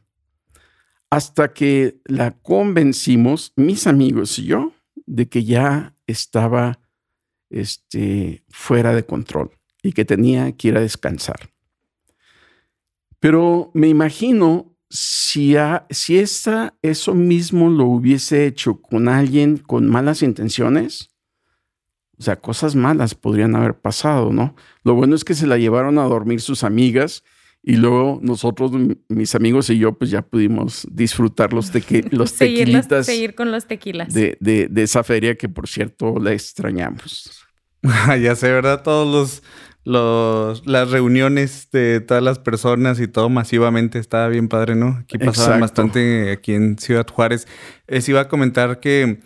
hasta 1.09 1.53
que 1.53 1.99
la 2.05 2.31
convencimos, 2.31 3.51
mis 3.55 3.87
amigos 3.87 4.37
y 4.39 4.45
yo, 4.45 4.73
de 5.05 5.27
que 5.27 5.43
ya 5.43 5.95
estaba 6.05 6.79
este, 7.49 8.43
fuera 8.49 8.93
de 8.93 9.05
control 9.05 9.51
y 9.81 9.93
que 9.93 10.05
tenía 10.05 10.51
que 10.51 10.67
ir 10.69 10.77
a 10.77 10.81
descansar. 10.81 11.49
Pero 13.19 13.71
me 13.73 13.87
imagino 13.87 14.73
si, 14.89 15.55
a- 15.57 15.85
si 15.89 16.17
esa, 16.17 16.75
eso 16.81 17.13
mismo 17.13 17.69
lo 17.69 17.85
hubiese 17.85 18.45
hecho 18.45 18.81
con 18.81 19.07
alguien 19.09 19.57
con 19.57 19.87
malas 19.89 20.21
intenciones, 20.21 21.09
o 22.19 22.23
sea, 22.23 22.35
cosas 22.37 22.75
malas 22.75 23.13
podrían 23.15 23.55
haber 23.55 23.75
pasado, 23.75 24.31
¿no? 24.31 24.55
Lo 24.83 24.95
bueno 24.95 25.15
es 25.15 25.23
que 25.23 25.35
se 25.35 25.45
la 25.47 25.57
llevaron 25.57 25.99
a 25.99 26.03
dormir 26.05 26.41
sus 26.41 26.63
amigas 26.63 27.23
y 27.61 27.75
luego 27.75 28.19
nosotros, 28.23 28.71
mis 29.09 29.35
amigos 29.35 29.69
y 29.69 29.77
yo, 29.77 29.93
pues 29.97 30.09
ya 30.09 30.21
pudimos 30.21 30.87
disfrutar 30.89 31.53
los, 31.53 31.71
tequi- 31.73 32.07
los 32.11 32.31
Seguir, 32.31 32.69
los- 32.69 33.05
seguir 33.05 33.35
con 33.35 33.51
los 33.51 33.65
tequilas. 33.67 34.13
de, 34.13 34.37
de- 34.39 34.67
de 34.67 34.83
esa 34.83 35.03
feria 35.03 35.35
que, 35.35 35.49
por 35.49 35.67
cierto, 35.67 36.17
la 36.19 36.33
extrañamos. 36.33 37.31
ya 38.21 38.35
sé, 38.35 38.51
¿verdad? 38.51 38.81
Todos 38.83 39.11
los, 39.13 39.43
los, 39.87 40.67
las 40.67 40.91
reuniones 40.91 41.69
de 41.71 42.01
todas 42.01 42.21
las 42.21 42.39
personas 42.39 42.99
y 42.99 43.07
todo 43.07 43.29
masivamente. 43.29 43.99
Estaba 43.99 44.27
bien 44.27 44.49
padre, 44.49 44.75
¿no? 44.75 44.97
Aquí 44.99 45.17
pasaba 45.17 45.57
bastante 45.57 46.31
aquí 46.31 46.53
en 46.53 46.77
Ciudad 46.77 47.07
Juárez. 47.07 47.47
Les 47.87 48.07
iba 48.09 48.19
a 48.19 48.27
comentar 48.27 48.81
que 48.81 49.21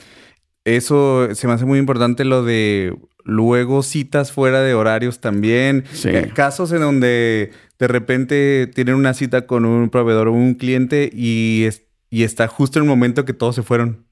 eso 0.63 1.33
se 1.33 1.47
me 1.47 1.53
hace 1.53 1.65
muy 1.65 1.79
importante 1.79 2.25
lo 2.25 2.43
de 2.43 2.95
luego 3.23 3.81
citas 3.81 4.31
fuera 4.31 4.61
de 4.61 4.75
horarios 4.75 5.19
también. 5.19 5.83
Eh, 6.03 6.31
casos 6.35 6.71
en 6.73 6.81
donde 6.81 7.51
de 7.79 7.87
repente 7.87 8.67
tienen 8.67 8.93
una 8.93 9.15
cita 9.15 9.47
con 9.47 9.65
un 9.65 9.89
proveedor 9.89 10.27
o 10.27 10.31
un 10.31 10.53
cliente 10.53 11.09
y, 11.11 11.69
y 12.11 12.21
está 12.21 12.47
justo 12.47 12.77
en 12.77 12.83
el 12.83 12.89
momento 12.89 13.25
que 13.25 13.33
todos 13.33 13.55
se 13.55 13.63
fueron 13.63 14.05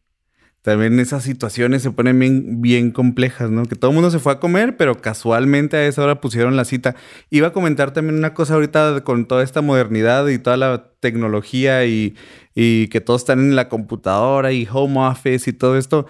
también 0.62 1.00
esas 1.00 1.24
situaciones 1.24 1.82
se 1.82 1.92
ponen 1.92 2.20
bien, 2.20 2.62
bien 2.62 2.92
complejas, 2.92 3.50
¿no? 3.50 3.66
Que 3.66 3.76
todo 3.76 3.92
el 3.92 3.96
mundo 3.96 4.12
se 4.12 4.20
fue 4.20 4.34
a 4.34 4.40
comer, 4.40 4.76
pero 4.76 5.00
casualmente 5.02 5.78
a 5.78 5.88
esa 5.88 6.04
hora 6.04 6.20
pusieron 6.20 6.58
la 6.58 6.66
cita. 6.66 6.96
Iba 7.30 7.48
a 7.48 7.54
comentar 7.54 7.92
también 7.92 8.18
una 8.18 8.34
cosa 8.34 8.56
ahorita 8.56 9.04
con 9.04 9.26
toda 9.26 9.44
esta 9.44 9.62
modernidad 9.62 10.28
y 10.28 10.38
toda 10.38 10.58
la 10.58 10.92
tecnología 11.00 11.86
y, 11.86 12.16
y 12.54 12.90
que 12.90 13.00
todos 13.00 13.22
están 13.22 13.40
en 13.40 13.56
la 13.56 13.70
computadora 13.70 14.52
y 14.52 14.68
home 14.70 15.00
office 15.00 15.50
y 15.50 15.54
todo 15.54 15.78
esto. 15.78 16.08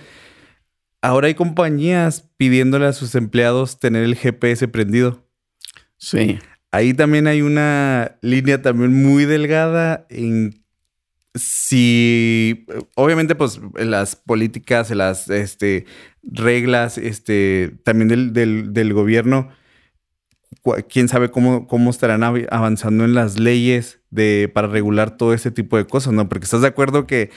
Ahora 1.02 1.28
hay 1.28 1.36
compañías 1.36 2.28
pidiéndole 2.38 2.88
a 2.88 2.94
sus 2.94 3.16
empleados 3.16 3.80
tener 3.80 4.04
el 4.04 4.16
GPS 4.16 4.68
prendido. 4.68 5.30
Sí. 5.98 6.40
Ahí 6.72 6.94
también 6.94 7.28
hay 7.28 7.42
una 7.42 8.18
línea 8.22 8.62
también 8.62 8.94
muy 8.94 9.26
delgada 9.26 10.06
en 10.10 10.64
si 11.36 12.66
obviamente 12.96 13.36
pues 13.36 13.60
las 13.76 14.16
políticas, 14.16 14.90
las 14.92 15.30
este, 15.30 15.86
reglas 16.24 16.98
este, 16.98 17.78
también 17.84 18.34
del, 18.34 18.94
gobierno, 18.94 19.50
quién 20.90 21.08
sabe 21.08 21.30
cómo, 21.30 21.68
cómo 21.68 21.90
estarán 21.90 22.24
avanzando 22.24 23.06
en 23.06 23.14
las 23.14 23.40
leyes 23.40 24.02
de, 24.10 24.52
para 24.54 24.68
regular 24.68 25.18
todo 25.18 25.34
ese 25.34 25.52
tipo 25.52 25.78
de 25.78 25.86
cosas, 25.86 26.14
¿no? 26.14 26.28
Porque 26.28 26.46
estás 26.46 26.62
de 26.62 26.68
acuerdo 26.68 27.06
que 27.06 27.30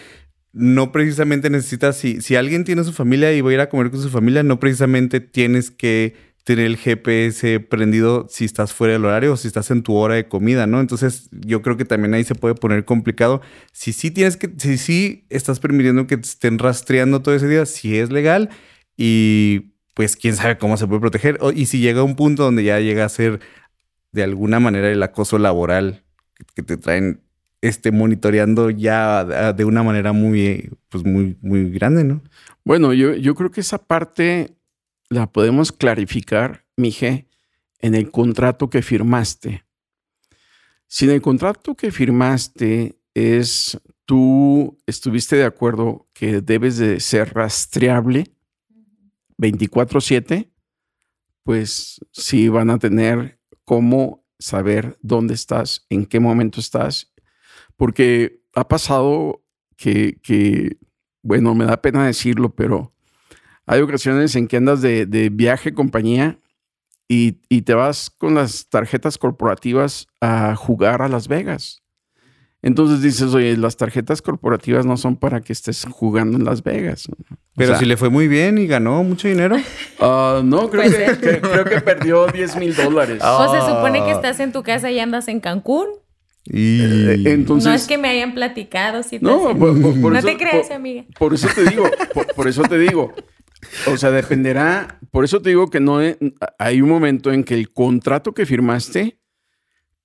no 0.52 0.92
precisamente 0.92 1.50
necesitas, 1.50 1.96
si, 1.96 2.20
si 2.20 2.36
alguien 2.36 2.64
tiene 2.64 2.84
su 2.84 2.92
familia 2.92 3.32
y 3.32 3.40
va 3.40 3.50
a 3.50 3.54
ir 3.54 3.60
a 3.60 3.68
comer 3.68 3.90
con 3.90 4.00
su 4.00 4.10
familia, 4.10 4.42
no 4.42 4.60
precisamente 4.60 5.20
tienes 5.20 5.70
que 5.70 6.31
tener 6.44 6.66
el 6.66 6.76
GPS 6.76 7.60
prendido 7.60 8.26
si 8.28 8.44
estás 8.44 8.72
fuera 8.72 8.94
del 8.94 9.04
horario 9.04 9.32
o 9.32 9.36
si 9.36 9.46
estás 9.46 9.70
en 9.70 9.82
tu 9.82 9.94
hora 9.94 10.16
de 10.16 10.28
comida, 10.28 10.66
¿no? 10.66 10.80
Entonces 10.80 11.28
yo 11.30 11.62
creo 11.62 11.76
que 11.76 11.84
también 11.84 12.14
ahí 12.14 12.24
se 12.24 12.34
puede 12.34 12.54
poner 12.54 12.84
complicado. 12.84 13.40
Si 13.72 13.92
sí 13.92 14.10
tienes 14.10 14.36
que, 14.36 14.52
si 14.58 14.78
sí 14.78 15.26
estás 15.30 15.60
permitiendo 15.60 16.06
que 16.06 16.16
te 16.16 16.26
estén 16.28 16.58
rastreando 16.58 17.22
todo 17.22 17.34
ese 17.34 17.48
día, 17.48 17.64
si 17.66 17.96
es 17.96 18.10
legal 18.10 18.50
y 18.96 19.72
pues 19.94 20.16
quién 20.16 20.36
sabe 20.36 20.58
cómo 20.58 20.76
se 20.76 20.86
puede 20.86 21.00
proteger. 21.00 21.38
y 21.54 21.66
si 21.66 21.78
llega 21.78 22.02
un 22.02 22.16
punto 22.16 22.44
donde 22.44 22.64
ya 22.64 22.80
llega 22.80 23.04
a 23.04 23.08
ser 23.08 23.40
de 24.10 24.22
alguna 24.22 24.60
manera 24.60 24.90
el 24.90 25.02
acoso 25.02 25.38
laboral 25.38 26.04
que 26.54 26.62
te 26.62 26.76
traen 26.76 27.22
este, 27.60 27.92
monitoreando 27.92 28.70
ya 28.70 29.52
de 29.52 29.64
una 29.64 29.84
manera 29.84 30.12
muy, 30.12 30.70
pues 30.88 31.04
muy, 31.04 31.38
muy 31.40 31.70
grande, 31.70 32.02
¿no? 32.02 32.20
Bueno, 32.64 32.92
yo, 32.92 33.14
yo 33.14 33.34
creo 33.34 33.50
que 33.50 33.60
esa 33.60 33.78
parte 33.78 34.56
la 35.12 35.30
podemos 35.30 35.72
clarificar, 35.72 36.64
Mije, 36.76 37.28
en 37.80 37.94
el 37.94 38.10
contrato 38.10 38.70
que 38.70 38.80
firmaste. 38.80 39.64
Si 40.86 41.04
en 41.04 41.12
el 41.12 41.22
contrato 41.22 41.74
que 41.74 41.90
firmaste 41.92 42.98
es 43.14 43.78
tú 44.06 44.78
estuviste 44.86 45.36
de 45.36 45.44
acuerdo 45.44 46.08
que 46.14 46.40
debes 46.40 46.78
de 46.78 46.98
ser 47.00 47.34
rastreable 47.34 48.34
24/7, 49.36 50.50
pues 51.42 52.00
sí 52.10 52.48
van 52.48 52.70
a 52.70 52.78
tener 52.78 53.38
cómo 53.64 54.24
saber 54.38 54.98
dónde 55.02 55.34
estás, 55.34 55.86
en 55.90 56.06
qué 56.06 56.20
momento 56.20 56.58
estás, 56.58 57.12
porque 57.76 58.42
ha 58.54 58.66
pasado 58.66 59.44
que, 59.76 60.18
que 60.22 60.78
bueno, 61.22 61.54
me 61.54 61.64
da 61.64 61.82
pena 61.82 62.06
decirlo, 62.06 62.54
pero 62.54 62.91
hay 63.72 63.80
ocasiones 63.80 64.36
en 64.36 64.48
que 64.48 64.58
andas 64.58 64.82
de, 64.82 65.30
viaje 65.32 65.72
compañía 65.72 66.38
y, 67.08 67.32
te 67.62 67.74
vas 67.74 68.10
con 68.10 68.34
las 68.34 68.68
tarjetas 68.68 69.16
corporativas 69.16 70.08
a 70.20 70.54
jugar 70.56 71.00
a 71.00 71.08
Las 71.08 71.26
Vegas. 71.26 71.82
Entonces 72.60 73.02
dices, 73.02 73.34
oye, 73.34 73.56
las 73.56 73.76
tarjetas 73.76 74.22
corporativas 74.22 74.86
no 74.86 74.96
son 74.96 75.16
para 75.16 75.40
que 75.40 75.52
estés 75.52 75.86
jugando 75.90 76.36
en 76.36 76.44
Las 76.44 76.62
Vegas. 76.62 77.08
Pero 77.56 77.76
si 77.76 77.86
le 77.86 77.96
fue 77.96 78.10
muy 78.10 78.28
bien 78.28 78.58
y 78.58 78.66
ganó 78.66 79.02
mucho 79.02 79.26
dinero. 79.26 79.56
Ah, 80.00 80.42
no, 80.44 80.68
creo 80.68 80.90
que, 80.90 81.40
creo 81.40 81.64
que 81.64 81.80
perdió 81.80 82.26
10 82.26 82.56
mil 82.56 82.74
dólares. 82.74 83.22
O 83.22 83.52
se 83.52 83.60
supone 83.60 84.04
que 84.04 84.12
estás 84.12 84.38
en 84.40 84.52
tu 84.52 84.62
casa 84.62 84.90
y 84.90 85.00
andas 85.00 85.28
en 85.28 85.40
Cancún. 85.40 85.86
Y 86.44 86.80
eh, 86.80 87.22
entonces, 87.26 87.68
no 87.68 87.74
es 87.74 87.86
que 87.86 87.98
me 87.98 88.08
hayan 88.08 88.34
platicado. 88.34 89.02
Si 89.02 89.18
no, 89.20 89.54
no 89.54 90.22
te 90.22 90.36
crees, 90.36 90.70
amiga. 90.70 91.04
Por 91.18 91.34
eso 91.34 91.48
te 91.54 91.64
digo, 91.64 91.84
por, 92.34 92.48
eso 92.48 92.62
te 92.62 92.78
digo, 92.78 93.12
o 93.86 93.96
sea, 93.96 94.10
dependerá. 94.10 94.98
Por 95.10 95.24
eso 95.24 95.40
te 95.40 95.50
digo 95.50 95.70
que 95.70 95.80
no 95.80 96.00
hay 96.58 96.82
un 96.82 96.88
momento 96.88 97.32
en 97.32 97.44
que 97.44 97.54
el 97.54 97.72
contrato 97.72 98.32
que 98.32 98.46
firmaste, 98.46 99.18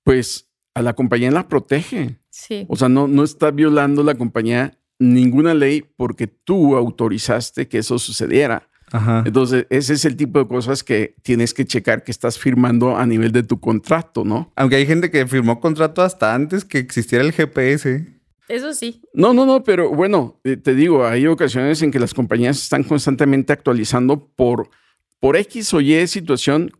pues 0.04 0.48
a 0.74 0.82
la 0.82 0.94
compañía 0.94 1.30
la 1.30 1.48
protege. 1.48 2.18
Sí. 2.30 2.66
O 2.68 2.76
sea, 2.76 2.88
no, 2.88 3.08
no 3.08 3.24
está 3.24 3.50
violando 3.50 4.02
la 4.02 4.14
compañía 4.14 4.78
ninguna 4.98 5.54
ley 5.54 5.84
porque 5.96 6.26
tú 6.26 6.76
autorizaste 6.76 7.68
que 7.68 7.78
eso 7.78 7.98
sucediera. 7.98 8.68
Ajá. 8.90 9.22
Entonces, 9.26 9.66
ese 9.70 9.94
es 9.94 10.04
el 10.04 10.16
tipo 10.16 10.38
de 10.38 10.48
cosas 10.48 10.82
que 10.82 11.14
tienes 11.22 11.52
que 11.52 11.66
checar 11.66 12.04
que 12.04 12.10
estás 12.10 12.38
firmando 12.38 12.96
a 12.96 13.06
nivel 13.06 13.32
de 13.32 13.42
tu 13.42 13.60
contrato, 13.60 14.24
¿no? 14.24 14.50
Aunque 14.56 14.76
hay 14.76 14.86
gente 14.86 15.10
que 15.10 15.26
firmó 15.26 15.60
contrato 15.60 16.02
hasta 16.02 16.34
antes 16.34 16.64
que 16.64 16.78
existiera 16.78 17.22
el 17.22 17.32
GPS. 17.32 18.17
Eso 18.48 18.72
sí. 18.72 19.02
No, 19.12 19.34
no, 19.34 19.44
no, 19.44 19.62
pero 19.62 19.90
bueno, 19.90 20.40
eh, 20.44 20.56
te 20.56 20.74
digo, 20.74 21.06
hay 21.06 21.26
ocasiones 21.26 21.82
en 21.82 21.90
que 21.90 21.98
las 21.98 22.14
compañías 22.14 22.62
están 22.62 22.82
constantemente 22.82 23.52
actualizando 23.52 24.26
por, 24.26 24.70
por 25.20 25.36
X 25.36 25.74
o 25.74 25.80
Y 25.80 26.06
situación, 26.06 26.70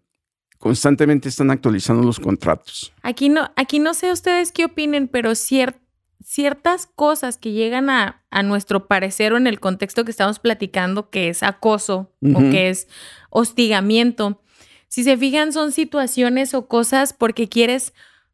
constantemente 0.58 1.28
están 1.28 1.50
actualizando 1.50 2.02
los 2.02 2.18
contratos. 2.18 2.92
Aquí 3.02 3.28
no, 3.28 3.50
aquí 3.56 3.78
no 3.78 3.94
sé 3.94 4.10
ustedes 4.10 4.50
qué 4.50 4.64
opinen, 4.64 5.08
pero 5.08 5.34
ciertas 5.34 6.86
cosas 6.86 7.36
que 7.36 7.52
llegan 7.52 7.90
a, 7.90 8.22
nuestro 8.44 8.86
parecer 8.86 9.32
o 9.32 9.36
en 9.36 9.46
el 9.46 9.58
contexto 9.58 10.04
que 10.04 10.10
estamos 10.10 10.38
platicando, 10.38 11.10
que 11.10 11.28
es 11.28 11.42
acoso 11.42 12.12
o 12.34 12.38
que 12.50 12.68
es 12.68 12.88
hostigamiento, 13.30 14.40
si 14.88 15.04
se 15.04 15.16
fijan, 15.16 15.52
son 15.52 15.70
situaciones 15.70 16.54
o 16.54 16.66
cosas 16.66 17.12
porque 17.12 17.48
quieres 17.48 17.92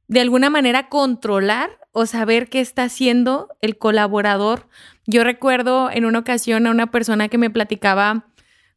de 0.09 0.21
alguna 0.21 0.51
manera 0.51 0.89
controlar 0.89 1.79
o 1.93 2.07
saber 2.07 2.49
qué 2.49 2.61
está 2.61 2.85
haciendo 2.85 3.49
el 3.61 3.79
colaborador. 3.79 4.69
Yo 5.07 5.25
recuerdo 5.25 5.91
en 5.91 6.05
una 6.05 6.19
ocasión 6.19 6.67
a 6.67 6.71
una 6.71 6.91
persona 6.91 7.29
que 7.29 7.39
me 7.39 7.51
platicaba 7.51 8.27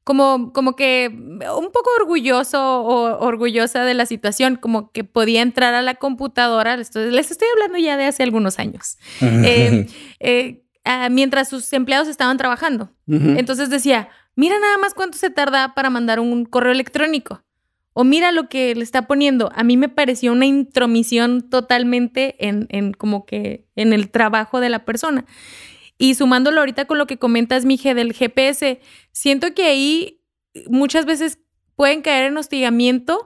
como, 0.04 0.54
como 0.54 0.78
que 0.78 1.10
un 1.12 1.72
poco 1.72 1.90
orgulloso 2.00 2.82
o 2.82 3.26
orgullosa 3.26 3.84
de 3.84 3.94
la 3.94 4.06
situación, 4.06 4.56
como 4.56 4.92
que 4.94 5.04
podía 5.04 5.42
entrar 5.42 5.74
a 5.74 5.82
la 5.82 5.96
computadora, 5.96 6.78
les 6.78 6.96
estoy, 6.96 7.48
hablando 7.54 7.78
ya 7.78 7.98
de 7.98 8.06
hace 8.06 8.24
algunos 8.24 8.58
años, 8.58 8.98
eh, 9.20 9.88
eh, 10.22 10.64
mientras 11.12 11.50
sus 11.50 11.74
empleados 11.74 12.08
estaban 12.08 12.38
trabajando. 12.38 12.90
Entonces 13.06 13.70
decía, 13.70 14.08
mira 14.36 14.58
nada 14.60 14.78
más 14.78 14.94
cuánto 14.94 15.18
se 15.18 15.30
tarda 15.30 15.74
para 15.74 15.90
mandar 15.90 16.22
un 16.22 16.46
correo 16.46 16.72
electrónico 16.72 17.44
o 18.00 18.04
mira 18.04 18.32
lo 18.32 18.48
que 18.48 18.76
le 18.76 18.84
está 18.84 19.08
poniendo. 19.08 19.50
A 19.56 19.64
mí 19.64 19.76
me 19.76 19.90
pareció 19.90 20.32
una 20.32 20.46
intromisión 20.46 21.50
totalmente 21.50 22.36
en, 22.48 22.68
en 22.70 22.94
como 22.94 23.26
que 23.26 23.66
en 23.76 23.92
el 23.92 24.12
trabajo 24.12 24.60
de 24.60 24.70
la 24.70 24.86
persona. 24.86 25.26
Y 25.98 26.14
sumándolo 26.14 26.60
ahorita 26.60 26.86
con 26.86 27.00
lo 27.00 27.08
que 27.08 27.18
comentas, 27.18 27.66
Mije, 27.66 27.96
del 27.96 28.14
GPS, 28.14 28.82
siento 29.12 29.56
que 29.56 29.64
ahí 29.64 30.22
muchas 30.70 31.08
veces 31.08 31.40
pueden 31.76 32.04
caer 32.04 32.26
en 32.26 32.38
hostigamiento, 32.38 33.26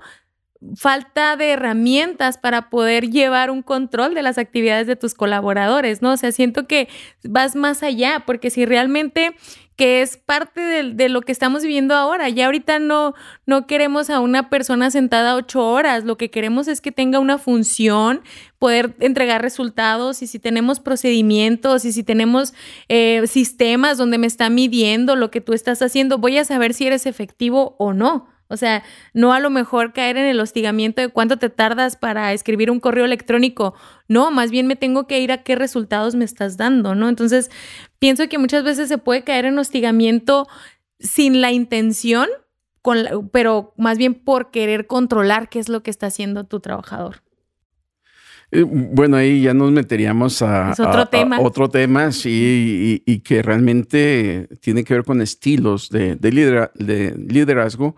falta 0.77 1.35
de 1.35 1.49
herramientas 1.51 2.37
para 2.37 2.69
poder 2.69 3.09
llevar 3.09 3.51
un 3.51 3.63
control 3.63 4.13
de 4.13 4.21
las 4.21 4.37
actividades 4.37 4.87
de 4.87 4.95
tus 4.95 5.15
colaboradores, 5.15 6.01
¿no? 6.01 6.13
O 6.13 6.17
sea, 6.17 6.31
siento 6.31 6.65
que 6.65 6.87
vas 7.25 7.57
más 7.57 7.83
allá, 7.83 8.23
porque 8.25 8.49
si 8.49 8.63
realmente 8.63 9.35
que 9.81 10.03
es 10.03 10.15
parte 10.15 10.61
de, 10.61 11.09
lo 11.09 11.21
que 11.21 11.31
estamos 11.31 11.63
viviendo 11.63 11.95
ahora. 11.95 12.29
Ya 12.29 12.45
ahorita 12.45 12.77
no, 12.77 13.15
no 13.47 13.65
queremos 13.65 14.11
a 14.11 14.19
una 14.19 14.47
persona 14.47 14.91
sentada 14.91 15.35
ocho 15.35 15.67
horas, 15.67 16.03
lo 16.03 16.17
que 16.17 16.29
queremos 16.29 16.67
es 16.67 16.81
que 16.81 16.91
tenga 16.91 17.17
una 17.17 17.39
función, 17.39 18.21
poder 18.59 18.95
entregar 18.99 19.41
resultados 19.41 20.21
y 20.21 20.27
si 20.27 20.37
tenemos 20.37 20.79
procedimientos 20.79 21.83
y 21.85 21.93
si 21.93 22.03
tenemos 22.03 22.53
eh, 22.89 23.25
sistemas 23.25 23.97
donde 23.97 24.19
me 24.19 24.27
está 24.27 24.51
midiendo 24.51 25.15
lo 25.15 25.31
que 25.31 25.41
tú 25.41 25.53
estás 25.53 25.81
haciendo, 25.81 26.19
voy 26.19 26.37
a 26.37 26.45
saber 26.45 26.75
si 26.75 26.85
eres 26.85 27.07
efectivo 27.07 27.75
o 27.79 27.91
no. 27.91 28.27
O 28.51 28.57
sea, 28.57 28.83
no 29.13 29.33
a 29.33 29.39
lo 29.39 29.49
mejor 29.49 29.93
caer 29.93 30.17
en 30.17 30.25
el 30.25 30.39
hostigamiento 30.39 31.01
de 31.01 31.09
cuánto 31.09 31.37
te 31.37 31.49
tardas 31.49 31.95
para 31.95 32.33
escribir 32.33 32.69
un 32.69 32.79
correo 32.79 33.05
electrónico. 33.05 33.73
No, 34.07 34.29
más 34.31 34.51
bien 34.51 34.67
me 34.67 34.75
tengo 34.75 35.07
que 35.07 35.19
ir 35.19 35.31
a 35.31 35.43
qué 35.43 35.55
resultados 35.55 36.15
me 36.15 36.25
estás 36.25 36.57
dando, 36.57 36.95
¿no? 36.95 37.09
Entonces, 37.09 37.49
pienso 37.99 38.27
que 38.27 38.37
muchas 38.37 38.63
veces 38.63 38.89
se 38.89 38.97
puede 38.97 39.23
caer 39.23 39.45
en 39.45 39.57
hostigamiento 39.57 40.47
sin 40.99 41.41
la 41.41 41.51
intención 41.51 42.27
con 42.81 42.97
pero 43.31 43.73
más 43.77 43.97
bien 43.97 44.15
por 44.15 44.51
querer 44.51 44.87
controlar 44.87 45.49
qué 45.49 45.59
es 45.59 45.69
lo 45.69 45.83
que 45.83 45.91
está 45.91 46.07
haciendo 46.07 46.45
tu 46.45 46.59
trabajador. 46.59 47.21
Eh, 48.51 48.63
bueno, 48.63 49.15
ahí 49.15 49.41
ya 49.43 49.53
nos 49.53 49.71
meteríamos 49.71 50.41
a, 50.41 50.71
otro, 50.71 51.05
tema. 51.07 51.39
otro 51.39 51.69
tema. 51.69 52.11
sí, 52.11 53.01
y, 53.05 53.19
que 53.19 53.41
realmente 53.41 54.49
tiene 54.59 54.83
que 54.83 54.93
ver 54.93 55.03
con 55.05 55.21
estilos 55.21 55.89
de, 55.89 56.15
de 56.15 57.15
liderazgo. 57.17 57.95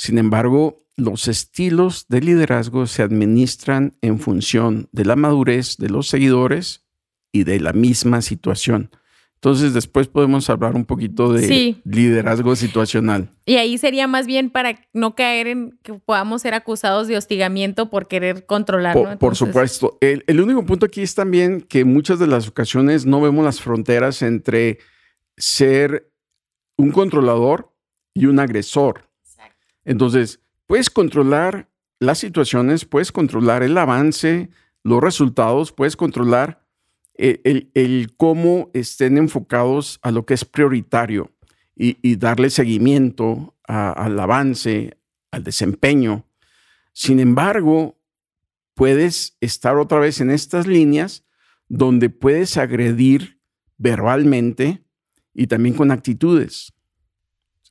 Sin 0.00 0.16
embargo, 0.16 0.82
los 0.96 1.28
estilos 1.28 2.06
de 2.08 2.22
liderazgo 2.22 2.86
se 2.86 3.02
administran 3.02 3.98
en 4.00 4.18
función 4.18 4.88
de 4.92 5.04
la 5.04 5.14
madurez 5.14 5.76
de 5.76 5.90
los 5.90 6.08
seguidores 6.08 6.86
y 7.32 7.44
de 7.44 7.60
la 7.60 7.74
misma 7.74 8.22
situación. 8.22 8.90
Entonces 9.34 9.74
después 9.74 10.08
podemos 10.08 10.48
hablar 10.48 10.74
un 10.74 10.86
poquito 10.86 11.34
de 11.34 11.76
liderazgo 11.84 12.56
situacional. 12.56 13.28
Y 13.44 13.56
ahí 13.56 13.76
sería 13.76 14.06
más 14.06 14.26
bien 14.26 14.48
para 14.48 14.80
no 14.94 15.14
caer 15.14 15.48
en 15.48 15.78
que 15.82 15.92
podamos 15.92 16.40
ser 16.40 16.54
acusados 16.54 17.06
de 17.06 17.18
hostigamiento 17.18 17.90
por 17.90 18.08
querer 18.08 18.46
controlar. 18.46 19.18
Por, 19.18 19.36
supuesto. 19.36 19.98
El, 20.00 20.24
el, 20.26 20.40
único 20.40 20.64
punto 20.64 20.86
aquí 20.86 21.02
es 21.02 21.14
también 21.14 21.60
que 21.60 21.84
muchas 21.84 22.18
de 22.18 22.26
las 22.26 22.48
ocasiones 22.48 23.04
no 23.04 23.20
vemos 23.20 23.44
las 23.44 23.60
fronteras 23.60 24.22
entre 24.22 24.78
ser 25.36 26.10
un 26.78 26.90
controlador 26.90 27.74
y 28.14 28.24
un 28.24 28.40
agresor. 28.40 29.09
Entonces, 29.90 30.38
puedes 30.68 30.88
controlar 30.88 31.68
las 31.98 32.18
situaciones, 32.18 32.84
puedes 32.84 33.10
controlar 33.10 33.64
el 33.64 33.76
avance, 33.76 34.48
los 34.84 35.02
resultados, 35.02 35.72
puedes 35.72 35.96
controlar 35.96 36.64
el, 37.14 38.14
cómo 38.16 38.70
estén 38.72 39.18
enfocados 39.18 39.98
a 40.02 40.12
lo 40.12 40.24
que 40.24 40.34
es 40.34 40.44
prioritario 40.44 41.32
y, 41.74 42.14
darle 42.14 42.50
seguimiento 42.50 43.56
al 43.64 44.20
avance, 44.20 44.96
al 45.32 45.42
desempeño. 45.42 46.24
Sin 46.92 47.18
embargo, 47.18 47.98
puedes 48.74 49.36
estar 49.40 49.76
otra 49.76 49.98
vez 49.98 50.20
en 50.20 50.30
estas 50.30 50.68
líneas 50.68 51.24
donde 51.68 52.10
puedes 52.10 52.56
agredir 52.58 53.40
verbalmente 53.76 54.84
y 55.34 55.48
también 55.48 55.74
con 55.74 55.90
actitudes. 55.90 56.72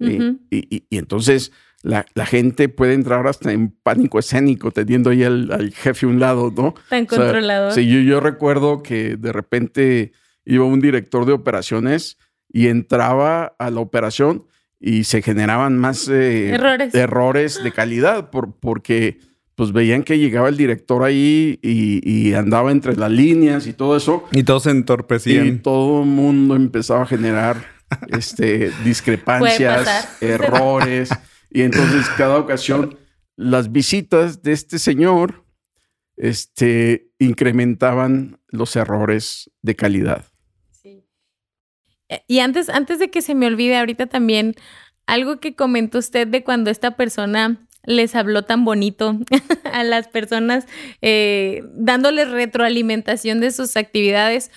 y, 0.02 0.84
entonces 0.90 1.54
la, 1.82 2.06
gente 2.26 2.68
puede 2.70 2.94
entrar 2.94 3.26
hasta 3.28 3.52
en 3.52 3.72
pánico 3.72 4.20
escénico 4.20 4.72
teniendo 4.72 5.12
ahí 5.12 5.24
al, 5.24 5.72
jefe 5.74 6.06
a 6.06 6.10
un 6.10 6.20
lado, 6.20 6.54
¿no? 6.56 6.76
Tan 6.90 7.06
controlador. 7.06 7.72
Sí, 7.74 7.88
yo, 7.88 8.00
yo 8.00 8.20
recuerdo 8.20 8.84
que 8.84 9.16
de 9.16 9.32
repente 9.32 10.12
iba 10.46 10.66
un 10.66 10.82
director 10.82 11.26
de 11.26 11.34
operaciones 11.34 12.18
y 12.52 12.68
entraba 12.68 13.56
a 13.60 13.70
la 13.70 13.80
operación 13.80 14.46
y 14.80 15.04
se 15.04 15.22
generaban 15.22 15.78
más 15.78 16.08
eh, 16.08 16.50
errores. 16.50 16.96
errores 16.96 17.64
de 17.64 17.72
calidad 17.72 18.30
por, 18.30 18.60
porque 18.60 19.20
pues 19.56 19.74
veían 19.74 20.04
que 20.04 20.18
llegaba 20.18 20.48
el 20.48 20.56
director 20.56 21.04
ahí 21.04 21.60
y, 21.62 22.34
andaba 22.34 22.72
entre 22.72 22.96
las 22.96 23.12
líneas 23.12 23.68
y 23.68 23.74
todo 23.74 23.98
eso. 23.98 24.24
Y 24.32 24.44
todos 24.44 24.64
se 24.64 24.72
entorpecían. 24.72 25.48
Y 25.48 25.52
todo 25.58 26.04
el 26.04 26.08
mundo 26.08 26.56
empezaba 26.56 27.04
a 27.04 27.06
generar 27.06 27.58
este, 28.08 28.72
discrepancias, 28.86 30.22
errores. 30.22 31.10
Y 31.50 31.62
entonces 31.62 32.08
cada 32.18 32.38
ocasión 32.38 32.98
las 33.36 33.72
visitas 33.72 34.44
de 34.44 34.52
este 34.52 34.80
señor 34.80 35.46
este, 36.18 37.10
incrementaban 37.20 38.40
los 38.50 38.76
errores 38.76 39.50
de 39.62 39.76
calidad. 39.76 40.26
Sí. 40.72 41.06
Eh, 42.10 42.24
y 42.28 42.40
antes, 42.40 42.70
antes 42.70 43.00
de 43.00 43.10
que 43.10 43.22
se 43.22 43.36
me 43.36 43.48
olvide 43.48 43.78
ahorita 43.78 44.08
también, 44.08 44.56
algo 45.08 45.40
que 45.40 45.56
comentó 45.56 46.00
usted 46.00 46.28
de 46.28 46.44
cuando 46.44 46.70
esta 46.70 46.96
persona 46.98 47.66
les 47.86 48.16
habló 48.16 48.44
tan 48.44 48.66
bonito 48.66 49.18
a 49.74 49.84
las 49.84 50.08
personas, 50.08 50.68
eh, 51.02 51.64
dándoles 51.74 52.30
retroalimentación 52.30 53.40
de 53.40 53.52
sus 53.52 53.78
actividades. 53.78 54.52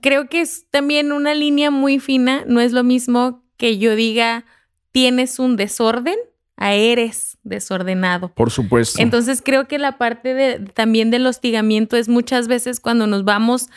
Creo 0.00 0.28
que 0.28 0.40
es 0.40 0.68
también 0.70 1.12
una 1.12 1.34
línea 1.34 1.70
muy 1.70 1.98
fina, 1.98 2.44
no 2.46 2.60
es 2.60 2.72
lo 2.72 2.84
mismo 2.84 3.44
que 3.56 3.78
yo 3.78 3.96
diga, 3.96 4.44
tienes 4.96 5.38
un 5.38 5.56
desorden 5.56 6.16
a 6.56 6.72
eres 6.72 7.36
desordenado. 7.42 8.28
Por 8.28 8.50
supuesto. 8.50 8.98
Entonces 9.02 9.42
creo 9.44 9.68
que 9.68 9.78
la 9.78 9.98
parte 9.98 10.32
de, 10.32 10.58
también 10.58 11.10
del 11.10 11.26
hostigamiento 11.26 11.98
es 11.98 12.08
muchas 12.08 12.48
veces 12.48 12.80
cuando 12.80 13.06
nos 13.06 13.22
vamos 13.22 13.68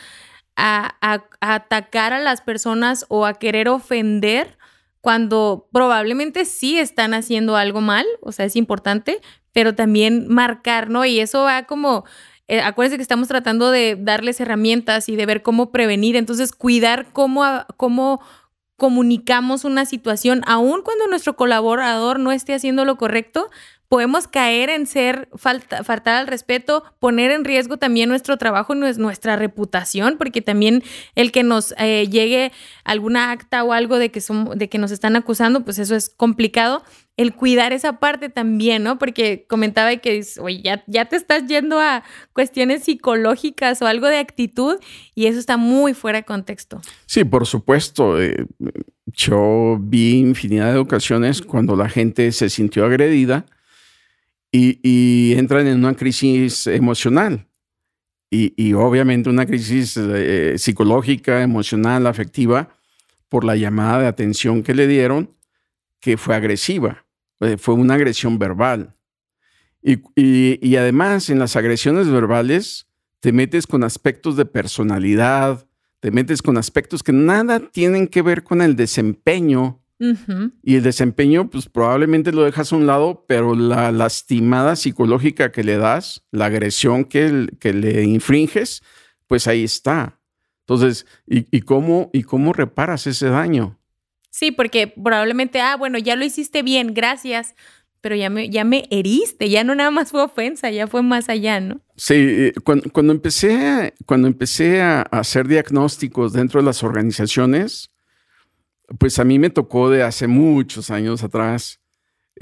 a, 0.56 0.96
atacar 1.42 2.14
a 2.14 2.20
las 2.20 2.40
personas 2.40 3.04
o 3.10 3.26
a 3.26 3.34
querer 3.34 3.68
ofender 3.68 4.56
cuando 5.02 5.68
probablemente 5.74 6.46
sí 6.46 6.78
están 6.78 7.12
haciendo 7.12 7.54
algo 7.54 7.82
mal, 7.82 8.06
o 8.22 8.32
sea, 8.32 8.46
es 8.46 8.56
importante, 8.56 9.20
pero 9.52 9.74
también 9.74 10.26
marcar, 10.26 10.88
¿no? 10.88 11.04
Y 11.04 11.20
eso 11.20 11.42
va 11.42 11.64
como, 11.64 12.06
eh, 12.48 12.62
acuérdense 12.62 12.96
que 12.96 13.02
estamos 13.02 13.28
tratando 13.28 13.70
de 13.70 13.94
darles 14.00 14.40
herramientas 14.40 15.10
y 15.10 15.16
de 15.16 15.26
ver 15.26 15.42
cómo 15.42 15.70
prevenir, 15.70 16.16
entonces 16.16 16.52
cuidar 16.52 17.08
cómo, 17.12 17.44
cómo 17.76 18.22
comunicamos 18.80 19.66
una 19.66 19.84
situación, 19.84 20.40
aun 20.46 20.80
cuando 20.80 21.06
nuestro 21.06 21.36
colaborador 21.36 22.18
no 22.18 22.32
esté 22.32 22.54
haciendo 22.54 22.86
lo 22.86 22.96
correcto, 22.96 23.50
podemos 23.88 24.26
caer 24.26 24.70
en 24.70 24.86
ser 24.86 25.28
falta, 25.34 25.84
faltar 25.84 26.16
al 26.16 26.26
respeto, 26.26 26.82
poner 26.98 27.30
en 27.30 27.44
riesgo 27.44 27.76
también 27.76 28.08
nuestro 28.08 28.38
trabajo 28.38 28.74
y 28.74 28.78
nuestra 28.78 29.36
reputación, 29.36 30.16
porque 30.16 30.40
también 30.40 30.82
el 31.14 31.30
que 31.30 31.42
nos 31.42 31.74
eh, 31.76 32.08
llegue 32.08 32.52
alguna 32.84 33.32
acta 33.32 33.62
o 33.64 33.74
algo 33.74 33.98
de 33.98 34.10
que, 34.10 34.22
son, 34.22 34.56
de 34.56 34.70
que 34.70 34.78
nos 34.78 34.92
están 34.92 35.14
acusando, 35.14 35.62
pues 35.62 35.78
eso 35.78 35.94
es 35.94 36.08
complicado. 36.08 36.82
El 37.20 37.34
cuidar 37.34 37.74
esa 37.74 38.00
parte 38.00 38.30
también, 38.30 38.82
¿no? 38.82 38.96
Porque 38.96 39.44
comentaba 39.46 39.94
que, 39.96 40.24
oye, 40.40 40.62
ya, 40.64 40.82
ya 40.86 41.04
te 41.04 41.16
estás 41.16 41.46
yendo 41.46 41.78
a 41.78 42.02
cuestiones 42.32 42.84
psicológicas 42.84 43.82
o 43.82 43.86
algo 43.86 44.06
de 44.06 44.16
actitud 44.16 44.76
y 45.14 45.26
eso 45.26 45.38
está 45.38 45.58
muy 45.58 45.92
fuera 45.92 46.20
de 46.20 46.24
contexto. 46.24 46.80
Sí, 47.04 47.24
por 47.24 47.46
supuesto. 47.46 48.18
Eh, 48.18 48.46
yo 49.04 49.76
vi 49.78 50.16
infinidad 50.16 50.72
de 50.72 50.78
ocasiones 50.78 51.42
cuando 51.42 51.76
la 51.76 51.90
gente 51.90 52.32
se 52.32 52.48
sintió 52.48 52.86
agredida 52.86 53.44
y, 54.50 55.34
entran 55.34 55.66
en 55.66 55.76
una 55.76 55.94
crisis 55.94 56.68
emocional. 56.68 57.46
Y, 58.30 58.72
obviamente 58.72 59.28
una 59.28 59.44
crisis 59.44 59.98
eh, 59.98 60.54
psicológica, 60.56 61.42
emocional, 61.42 62.06
afectiva, 62.06 62.70
por 63.28 63.44
la 63.44 63.56
llamada 63.56 64.00
de 64.00 64.06
atención 64.06 64.62
que 64.62 64.72
le 64.72 64.86
dieron, 64.86 65.28
que 66.00 66.16
fue 66.16 66.34
agresiva, 66.34 67.04
eh, 67.40 67.56
fue 67.56 67.74
una 67.74 67.94
agresión 67.94 68.38
verbal. 68.38 68.96
Y, 69.82 69.98
y, 70.14 70.76
además 70.76 71.30
en 71.30 71.38
las 71.38 71.56
agresiones 71.56 72.08
verbales 72.10 72.86
te 73.20 73.32
metes 73.32 73.66
con 73.66 73.82
aspectos 73.82 74.36
de 74.36 74.44
personalidad, 74.44 75.66
te 76.00 76.10
metes 76.10 76.42
con 76.42 76.58
aspectos 76.58 77.02
que 77.02 77.12
nada 77.12 77.60
tienen 77.70 78.06
que 78.06 78.20
ver 78.20 78.42
con 78.42 78.60
el 78.60 78.76
desempeño 78.76 79.80
y 80.62 80.76
el 80.76 80.82
desempeño, 80.82 81.50
pues 81.50 81.68
probablemente 81.68 82.32
lo 82.32 82.44
dejas 82.44 82.72
a 82.72 82.76
un 82.76 82.86
lado, 82.86 83.26
pero 83.28 83.54
la 83.54 83.92
lastimada 83.92 84.74
psicológica 84.74 85.52
que 85.52 85.62
le 85.62 85.76
das, 85.76 86.24
la 86.30 86.46
agresión 86.46 87.04
que, 87.04 87.48
que 87.60 87.74
le 87.74 88.04
infringes, 88.04 88.82
pues 89.26 89.46
ahí 89.46 89.64
está. 89.64 90.18
Entonces, 90.60 91.04
¿y, 91.26 91.62
cómo, 91.62 92.10
¿y 92.12 92.22
cómo 92.22 92.52
reparas 92.52 93.08
ese 93.08 93.28
daño? 93.28 93.79
Sí, 94.30 94.50
porque 94.52 94.86
probablemente, 94.88 95.60
ah, 95.60 95.76
bueno, 95.76 95.98
ya 95.98 96.16
lo 96.16 96.24
hiciste 96.24 96.62
bien, 96.62 96.94
gracias, 96.94 97.54
pero 98.00 98.16
ya 98.16 98.30
me, 98.30 98.48
ya 98.48 98.64
me 98.64 98.86
heriste, 98.90 99.50
ya 99.50 99.64
no 99.64 99.74
nada 99.74 99.90
más 99.90 100.10
fue 100.10 100.22
ofensa, 100.22 100.70
ya 100.70 100.86
fue 100.86 101.02
más 101.02 101.28
allá, 101.28 101.60
¿no? 101.60 101.80
Sí, 101.96 102.14
eh, 102.16 102.52
cuando, 102.64 103.12
empecé, 103.12 103.94
cuando 104.06 104.28
empecé 104.28 104.80
a 104.80 105.02
hacer 105.02 105.46
diagnósticos 105.48 106.32
dentro 106.32 106.60
de 106.60 106.66
las 106.66 106.82
organizaciones, 106.82 107.90
pues 108.98 109.18
a 109.18 109.24
mí 109.24 109.38
me 109.38 109.50
tocó 109.50 109.90
de 109.90 110.02
hace 110.02 110.26
muchos 110.26 110.90
años 110.90 111.22
atrás 111.22 111.80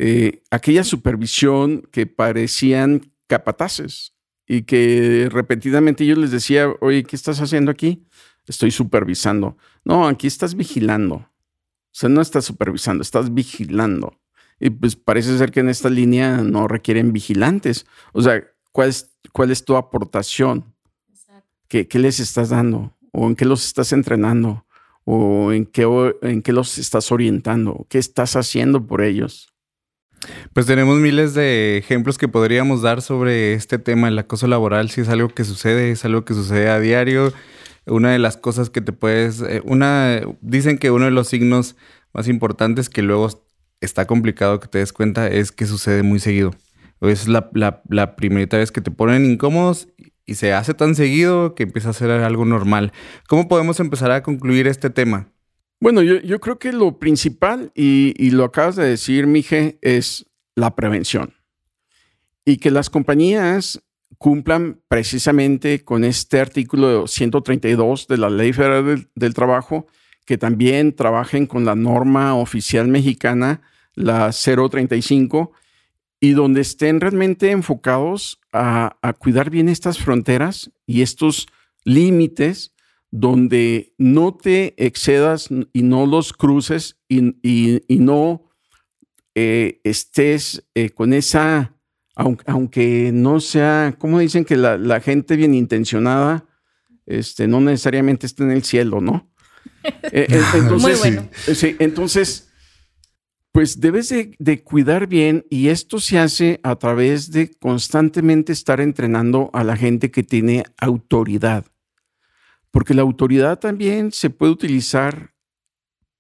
eh, 0.01 0.43
aquella 0.51 0.85
supervisión 0.85 1.83
que 1.91 2.07
parecían 2.07 3.13
capataces 3.27 4.15
y 4.47 4.63
que 4.63 5.29
repetidamente 5.31 6.07
yo 6.07 6.15
les 6.15 6.31
decía, 6.31 6.69
oye, 6.81 7.03
¿qué 7.03 7.17
estás 7.17 7.41
haciendo 7.41 7.71
aquí? 7.71 8.07
Estoy 8.47 8.71
supervisando. 8.71 9.59
No, 9.85 10.07
aquí 10.07 10.27
estás 10.27 10.55
vigilando. 10.55 11.29
O 11.99 12.01
sea, 12.01 12.09
no 12.09 12.21
estás 12.21 12.45
supervisando, 12.45 13.03
estás 13.03 13.35
vigilando. 13.35 14.17
Y 14.61 14.71
pues 14.71 14.95
parece 14.95 15.37
ser 15.37 15.51
que 15.51 15.61
en 15.61 15.69
esta 15.69 15.91
línea 15.91 16.37
no 16.39 16.69
requieren 16.69 17.13
vigilantes. 17.13 17.87
O 18.13 18.23
sea, 18.23 18.45
¿cuál 18.71 18.91
es, 18.91 19.19
cuál 19.33 19.51
es 19.51 19.65
tu 19.65 19.75
aportación? 19.75 20.73
¿Qué, 21.67 21.89
¿Qué 21.89 21.99
les 21.99 22.21
estás 22.21 22.51
dando? 22.51 22.97
¿O 23.13 23.27
en 23.27 23.35
qué 23.35 23.45
los 23.45 23.67
estás 23.67 23.93
entrenando? 23.93 24.65
o 25.11 25.53
en 25.53 25.65
qué, 25.65 25.87
en 26.21 26.43
qué 26.43 26.53
los 26.53 26.77
estás 26.77 27.11
orientando, 27.11 27.87
qué 27.89 27.97
estás 27.97 28.37
haciendo 28.37 28.87
por 28.87 29.01
ellos. 29.01 29.49
Pues 30.53 30.67
tenemos 30.67 30.99
miles 30.99 31.33
de 31.33 31.79
ejemplos 31.79 32.19
que 32.19 32.29
podríamos 32.29 32.83
dar 32.83 33.01
sobre 33.01 33.55
este 33.55 33.79
tema, 33.79 34.09
el 34.09 34.19
acoso 34.19 34.47
laboral, 34.49 34.91
si 34.91 35.01
es 35.01 35.09
algo 35.09 35.31
que 35.31 35.45
sucede, 35.45 35.93
es 35.93 36.05
algo 36.05 36.27
que 36.27 36.35
sucede 36.35 36.69
a 36.69 36.79
diario. 36.79 37.33
Una 37.89 38.13
de 38.13 38.19
las 38.19 38.37
cosas 38.37 38.71
que 38.71 38.81
te 38.81 38.93
puedes, 38.93 39.41
eh, 39.41 39.63
una, 39.65 40.21
dicen 40.41 40.79
que 40.79 40.91
uno 40.91 41.07
de 41.07 41.11
los 41.11 41.29
signos 41.29 41.77
más 42.13 42.29
importantes 42.29 42.89
que 42.89 43.03
luego 43.03 43.29
está 43.81 44.07
complicado 44.07 44.61
que 44.61 44.69
te 44.69 44.79
des 44.79 44.93
cuenta 44.93 45.29
es 45.29 45.53
que 45.53 45.67
sucede 45.67 46.03
muy 46.03 46.21
seguido. 46.21 46.53
Es 47.01 47.29
la, 47.29 47.51
primera 48.17 48.59
vez 48.59 48.73
que 48.73 48.81
te 48.81 48.91
ponen 48.91 49.25
incómodos 49.25 49.89
y 50.27 50.35
se 50.35 50.53
hace 50.53 50.75
tan 50.75 50.95
seguido 50.95 51.55
que 51.55 51.63
empieza 51.63 51.91
a 51.91 51.93
ser 51.93 52.11
algo 52.11 52.45
normal. 52.45 52.93
¿Cómo 53.29 53.47
podemos 53.47 53.79
empezar 53.81 54.11
a 54.11 54.23
concluir 54.23 54.67
este 54.67 54.91
tema? 54.91 55.33
Bueno, 55.81 56.03
yo, 56.03 56.41
creo 56.41 56.59
que 56.59 56.73
lo 56.73 56.99
principal, 56.99 57.71
y, 57.75 58.31
lo 58.31 58.45
acabas 58.45 58.75
de 58.75 58.85
decir, 58.85 59.29
Mije, 59.29 59.79
es 59.81 60.27
la 60.57 60.75
prevención. 60.75 61.35
Y 62.45 62.57
que 62.57 62.73
las 62.73 62.91
compañías 62.91 63.81
cumplan 64.19 64.81
precisamente 64.89 65.85
con 65.85 66.05
este 66.05 66.41
artículo 66.41 67.07
132 67.07 68.09
de 68.09 68.19
la 68.19 68.31
Ley 68.31 68.53
Federal 68.53 69.09
del, 69.15 69.35
Trabajo, 69.35 69.87
que 70.27 70.37
también 70.37 70.95
trabajen 70.95 71.47
con 71.47 71.65
la 71.65 71.75
norma 71.75 72.35
oficial 72.35 72.89
mexicana, 72.89 73.63
la 73.95 74.31
035, 74.33 75.53
y 76.21 76.33
donde 76.33 76.61
estén 76.61 77.01
realmente 77.01 77.51
enfocados 77.53 78.41
a, 78.53 78.97
a 79.03 79.13
cuidar 79.13 79.51
bien 79.51 79.69
estas 79.69 79.99
fronteras 79.99 80.71
y 80.85 81.03
estos 81.03 81.47
límites 81.85 82.75
donde 83.11 83.95
no 83.97 84.35
te 84.35 84.75
excedas 84.85 85.49
y 85.73 85.83
no 85.83 86.07
los 86.07 86.33
cruces 86.33 86.99
y, 87.09 87.35
no 87.89 88.45
eh, 89.35 89.81
estés 89.85 90.67
eh, 90.75 90.91
con 90.91 91.13
esa, 91.13 91.75
aunque, 92.47 93.11
no 93.15 93.41
sea, 93.41 93.95
como 93.99 94.19
dicen 94.19 94.45
que 94.45 94.57
la, 94.57 95.01
gente 95.01 95.37
bien 95.37 95.55
intencionada, 95.55 96.45
este, 97.07 97.47
no 97.47 97.61
necesariamente 97.61 98.27
está 98.27 98.45
en 98.45 98.51
el 98.51 98.65
cielo, 98.65 99.01
¿no? 99.01 99.29
Eh, 100.13 100.27
entonces, 100.55 100.83
Muy 100.83 100.95
bueno. 100.99 101.29
entonces, 101.79 102.49
pues 103.53 103.81
debes 103.81 104.09
de, 104.11 104.63
cuidar 104.63 105.07
bien 105.07 105.47
y 105.51 105.69
esto 105.69 105.99
se 105.99 106.19
hace 106.19 106.61
a 106.63 106.77
través 106.77 107.31
de 107.31 107.51
constantemente 107.59 108.53
estar 108.53 108.81
entrenando 108.81 109.51
a 109.55 109.65
la 109.65 109.77
gente 109.77 110.11
que 110.11 110.23
tiene 110.23 110.65
autoridad. 110.77 111.65
Porque 112.71 112.93
la 112.93 113.03
autoridad 113.03 113.59
también 113.59 114.13
se 114.13 114.31
puede 114.31 114.53
utilizar 114.53 115.35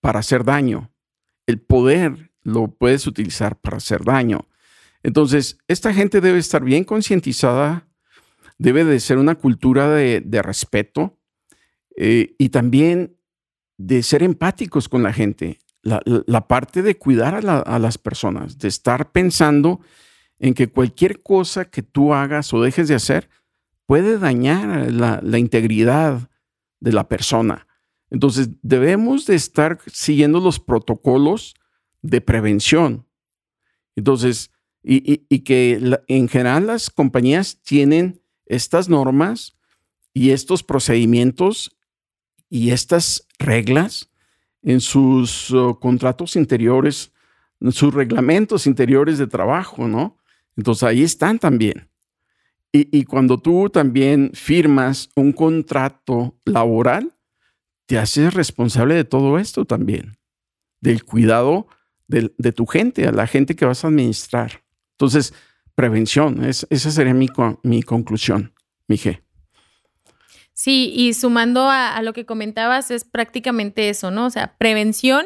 para 0.00 0.20
hacer 0.20 0.44
daño. 0.44 0.90
El 1.46 1.60
poder 1.60 2.32
lo 2.42 2.68
puedes 2.68 3.06
utilizar 3.06 3.60
para 3.60 3.76
hacer 3.76 4.04
daño. 4.04 4.47
Entonces, 5.02 5.58
esta 5.68 5.92
gente 5.94 6.20
debe 6.20 6.38
estar 6.38 6.62
bien 6.62 6.84
concientizada, 6.84 7.88
debe 8.58 8.84
de 8.84 9.00
ser 9.00 9.18
una 9.18 9.36
cultura 9.36 9.88
de, 9.88 10.42
respeto 10.42 11.18
eh, 11.96 12.34
y 12.38 12.48
también 12.48 13.16
de 13.76 14.02
ser 14.02 14.22
empáticos 14.22 14.88
con 14.88 15.02
la 15.02 15.12
gente. 15.12 15.58
La, 15.82 16.48
parte 16.48 16.82
de 16.82 16.98
cuidar 16.98 17.34
a, 17.34 17.78
las 17.78 17.96
personas, 17.96 18.58
de 18.58 18.68
estar 18.68 19.10
pensando 19.10 19.80
en 20.38 20.52
que 20.52 20.68
cualquier 20.68 21.22
cosa 21.22 21.64
que 21.64 21.82
tú 21.82 22.12
hagas 22.12 22.52
o 22.52 22.60
dejes 22.60 22.88
de 22.88 22.94
hacer 22.94 23.30
puede 23.86 24.18
dañar 24.18 24.92
la 24.92 25.38
integridad 25.38 26.28
de 26.80 26.92
la 26.92 27.08
persona. 27.08 27.66
Entonces, 28.10 28.50
debemos 28.62 29.26
de 29.26 29.34
estar 29.34 29.78
siguiendo 29.86 30.40
los 30.40 30.58
protocolos 30.60 31.54
de 32.02 32.20
prevención. 32.20 33.06
Entonces, 33.96 34.50
y, 34.82 35.40
que 35.40 35.98
en 36.06 36.28
general 36.28 36.66
las 36.66 36.90
compañías 36.90 37.60
tienen 37.62 38.22
estas 38.46 38.88
normas 38.88 39.56
y 40.14 40.30
estos 40.30 40.62
procedimientos 40.62 41.76
y 42.48 42.70
estas 42.70 43.26
reglas 43.38 44.10
en 44.62 44.80
sus 44.80 45.50
oh, 45.52 45.78
contratos 45.78 46.36
interiores, 46.36 47.12
en 47.60 47.72
sus 47.72 47.92
reglamentos 47.92 48.66
interiores 48.66 49.18
de 49.18 49.26
trabajo, 49.26 49.88
¿no? 49.88 50.18
Entonces 50.56 50.82
ahí 50.82 51.02
están 51.02 51.38
también. 51.38 51.88
Y, 52.70 53.04
cuando 53.04 53.38
tú 53.38 53.70
también 53.70 54.30
firmas 54.34 55.08
un 55.16 55.32
contrato 55.32 56.38
laboral, 56.44 57.14
te 57.86 57.96
haces 57.96 58.34
responsable 58.34 58.94
de 58.94 59.04
todo 59.04 59.38
esto 59.38 59.64
también, 59.64 60.18
del 60.80 61.02
cuidado 61.02 61.66
de, 62.08 62.52
tu 62.52 62.66
gente, 62.66 63.06
a 63.06 63.12
la 63.12 63.26
gente 63.26 63.56
que 63.56 63.64
vas 63.64 63.84
a 63.84 63.88
administrar. 63.88 64.62
Entonces, 64.98 65.32
prevención, 65.76 66.44
esa 66.44 66.90
sería 66.90 67.14
mi, 67.14 67.28
mi 67.62 67.84
conclusión, 67.84 68.52
Mije. 68.88 69.22
Sí, 70.52 70.92
y 70.92 71.14
sumando 71.14 71.70
a, 71.70 71.94
a, 71.94 72.02
lo 72.02 72.12
que 72.12 72.26
comentabas, 72.26 72.90
es 72.90 73.04
prácticamente 73.04 73.90
eso, 73.90 74.10
¿no? 74.10 74.26
O 74.26 74.30
sea, 74.30 74.56
prevención, 74.58 75.24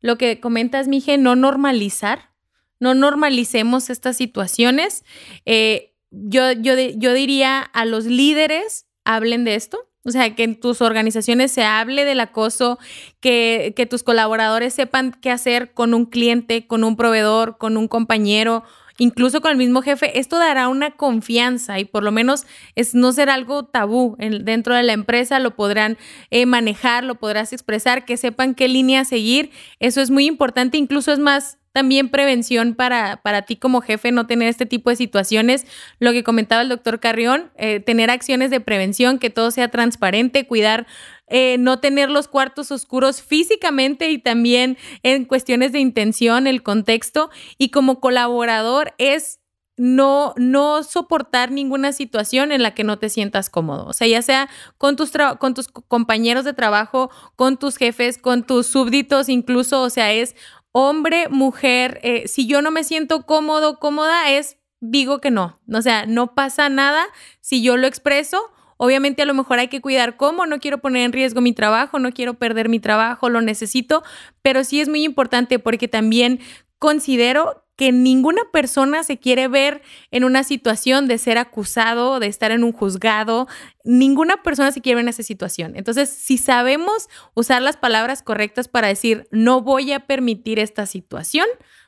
lo 0.00 0.16
que 0.18 0.38
comentas, 0.38 0.86
Mije, 0.86 1.18
no 1.18 1.34
normalizar, 1.34 2.30
no 2.78 2.94
normalicemos 2.94 3.90
estas 3.90 4.16
situaciones. 4.16 5.04
Eh, 5.46 5.96
yo, 6.12 6.52
yo, 6.52 6.74
yo 6.78 7.12
diría 7.12 7.60
a 7.60 7.84
los 7.84 8.04
líderes, 8.04 8.86
hablen 9.04 9.44
de 9.44 9.56
esto. 9.56 9.84
O 10.04 10.10
sea, 10.10 10.34
que 10.34 10.44
en 10.44 10.58
tus 10.58 10.80
organizaciones 10.80 11.50
se 11.50 11.64
hable 11.64 12.04
del 12.04 12.20
acoso, 12.20 12.78
que, 13.20 13.74
que 13.76 13.84
tus 13.84 14.02
colaboradores 14.02 14.72
sepan 14.72 15.10
qué 15.20 15.30
hacer 15.30 15.74
con 15.74 15.92
un 15.92 16.06
cliente, 16.06 16.66
con 16.66 16.84
un 16.84 16.96
proveedor, 16.96 17.58
con 17.58 17.76
un 17.76 17.88
compañero, 17.88 18.62
incluso 18.98 19.40
con 19.40 19.52
el 19.52 19.56
mismo 19.56 19.80
jefe, 19.82 20.18
esto 20.18 20.38
dará 20.38 20.68
una 20.68 20.90
confianza 20.90 21.78
y 21.78 21.84
por 21.84 22.02
lo 22.02 22.12
menos 22.12 22.46
es 22.74 22.94
no 22.94 23.12
ser 23.12 23.30
algo 23.30 23.64
tabú 23.64 24.16
dentro 24.18 24.74
de 24.74 24.82
la 24.82 24.92
empresa, 24.92 25.38
lo 25.38 25.56
podrán 25.56 25.96
eh, 26.30 26.46
manejar, 26.46 27.04
lo 27.04 27.14
podrás 27.14 27.52
expresar, 27.52 28.04
que 28.04 28.16
sepan 28.16 28.54
qué 28.54 28.68
línea 28.68 29.04
seguir. 29.04 29.50
Eso 29.80 30.00
es 30.00 30.10
muy 30.10 30.26
importante, 30.26 30.76
incluso 30.76 31.12
es 31.12 31.18
más 31.18 31.58
también 31.72 32.08
prevención 32.08 32.74
para, 32.74 33.18
para 33.22 33.42
ti 33.42 33.54
como 33.54 33.80
jefe 33.80 34.10
no 34.10 34.26
tener 34.26 34.48
este 34.48 34.66
tipo 34.66 34.90
de 34.90 34.96
situaciones. 34.96 35.64
Lo 36.00 36.12
que 36.12 36.24
comentaba 36.24 36.62
el 36.62 36.68
doctor 36.68 36.98
Carrión, 36.98 37.50
eh, 37.56 37.78
tener 37.78 38.10
acciones 38.10 38.50
de 38.50 38.60
prevención, 38.60 39.20
que 39.20 39.30
todo 39.30 39.52
sea 39.52 39.68
transparente, 39.68 40.46
cuidar 40.46 40.88
eh, 41.30 41.56
no 41.58 41.80
tener 41.80 42.10
los 42.10 42.28
cuartos 42.28 42.70
oscuros 42.70 43.22
físicamente 43.22 44.10
y 44.10 44.18
también 44.18 44.78
en 45.02 45.24
cuestiones 45.24 45.72
de 45.72 45.80
intención, 45.80 46.46
el 46.46 46.62
contexto. 46.62 47.30
Y 47.58 47.70
como 47.70 48.00
colaborador 48.00 48.94
es 48.98 49.40
no, 49.78 50.34
no 50.36 50.82
soportar 50.82 51.52
ninguna 51.52 51.92
situación 51.92 52.52
en 52.52 52.62
la 52.62 52.74
que 52.74 52.84
no 52.84 52.98
te 52.98 53.08
sientas 53.08 53.48
cómodo. 53.48 53.86
O 53.86 53.92
sea, 53.92 54.08
ya 54.08 54.20
sea 54.22 54.50
con 54.76 54.96
tus, 54.96 55.12
con 55.38 55.54
tus 55.54 55.68
compañeros 55.68 56.44
de 56.44 56.52
trabajo, 56.52 57.10
con 57.36 57.56
tus 57.56 57.76
jefes, 57.76 58.18
con 58.18 58.42
tus 58.42 58.66
súbditos, 58.66 59.28
incluso, 59.28 59.82
o 59.82 59.90
sea, 59.90 60.12
es 60.12 60.34
hombre, 60.72 61.28
mujer, 61.28 62.00
eh, 62.02 62.28
si 62.28 62.46
yo 62.46 62.60
no 62.60 62.70
me 62.70 62.84
siento 62.84 63.24
cómodo, 63.24 63.78
cómoda, 63.78 64.30
es, 64.30 64.58
digo 64.80 65.20
que 65.20 65.30
no. 65.30 65.58
O 65.72 65.80
sea, 65.80 66.06
no 66.06 66.34
pasa 66.34 66.68
nada 66.68 67.06
si 67.40 67.62
yo 67.62 67.76
lo 67.76 67.86
expreso. 67.86 68.38
Obviamente 68.78 69.22
a 69.22 69.26
lo 69.26 69.34
mejor 69.34 69.58
hay 69.58 69.68
que 69.68 69.82
cuidar 69.82 70.16
cómo, 70.16 70.46
no 70.46 70.58
quiero 70.58 70.78
poner 70.78 71.04
en 71.04 71.12
riesgo 71.12 71.42
mi 71.42 71.52
trabajo, 71.52 71.98
no 71.98 72.12
quiero 72.12 72.34
perder 72.34 72.68
mi 72.70 72.80
trabajo, 72.80 73.28
lo 73.28 73.42
necesito, 73.42 74.02
pero 74.40 74.64
sí 74.64 74.80
es 74.80 74.88
muy 74.88 75.04
importante 75.04 75.58
porque 75.58 75.88
también 75.88 76.40
considero 76.78 77.64
que 77.78 77.92
ninguna 77.92 78.42
persona 78.52 79.04
se 79.04 79.18
quiere 79.18 79.46
ver 79.46 79.82
en 80.10 80.24
una 80.24 80.42
situación 80.42 81.06
de 81.06 81.16
ser 81.16 81.38
acusado, 81.38 82.18
de 82.18 82.26
estar 82.26 82.50
en 82.50 82.64
un 82.64 82.72
juzgado. 82.72 83.46
Ninguna 83.84 84.42
persona 84.42 84.72
se 84.72 84.80
quiere 84.80 84.96
ver 84.96 85.04
en 85.04 85.10
esa 85.10 85.22
situación. 85.22 85.74
Entonces, 85.76 86.08
si 86.10 86.38
sabemos 86.38 87.08
usar 87.34 87.62
las 87.62 87.76
palabras 87.76 88.24
correctas 88.24 88.66
para 88.66 88.88
decir, 88.88 89.28
no 89.30 89.62
voy 89.62 89.92
a 89.92 90.06
permitir 90.08 90.58
esta 90.58 90.86
situación, 90.86 91.46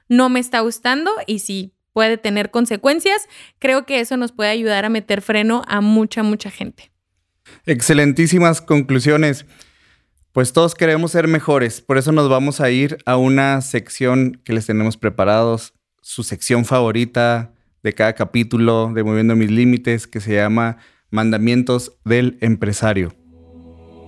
no 0.09 0.28
me 0.28 0.38
está 0.38 0.61
gustando 0.61 1.11
y 1.26 1.41
si 1.41 1.74
puede 2.01 2.16
tener 2.16 2.51
consecuencias, 2.51 3.28
creo 3.59 3.84
que 3.84 4.01
eso 4.01 4.16
nos 4.16 4.32
puede 4.32 4.48
ayudar 4.48 4.86
a 4.86 4.88
meter 4.88 5.20
freno 5.20 5.61
a 5.68 5.82
mucha, 5.82 6.22
mucha 6.22 6.51
gente. 6.51 6.90
Excelentísimas 7.66 8.62
conclusiones. 8.62 9.44
Pues 10.32 10.55
todos 10.55 10.74
queremos 10.74 11.11
ser 11.11 11.28
mejores, 11.28 11.82
por 11.82 11.98
eso 11.98 12.11
nos 12.11 12.30
vamos 12.30 12.62
a 12.62 12.70
ir 12.70 12.96
a 13.05 13.18
una 13.18 13.61
sección 13.61 14.40
que 14.46 14.55
les 14.55 14.64
tenemos 14.64 14.96
preparados 14.96 15.74
su 16.01 16.22
sección 16.22 16.64
favorita 16.64 17.53
de 17.82 17.92
cada 17.92 18.14
capítulo 18.14 18.92
de 18.94 19.05
Moviendo 19.05 19.36
mis 19.36 19.51
Límites 19.51 20.07
que 20.07 20.20
se 20.20 20.36
llama 20.36 20.78
Mandamientos 21.11 21.98
del 22.07 22.38
Empresario. 22.40 23.12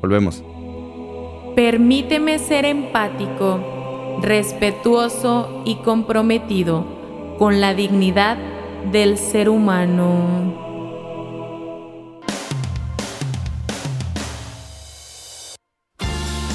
Volvemos. 0.00 0.42
Permíteme 1.54 2.38
ser 2.38 2.64
empático, 2.64 4.18
respetuoso 4.22 5.62
y 5.66 5.76
comprometido 5.82 7.01
con 7.42 7.60
la 7.60 7.74
dignidad 7.74 8.36
del 8.92 9.18
ser 9.18 9.48
humano. 9.48 10.54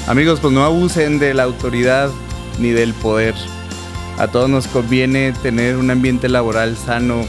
Amigos, 0.06 0.40
pues 0.40 0.54
no 0.54 0.64
abusen 0.64 1.18
de 1.18 1.34
la 1.34 1.42
autoridad 1.42 2.08
ni 2.58 2.70
del 2.70 2.94
poder. 2.94 3.34
A 4.16 4.28
todos 4.28 4.48
nos 4.48 4.66
conviene 4.66 5.34
tener 5.42 5.76
un 5.76 5.90
ambiente 5.90 6.30
laboral 6.30 6.74
sano, 6.74 7.20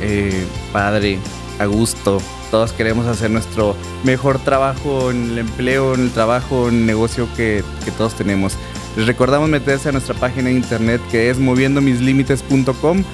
eh, 0.00 0.46
padre, 0.72 1.18
a 1.58 1.66
gusto. 1.66 2.16
Todos 2.50 2.72
queremos 2.72 3.04
hacer 3.04 3.30
nuestro 3.30 3.76
mejor 4.04 4.38
trabajo 4.38 5.10
en 5.10 5.32
el 5.32 5.38
empleo, 5.40 5.92
en 5.92 6.00
el 6.00 6.10
trabajo, 6.12 6.70
en 6.70 6.76
el 6.76 6.86
negocio 6.86 7.28
que, 7.36 7.62
que 7.84 7.90
todos 7.90 8.14
tenemos. 8.14 8.56
Les 8.96 9.06
recordamos 9.06 9.48
meterse 9.48 9.88
a 9.88 9.92
nuestra 9.92 10.14
página 10.14 10.48
de 10.48 10.54
internet 10.54 11.00
que 11.10 11.30
es 11.30 11.38
moviendomislimites.com. 11.38 13.04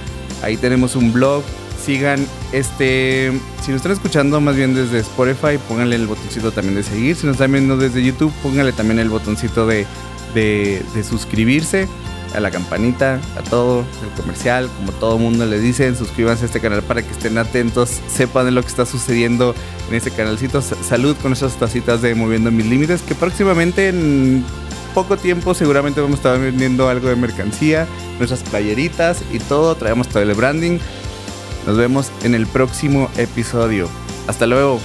Ahí 0.42 0.56
tenemos 0.56 0.96
un 0.96 1.12
blog. 1.12 1.42
Sigan 1.82 2.26
este. 2.52 3.32
Si 3.62 3.70
nos 3.70 3.76
están 3.76 3.92
escuchando 3.92 4.40
más 4.40 4.56
bien 4.56 4.74
desde 4.74 4.98
Spotify, 5.00 5.58
pónganle 5.68 5.96
el 5.96 6.06
botoncito 6.06 6.50
también 6.50 6.74
de 6.76 6.82
seguir. 6.82 7.14
Si 7.14 7.26
nos 7.26 7.34
están 7.34 7.52
viendo 7.52 7.76
desde 7.76 8.02
YouTube, 8.02 8.32
pónganle 8.42 8.72
también 8.72 8.98
el 8.98 9.08
botoncito 9.08 9.66
de, 9.66 9.86
de, 10.34 10.82
de 10.94 11.04
suscribirse 11.04 11.86
a 12.34 12.40
la 12.40 12.50
campanita, 12.50 13.20
a 13.36 13.42
todo, 13.42 13.84
el 14.02 14.20
comercial, 14.20 14.68
como 14.76 14.92
todo 14.92 15.18
mundo 15.18 15.46
le 15.46 15.58
dicen, 15.58 15.96
suscríbanse 15.96 16.44
a 16.44 16.46
este 16.46 16.60
canal 16.60 16.82
para 16.82 17.02
que 17.02 17.10
estén 17.10 17.38
atentos, 17.38 18.00
sepan 18.08 18.46
de 18.46 18.50
lo 18.50 18.62
que 18.62 18.68
está 18.68 18.84
sucediendo 18.84 19.54
en 19.88 19.94
este 19.94 20.10
canalcito. 20.10 20.60
Salud 20.60 21.16
con 21.22 21.32
esas 21.32 21.56
tacitas 21.56 22.02
de 22.02 22.14
Moviendo 22.14 22.50
Mis 22.50 22.66
Límites, 22.66 23.02
que 23.02 23.14
próximamente 23.14 23.88
en 23.88 24.44
poco 24.96 25.18
tiempo 25.18 25.52
seguramente 25.52 26.00
vamos 26.00 26.14
a 26.14 26.20
estar 26.20 26.40
vendiendo 26.40 26.88
algo 26.88 27.10
de 27.10 27.16
mercancía, 27.16 27.86
nuestras 28.16 28.42
playeritas 28.42 29.22
y 29.30 29.40
todo, 29.40 29.74
traemos 29.74 30.08
todo 30.08 30.22
el 30.22 30.32
branding. 30.32 30.78
Nos 31.66 31.76
vemos 31.76 32.10
en 32.22 32.34
el 32.34 32.46
próximo 32.46 33.10
episodio. 33.18 33.90
Hasta 34.26 34.46
luego. 34.46 34.80